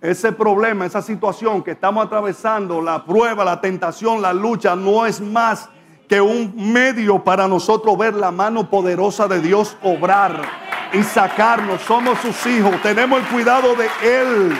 Ese 0.00 0.30
problema, 0.30 0.86
esa 0.86 1.02
situación 1.02 1.64
que 1.64 1.72
estamos 1.72 2.06
atravesando, 2.06 2.80
la 2.80 3.04
prueba, 3.04 3.44
la 3.44 3.60
tentación, 3.60 4.22
la 4.22 4.32
lucha, 4.32 4.76
no 4.76 5.04
es 5.04 5.20
más 5.20 5.68
que 6.08 6.20
un 6.20 6.72
medio 6.72 7.24
para 7.24 7.48
nosotros 7.48 7.98
ver 7.98 8.14
la 8.14 8.30
mano 8.30 8.70
poderosa 8.70 9.26
de 9.26 9.40
Dios 9.40 9.76
obrar 9.82 10.61
y 10.92 11.02
sacarnos. 11.02 11.82
Somos 11.82 12.18
sus 12.20 12.46
hijos, 12.46 12.80
tenemos 12.82 13.20
el 13.20 13.28
cuidado 13.28 13.74
de 13.74 13.88
Él. 14.02 14.56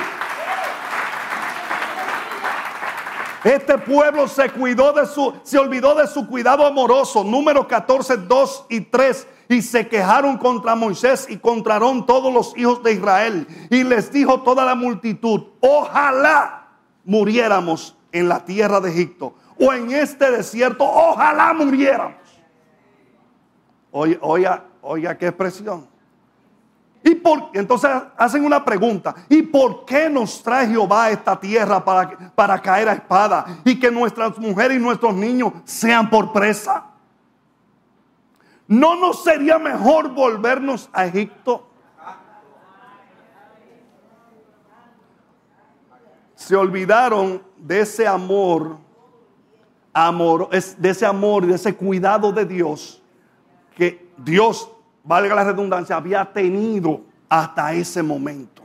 Este 3.45 3.77
pueblo 3.77 4.29
se 4.29 4.43
olvidó 5.59 5.95
de 5.95 6.07
su 6.07 6.27
cuidado 6.29 6.65
amoroso. 6.65 7.25
Número 7.25 7.67
14, 7.67 8.19
2 8.19 8.67
y 8.69 8.81
3. 8.83 9.27
Y 9.49 9.63
se 9.63 9.89
quejaron 9.89 10.39
contra 10.39 10.77
Moisés 10.77 11.27
y 11.29 11.37
contra 11.39 11.81
todos 11.81 12.33
los 12.33 12.57
hijos 12.57 12.83
de 12.83 12.93
Israel. 12.93 13.47
Y 13.69 13.83
les 13.83 14.13
dijo 14.13 14.43
toda 14.43 14.65
la 14.65 14.77
multitud, 14.77 15.43
ojalá 15.61 16.69
muriéramos 17.05 17.97
en 18.13 18.29
la 18.29 18.45
tierra 18.45 18.81
de 18.81 18.91
Egipto 18.91 19.35
o 19.59 19.73
en 19.73 19.91
este 19.91 20.31
desierto, 20.31 20.85
ojalá 20.85 21.53
muriéramos. 21.53 22.17
Oiga, 23.91 24.19
oiga, 24.23 24.65
oiga 24.81 25.19
qué 25.19 25.27
expresión. 25.27 25.92
Y 27.05 27.17
por, 27.17 27.51
entonces 27.55 27.91
hacen 28.17 28.45
una 28.45 28.65
pregunta. 28.65 29.15
¿Y 29.29 29.43
por 29.43 29.85
qué 29.85 30.09
nos 30.09 30.43
trae 30.43 30.69
Jehová 30.69 31.05
a 31.05 31.11
esta 31.11 31.39
tierra 31.39 31.85
para, 31.85 32.33
para 32.35 32.61
caer 32.61 32.89
a 32.89 32.93
espada 32.93 33.45
y 33.65 33.79
que 33.79 33.91
nuestras 33.91 34.39
mujeres 34.39 34.79
y 34.79 34.81
nuestros 34.81 35.15
niños 35.15 35.53
sean 35.65 36.09
por 36.09 36.33
presa? 36.33 36.87
¿No 38.69 38.97
nos 38.97 39.23
sería 39.25 39.59
mejor 39.59 40.11
volvernos 40.11 40.89
a 40.93 41.07
Egipto? 41.07 41.69
Se 46.35 46.57
olvidaron 46.57 47.43
de 47.57 47.81
ese 47.81 48.07
amor 48.07 48.79
amor, 49.93 50.49
de 50.51 50.91
ese 50.91 51.07
amor 51.07 51.45
y 51.45 51.49
de 51.49 51.55
ese 51.55 51.75
cuidado 51.75 52.33
de 52.33 52.47
Dios 52.47 53.03
que 53.77 54.11
Dios, 54.17 54.71
valga 55.05 55.35
la 55.35 55.45
redundancia, 55.45 55.97
había 55.97 56.25
tenido 56.33 57.03
hasta 57.29 57.73
ese 57.73 58.03
momento. 58.03 58.63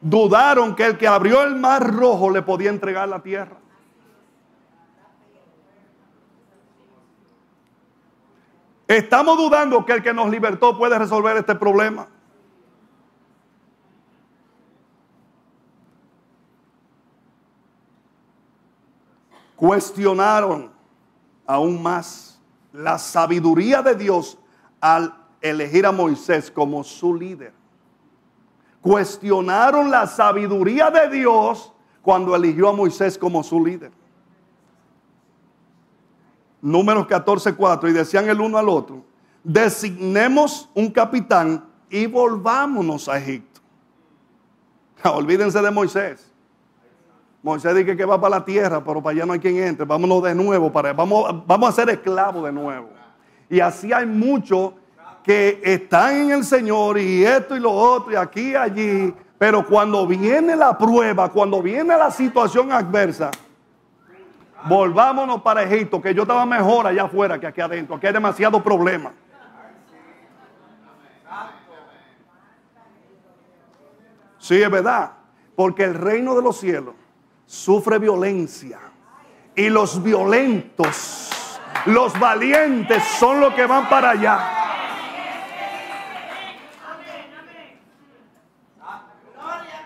Dudaron 0.00 0.74
que 0.74 0.86
el 0.86 0.98
que 0.98 1.08
abrió 1.08 1.42
el 1.42 1.56
mar 1.56 1.92
rojo 1.92 2.30
le 2.30 2.42
podía 2.42 2.70
entregar 2.70 3.08
la 3.08 3.20
tierra. 3.20 3.56
Estamos 8.86 9.36
dudando 9.36 9.84
que 9.84 9.92
el 9.92 10.02
que 10.02 10.14
nos 10.14 10.30
libertó 10.30 10.78
puede 10.78 10.98
resolver 10.98 11.36
este 11.36 11.54
problema. 11.54 12.08
cuestionaron 19.58 20.70
aún 21.44 21.82
más 21.82 22.27
la 22.72 22.98
sabiduría 22.98 23.82
de 23.82 23.94
Dios 23.94 24.38
al 24.80 25.14
elegir 25.40 25.86
a 25.86 25.92
Moisés 25.92 26.50
como 26.50 26.84
su 26.84 27.14
líder. 27.14 27.52
Cuestionaron 28.80 29.90
la 29.90 30.06
sabiduría 30.06 30.90
de 30.90 31.08
Dios 31.08 31.72
cuando 32.02 32.34
eligió 32.34 32.68
a 32.68 32.72
Moisés 32.72 33.18
como 33.18 33.42
su 33.42 33.64
líder. 33.64 33.92
Números 36.60 37.06
14, 37.06 37.54
4. 37.54 37.88
Y 37.88 37.92
decían 37.92 38.28
el 38.28 38.40
uno 38.40 38.58
al 38.58 38.68
otro: 38.68 39.04
designemos 39.42 40.68
un 40.74 40.90
capitán 40.90 41.64
y 41.90 42.06
volvámonos 42.06 43.08
a 43.08 43.18
Egipto. 43.18 43.60
Olvídense 45.04 45.60
de 45.60 45.70
Moisés. 45.70 46.32
Moisés 47.42 47.74
dice 47.74 47.96
que 47.96 48.04
va 48.04 48.20
para 48.20 48.38
la 48.38 48.44
tierra, 48.44 48.82
pero 48.82 49.02
para 49.02 49.14
allá 49.14 49.26
no 49.26 49.32
hay 49.32 49.38
quien 49.38 49.58
entre. 49.58 49.84
Vámonos 49.84 50.22
de 50.22 50.34
nuevo, 50.34 50.70
vamos 50.70 51.68
a 51.68 51.72
ser 51.72 51.88
esclavos 51.90 52.44
de 52.44 52.52
nuevo. 52.52 52.90
Y 53.48 53.60
así 53.60 53.92
hay 53.92 54.06
muchos 54.06 54.72
que 55.22 55.60
están 55.62 56.16
en 56.16 56.30
el 56.32 56.44
Señor 56.44 56.98
y 56.98 57.24
esto 57.24 57.56
y 57.56 57.60
lo 57.60 57.72
otro 57.72 58.12
y 58.12 58.16
aquí 58.16 58.50
y 58.50 58.56
allí. 58.56 59.14
Pero 59.38 59.64
cuando 59.64 60.06
viene 60.06 60.56
la 60.56 60.76
prueba, 60.76 61.28
cuando 61.30 61.62
viene 61.62 61.96
la 61.96 62.10
situación 62.10 62.72
adversa, 62.72 63.30
volvámonos 64.68 65.40
para 65.42 65.62
Egipto, 65.62 66.02
que 66.02 66.12
yo 66.12 66.22
estaba 66.22 66.44
mejor 66.44 66.88
allá 66.88 67.04
afuera 67.04 67.38
que 67.38 67.46
aquí 67.46 67.60
adentro. 67.60 67.96
Aquí 67.96 68.08
hay 68.08 68.12
demasiado 68.12 68.60
problema. 68.62 69.12
Sí, 74.38 74.60
es 74.60 74.70
verdad. 74.70 75.12
Porque 75.54 75.84
el 75.84 75.94
reino 75.94 76.34
de 76.34 76.42
los 76.42 76.58
cielos 76.58 76.94
sufre 77.48 77.98
violencia. 77.98 78.78
Y 79.56 79.70
los 79.70 80.00
violentos, 80.02 81.30
los 81.86 82.16
valientes 82.20 83.02
son 83.18 83.40
los 83.40 83.54
que 83.54 83.66
van 83.66 83.88
para 83.88 84.10
allá. 84.10 84.54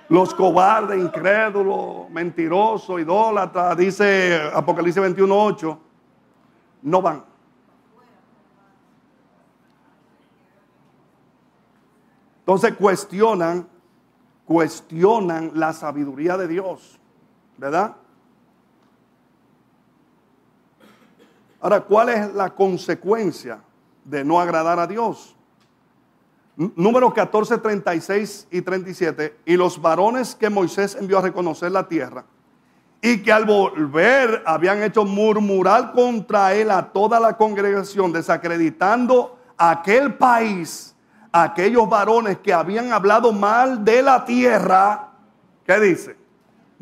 Los 0.09 0.35
cobardes, 0.35 0.99
incrédulos, 0.99 2.11
mentirosos, 2.11 3.01
idólatras, 3.01 3.75
dice 3.79 4.43
Apocalipsis 4.53 5.03
21.8, 5.03 5.79
no 6.83 7.01
van. 7.01 7.25
Entonces 12.41 12.75
cuestionan, 12.75 13.67
cuestionan 14.45 15.53
la 15.55 15.73
sabiduría 15.73 16.37
de 16.37 16.49
Dios. 16.49 16.99
¿Verdad? 17.57 17.97
Ahora, 21.61 21.81
¿cuál 21.81 22.09
es 22.09 22.35
la 22.35 22.51
consecuencia 22.51 23.61
de 24.05 24.25
no 24.25 24.41
agradar 24.41 24.81
a 24.81 24.87
Dios? 24.87 25.37
Números 26.57 27.15
14, 27.15 27.59
36 27.59 28.49
y 28.51 28.63
37. 28.63 29.39
Y 29.47 29.57
los 29.57 29.81
varones 29.81 30.35
que 30.35 30.51
Moisés 30.51 30.97
envió 30.97 31.19
a 31.19 31.23
reconocer 31.23 31.71
la 31.73 31.89
tierra 31.89 32.25
y 33.01 33.23
que 33.23 33.33
al 33.33 33.45
volver 33.45 34.43
habían 34.47 34.83
hecho 34.83 35.05
murmurar 35.05 35.93
contra 35.93 36.55
él 36.55 36.71
a 36.71 36.93
toda 36.93 37.19
la 37.19 37.37
congregación, 37.37 38.13
desacreditando 38.13 39.39
aquel 39.57 40.15
país, 40.15 40.95
aquellos 41.33 41.89
varones 41.89 42.39
que 42.39 42.53
habían 42.53 42.93
hablado 42.93 43.33
mal 43.33 43.85
de 43.85 44.03
la 44.03 44.25
tierra. 44.25 45.09
¿Qué 45.67 45.81
dice? 45.81 46.22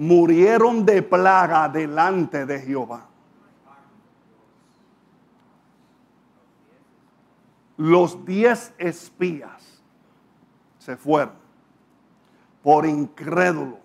Murieron 0.00 0.86
de 0.86 1.02
plaga 1.02 1.68
delante 1.68 2.46
de 2.46 2.58
Jehová. 2.58 3.04
Los 7.76 8.24
diez 8.24 8.72
espías 8.78 9.82
se 10.78 10.96
fueron 10.96 11.34
por 12.62 12.86
incrédulo, 12.86 13.78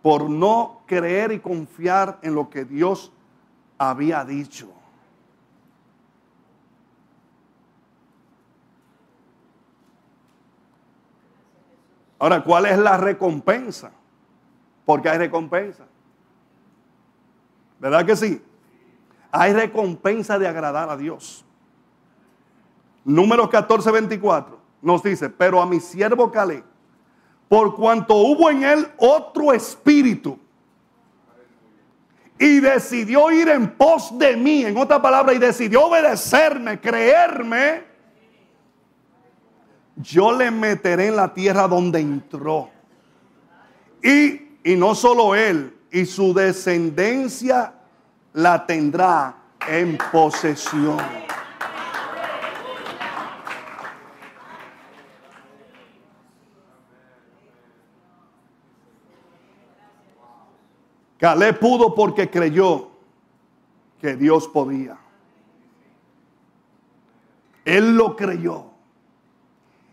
por 0.00 0.30
no 0.30 0.80
creer 0.86 1.32
y 1.32 1.40
confiar 1.40 2.18
en 2.22 2.34
lo 2.34 2.48
que 2.48 2.64
Dios 2.64 3.12
había 3.76 4.24
dicho. 4.24 4.72
Ahora, 12.18 12.42
¿cuál 12.42 12.66
es 12.66 12.78
la 12.78 12.96
recompensa? 12.96 13.92
Porque 14.84 15.08
hay 15.08 15.18
recompensa. 15.18 15.86
¿Verdad 17.78 18.04
que 18.04 18.16
sí? 18.16 18.42
Hay 19.30 19.52
recompensa 19.52 20.38
de 20.38 20.48
agradar 20.48 20.90
a 20.90 20.96
Dios. 20.96 21.44
Número 23.04 23.48
14, 23.48 23.90
24 23.90 24.58
nos 24.82 25.02
dice, 25.02 25.28
pero 25.28 25.60
a 25.60 25.66
mi 25.66 25.80
siervo 25.80 26.30
Calé, 26.30 26.62
por 27.48 27.74
cuanto 27.74 28.14
hubo 28.14 28.50
en 28.50 28.62
él 28.62 28.92
otro 28.96 29.52
espíritu, 29.52 30.38
y 32.38 32.60
decidió 32.60 33.32
ir 33.32 33.48
en 33.48 33.68
pos 33.68 34.16
de 34.16 34.36
mí, 34.36 34.64
en 34.64 34.76
otra 34.76 35.02
palabra, 35.02 35.32
y 35.32 35.38
decidió 35.38 35.86
obedecerme, 35.86 36.78
creerme, 36.78 37.87
yo 39.98 40.32
le 40.32 40.50
meteré 40.50 41.08
en 41.08 41.16
la 41.16 41.34
tierra 41.34 41.68
donde 41.68 42.00
entró. 42.00 42.70
Y, 44.02 44.58
y 44.64 44.76
no 44.76 44.94
solo 44.94 45.34
él, 45.34 45.76
y 45.90 46.04
su 46.06 46.32
descendencia 46.32 47.74
la 48.32 48.64
tendrá 48.66 49.36
en 49.66 49.98
posesión. 50.12 50.98
Caleb 61.18 61.58
pudo 61.58 61.94
porque 61.96 62.30
creyó 62.30 62.90
que 64.00 64.14
Dios 64.14 64.46
podía. 64.46 64.96
Él 67.64 67.96
lo 67.96 68.14
creyó. 68.14 68.67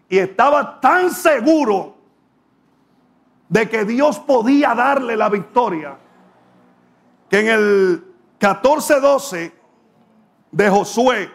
Y 0.09 0.17
estaba 0.17 0.79
tan 0.79 1.11
seguro 1.11 1.95
de 3.49 3.69
que 3.69 3.85
Dios 3.85 4.19
podía 4.19 4.73
darle 4.73 5.15
la 5.15 5.29
victoria 5.29 5.97
que 7.29 7.39
en 7.39 7.47
el 7.47 8.03
14:12 8.39 9.51
de 10.51 10.69
Josué, 10.69 11.31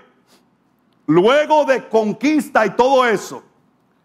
luego 1.06 1.64
de 1.64 1.88
conquista 1.88 2.64
y 2.66 2.70
todo 2.70 3.04
eso, 3.06 3.42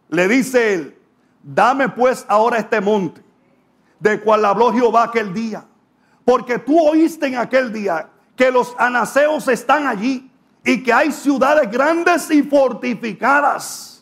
le 0.10 0.28
dice 0.28 0.74
él, 0.74 1.00
dame 1.44 1.90
pues 1.90 2.26
ahora 2.28 2.58
este 2.58 2.82
monte, 2.82 3.24
de 4.00 4.20
cual 4.20 4.46
habló 4.46 4.74
Jehová 4.74 5.04
aquel 5.04 5.34
día 5.34 5.66
porque 6.26 6.58
tú 6.58 6.80
oíste 6.80 7.28
en 7.28 7.38
aquel 7.38 7.72
día 7.72 8.10
que 8.36 8.52
los 8.52 8.76
anaseos 8.80 9.48
están 9.48 9.86
allí 9.86 10.30
y 10.64 10.82
que 10.82 10.92
hay 10.92 11.12
ciudades 11.12 11.70
grandes 11.72 12.30
y 12.32 12.42
fortificadas. 12.42 13.95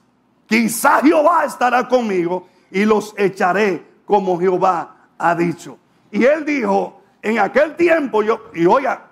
Quizá 0.54 1.02
Jehová 1.02 1.46
estará 1.46 1.88
conmigo 1.88 2.48
y 2.70 2.86
los 2.86 3.14
echaré 3.18 3.84
como 4.06 4.40
Jehová 4.40 4.96
ha 5.18 5.34
dicho. 5.34 5.78
Y 6.12 6.24
él 6.26 6.46
dijo, 6.46 7.02
en 7.22 7.40
aquel 7.40 7.76
tiempo 7.76 8.22
yo, 8.22 8.52
y 8.54 8.66
oiga, 8.66 9.08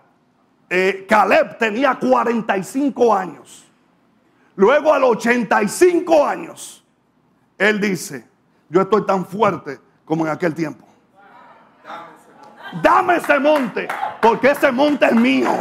eh, 0.69 1.05
Caleb 1.07 1.57
tenía 1.57 1.95
45 1.95 3.15
años. 3.15 3.65
Luego 4.55 4.93
a 4.93 4.99
los 4.99 5.11
85 5.11 6.25
años, 6.25 6.85
él 7.57 7.79
dice, 7.79 8.27
yo 8.69 8.81
estoy 8.81 9.05
tan 9.05 9.25
fuerte 9.25 9.79
como 10.05 10.25
en 10.25 10.31
aquel 10.31 10.53
tiempo 10.53 10.91
dame 12.81 13.17
ese 13.17 13.39
monte, 13.39 13.87
porque 14.21 14.51
ese 14.51 14.71
monte 14.71 15.05
es 15.05 15.15
mío. 15.15 15.51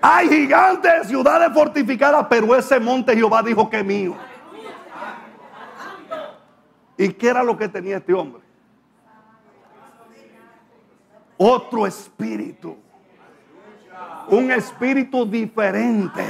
Hay 0.00 0.28
gigantes, 0.28 1.08
ciudades 1.08 1.52
fortificadas, 1.52 2.26
pero 2.30 2.54
ese 2.54 2.78
monte 2.78 3.14
Jehová 3.14 3.42
dijo 3.42 3.68
que 3.68 3.78
es 3.80 3.84
mío. 3.84 4.16
¿Y 6.98 7.10
qué 7.14 7.28
era 7.28 7.42
lo 7.42 7.56
que 7.56 7.68
tenía 7.68 7.96
este 7.96 8.12
hombre? 8.12 8.42
Otro 11.38 11.86
espíritu. 11.86 12.76
Un 14.28 14.50
espíritu 14.50 15.24
diferente. 15.24 16.24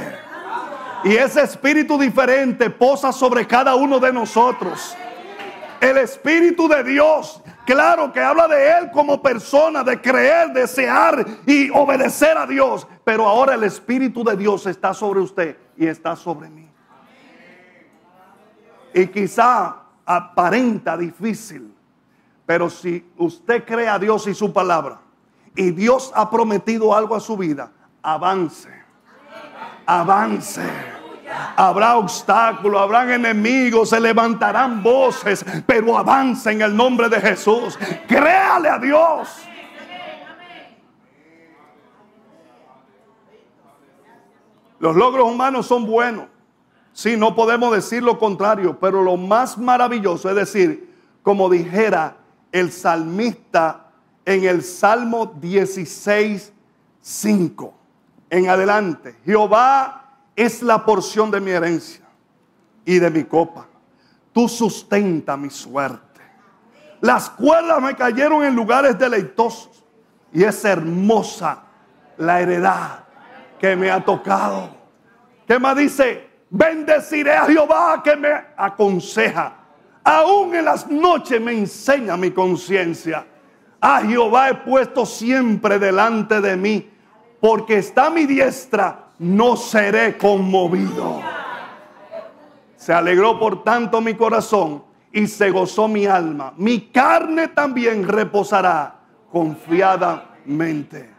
Y 1.03 1.15
ese 1.15 1.41
espíritu 1.41 1.97
diferente 1.97 2.69
posa 2.69 3.11
sobre 3.11 3.45
cada 3.45 3.75
uno 3.75 3.99
de 3.99 4.13
nosotros. 4.13 4.95
El 5.81 5.97
Espíritu 5.97 6.67
de 6.67 6.83
Dios 6.83 7.41
Claro 7.69 8.11
que 8.11 8.19
habla 8.19 8.47
de 8.47 8.67
Él 8.67 8.89
como 8.89 9.21
persona, 9.21 9.83
de 9.83 10.01
creer, 10.01 10.51
desear 10.53 11.23
y 11.45 11.69
obedecer 11.69 12.35
a 12.35 12.47
Dios. 12.47 12.87
Pero 13.03 13.27
ahora 13.27 13.53
el 13.53 13.63
Espíritu 13.63 14.23
de 14.23 14.35
Dios 14.35 14.65
está 14.65 14.91
sobre 14.91 15.19
usted 15.19 15.55
y 15.77 15.85
está 15.85 16.15
sobre 16.15 16.49
mí. 16.49 16.67
Y 18.91 19.05
quizá 19.05 19.83
aparenta 20.09 20.97
difícil, 20.97 21.71
pero 22.43 22.67
si 22.67 23.07
usted 23.15 23.63
cree 23.63 23.87
a 23.87 23.99
Dios 23.99 24.25
y 24.25 24.33
su 24.33 24.51
palabra, 24.51 24.99
y 25.55 25.69
Dios 25.69 26.11
ha 26.15 26.31
prometido 26.31 26.95
algo 26.95 27.15
a 27.15 27.19
su 27.19 27.37
vida, 27.37 27.71
avance, 28.01 28.69
avance. 29.85 30.63
Habrá 31.55 31.95
obstáculos, 31.97 32.81
habrán 32.81 33.11
enemigos, 33.11 33.89
se 33.89 33.99
levantarán 33.99 34.81
voces, 34.81 35.45
pero 35.67 35.95
avanza 35.95 36.51
en 36.51 36.63
el 36.63 36.75
nombre 36.75 37.07
de 37.07 37.21
Jesús. 37.21 37.77
Créale 38.07 38.67
a 38.67 38.79
Dios. 38.79 39.29
Los 44.79 44.95
logros 44.95 45.27
humanos 45.27 45.67
son 45.67 45.85
buenos. 45.85 46.25
Sí, 46.93 47.15
no 47.15 47.35
podemos 47.35 47.73
decir 47.73 48.03
lo 48.03 48.19
contrario, 48.19 48.77
pero 48.79 49.01
lo 49.01 49.15
más 49.17 49.57
maravilloso 49.57 50.29
es 50.29 50.35
decir, 50.35 50.93
como 51.23 51.49
dijera 51.49 52.17
el 52.51 52.71
salmista 52.71 53.91
en 54.25 54.43
el 54.43 54.63
Salmo 54.63 55.33
16, 55.39 56.53
5 57.01 57.73
en 58.29 58.49
adelante. 58.49 59.15
Jehová 59.25 60.05
es 60.35 60.61
la 60.61 60.85
porción 60.85 61.31
de 61.31 61.41
mi 61.41 61.51
herencia 61.51 62.05
y 62.85 62.99
de 62.99 63.09
mi 63.09 63.23
copa. 63.23 63.67
Tú 64.31 64.47
sustenta 64.47 65.35
mi 65.35 65.49
suerte. 65.49 66.21
Las 67.01 67.29
cuerdas 67.29 67.81
me 67.81 67.95
cayeron 67.95 68.43
en 68.43 68.55
lugares 68.55 68.97
deleitosos 68.97 69.83
y 70.33 70.43
es 70.43 70.63
hermosa 70.65 71.63
la 72.17 72.41
heredad 72.41 73.03
que 73.59 73.75
me 73.75 73.89
ha 73.89 74.03
tocado. 74.03 74.69
¿Qué 75.47 75.57
más 75.57 75.75
dice? 75.75 76.28
Bendeciré 76.49 77.33
a 77.33 77.45
Jehová 77.45 78.01
que 78.03 78.15
me 78.15 78.29
aconseja. 78.57 79.53
Aún 80.03 80.55
en 80.55 80.65
las 80.65 80.87
noches 80.87 81.39
me 81.39 81.51
enseña 81.51 82.17
mi 82.17 82.31
conciencia. 82.31 83.25
A 83.81 84.01
Jehová 84.01 84.49
he 84.49 84.55
puesto 84.55 85.05
siempre 85.05 85.79
delante 85.79 86.41
de 86.41 86.57
mí, 86.57 86.89
porque 87.39 87.77
está 87.77 88.09
mi 88.09 88.25
diestra 88.25 89.09
no 89.19 89.57
seré 89.57 90.17
conmovido. 90.17 91.21
Se 92.77 92.93
alegró 92.93 93.37
por 93.37 93.63
tanto 93.63 94.01
mi 94.01 94.15
corazón 94.15 94.83
y 95.11 95.27
se 95.27 95.51
gozó 95.51 95.87
mi 95.87 96.05
alma. 96.05 96.53
Mi 96.57 96.87
carne 96.87 97.49
también 97.49 98.07
reposará 98.07 98.95
confiadamente. 99.31 101.09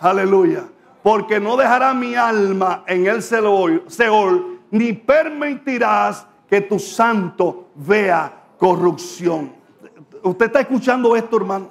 Aleluya. 0.00 0.64
Porque 1.02 1.40
no 1.40 1.56
dejará 1.56 1.94
mi 1.94 2.14
alma 2.14 2.84
en 2.86 3.06
el 3.06 3.22
Seol, 3.22 4.60
ni 4.70 4.92
permitirás 4.92 6.26
que 6.48 6.60
tu 6.60 6.78
santo 6.78 7.70
vea 7.74 8.32
corrupción. 8.58 9.52
¿Usted 10.22 10.46
está 10.46 10.60
escuchando 10.60 11.16
esto, 11.16 11.36
hermano? 11.36 11.70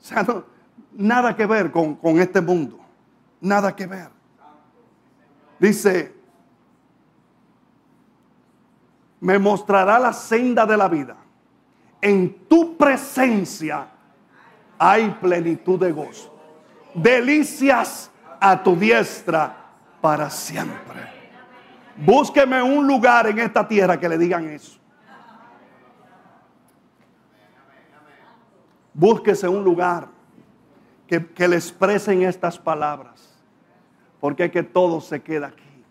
O 0.00 0.04
sea, 0.04 0.24
no, 0.24 0.44
nada 0.92 1.36
que 1.36 1.46
ver 1.46 1.70
con, 1.70 1.98
este 2.18 2.40
mundo. 2.40 2.78
Nada 3.40 3.74
que 3.74 3.86
ver. 3.86 4.08
Dice, 5.58 6.12
me 9.20 9.38
mostrará 9.38 9.98
la 9.98 10.12
senda 10.12 10.66
de 10.66 10.76
la 10.76 10.88
vida. 10.88 11.16
En 12.00 12.46
tu 12.48 12.76
presencia 12.76 13.86
hay 14.82 15.10
plenitud 15.20 15.78
de 15.78 15.92
gozo. 15.92 16.34
Delicias 16.92 18.10
a 18.40 18.60
tu 18.60 18.74
diestra 18.74 19.54
para 20.00 20.28
siempre. 20.28 21.00
Búsqueme 21.96 22.60
un 22.60 22.84
lugar 22.84 23.28
en 23.28 23.38
esta 23.38 23.66
tierra 23.68 24.00
que 24.00 24.08
le 24.08 24.18
digan 24.18 24.48
eso. 24.48 24.80
Búsquese 28.92 29.46
un 29.46 29.62
lugar 29.62 30.08
que, 31.06 31.48
le 31.48 31.56
expresen 31.56 32.22
estas 32.22 32.58
palabras. 32.58 33.38
porque 34.18 34.44
es 34.44 34.52
que 34.52 34.62
todo 34.62 35.00
se 35.00 35.20
queda 35.20 35.48
aquí. 35.48 35.84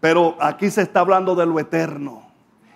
Pero 0.00 0.36
aquí 0.40 0.70
se 0.70 0.82
está 0.82 1.00
hablando 1.00 1.34
de 1.34 1.46
lo 1.46 1.58
eterno, 1.58 2.22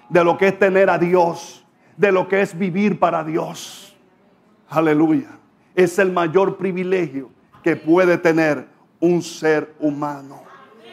de 0.08 0.24
lo 0.24 0.38
que 0.38 0.48
es 0.48 0.58
tener 0.58 0.88
a 0.88 0.96
Dios, 0.96 1.66
de 1.96 2.12
lo 2.12 2.26
que 2.28 2.40
es 2.40 2.56
vivir 2.56 2.98
para 2.98 3.24
Dios. 3.24 3.85
Aleluya. 4.76 5.38
Es 5.74 5.98
el 5.98 6.12
mayor 6.12 6.58
privilegio 6.58 7.30
que 7.62 7.76
puede 7.76 8.18
tener 8.18 8.68
un 9.00 9.22
ser 9.22 9.74
humano. 9.80 10.42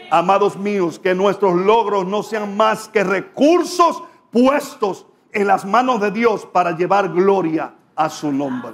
Amados 0.09 0.55
míos, 0.55 0.97
que 0.97 1.13
nuestros 1.13 1.53
logros 1.53 2.07
no 2.07 2.23
sean 2.23 2.55
más 2.55 2.88
que 2.88 3.03
recursos 3.03 4.01
puestos 4.31 5.05
en 5.34 5.47
las 5.47 5.65
manos 5.65 5.99
de 5.99 6.11
Dios 6.11 6.45
para 6.45 6.71
llevar 6.71 7.09
gloria 7.09 7.73
a 7.93 8.09
su 8.09 8.31
nombre. 8.31 8.71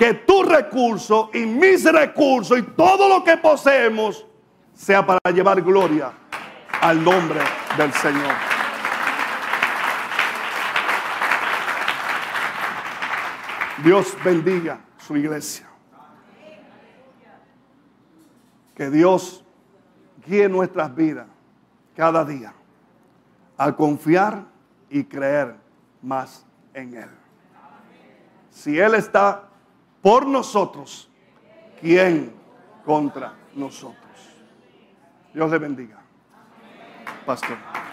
Que 0.00 0.14
tu 0.14 0.42
recurso 0.42 1.30
y 1.32 1.46
mis 1.46 1.84
recursos 1.84 2.58
y 2.58 2.62
todo 2.62 3.08
lo 3.08 3.22
que 3.22 3.36
poseemos 3.36 4.26
sea 4.74 5.06
para 5.06 5.20
llevar 5.32 5.62
gloria 5.62 6.10
al 6.80 7.04
nombre 7.04 7.38
del 7.78 7.92
Señor. 7.92 8.55
Dios 13.84 14.16
bendiga 14.24 14.80
su 14.98 15.16
iglesia. 15.16 15.66
Que 18.74 18.90
Dios 18.90 19.44
guíe 20.26 20.48
nuestras 20.48 20.94
vidas 20.94 21.26
cada 21.94 22.24
día 22.24 22.52
a 23.56 23.72
confiar 23.74 24.44
y 24.90 25.04
creer 25.04 25.56
más 26.02 26.44
en 26.74 26.94
Él. 26.94 27.10
Si 28.50 28.78
Él 28.78 28.94
está 28.94 29.48
por 30.02 30.26
nosotros, 30.26 31.10
¿quién 31.80 32.32
contra 32.84 33.34
nosotros? 33.54 34.04
Dios 35.32 35.50
le 35.50 35.58
bendiga. 35.58 35.98
Pastor. 37.24 37.85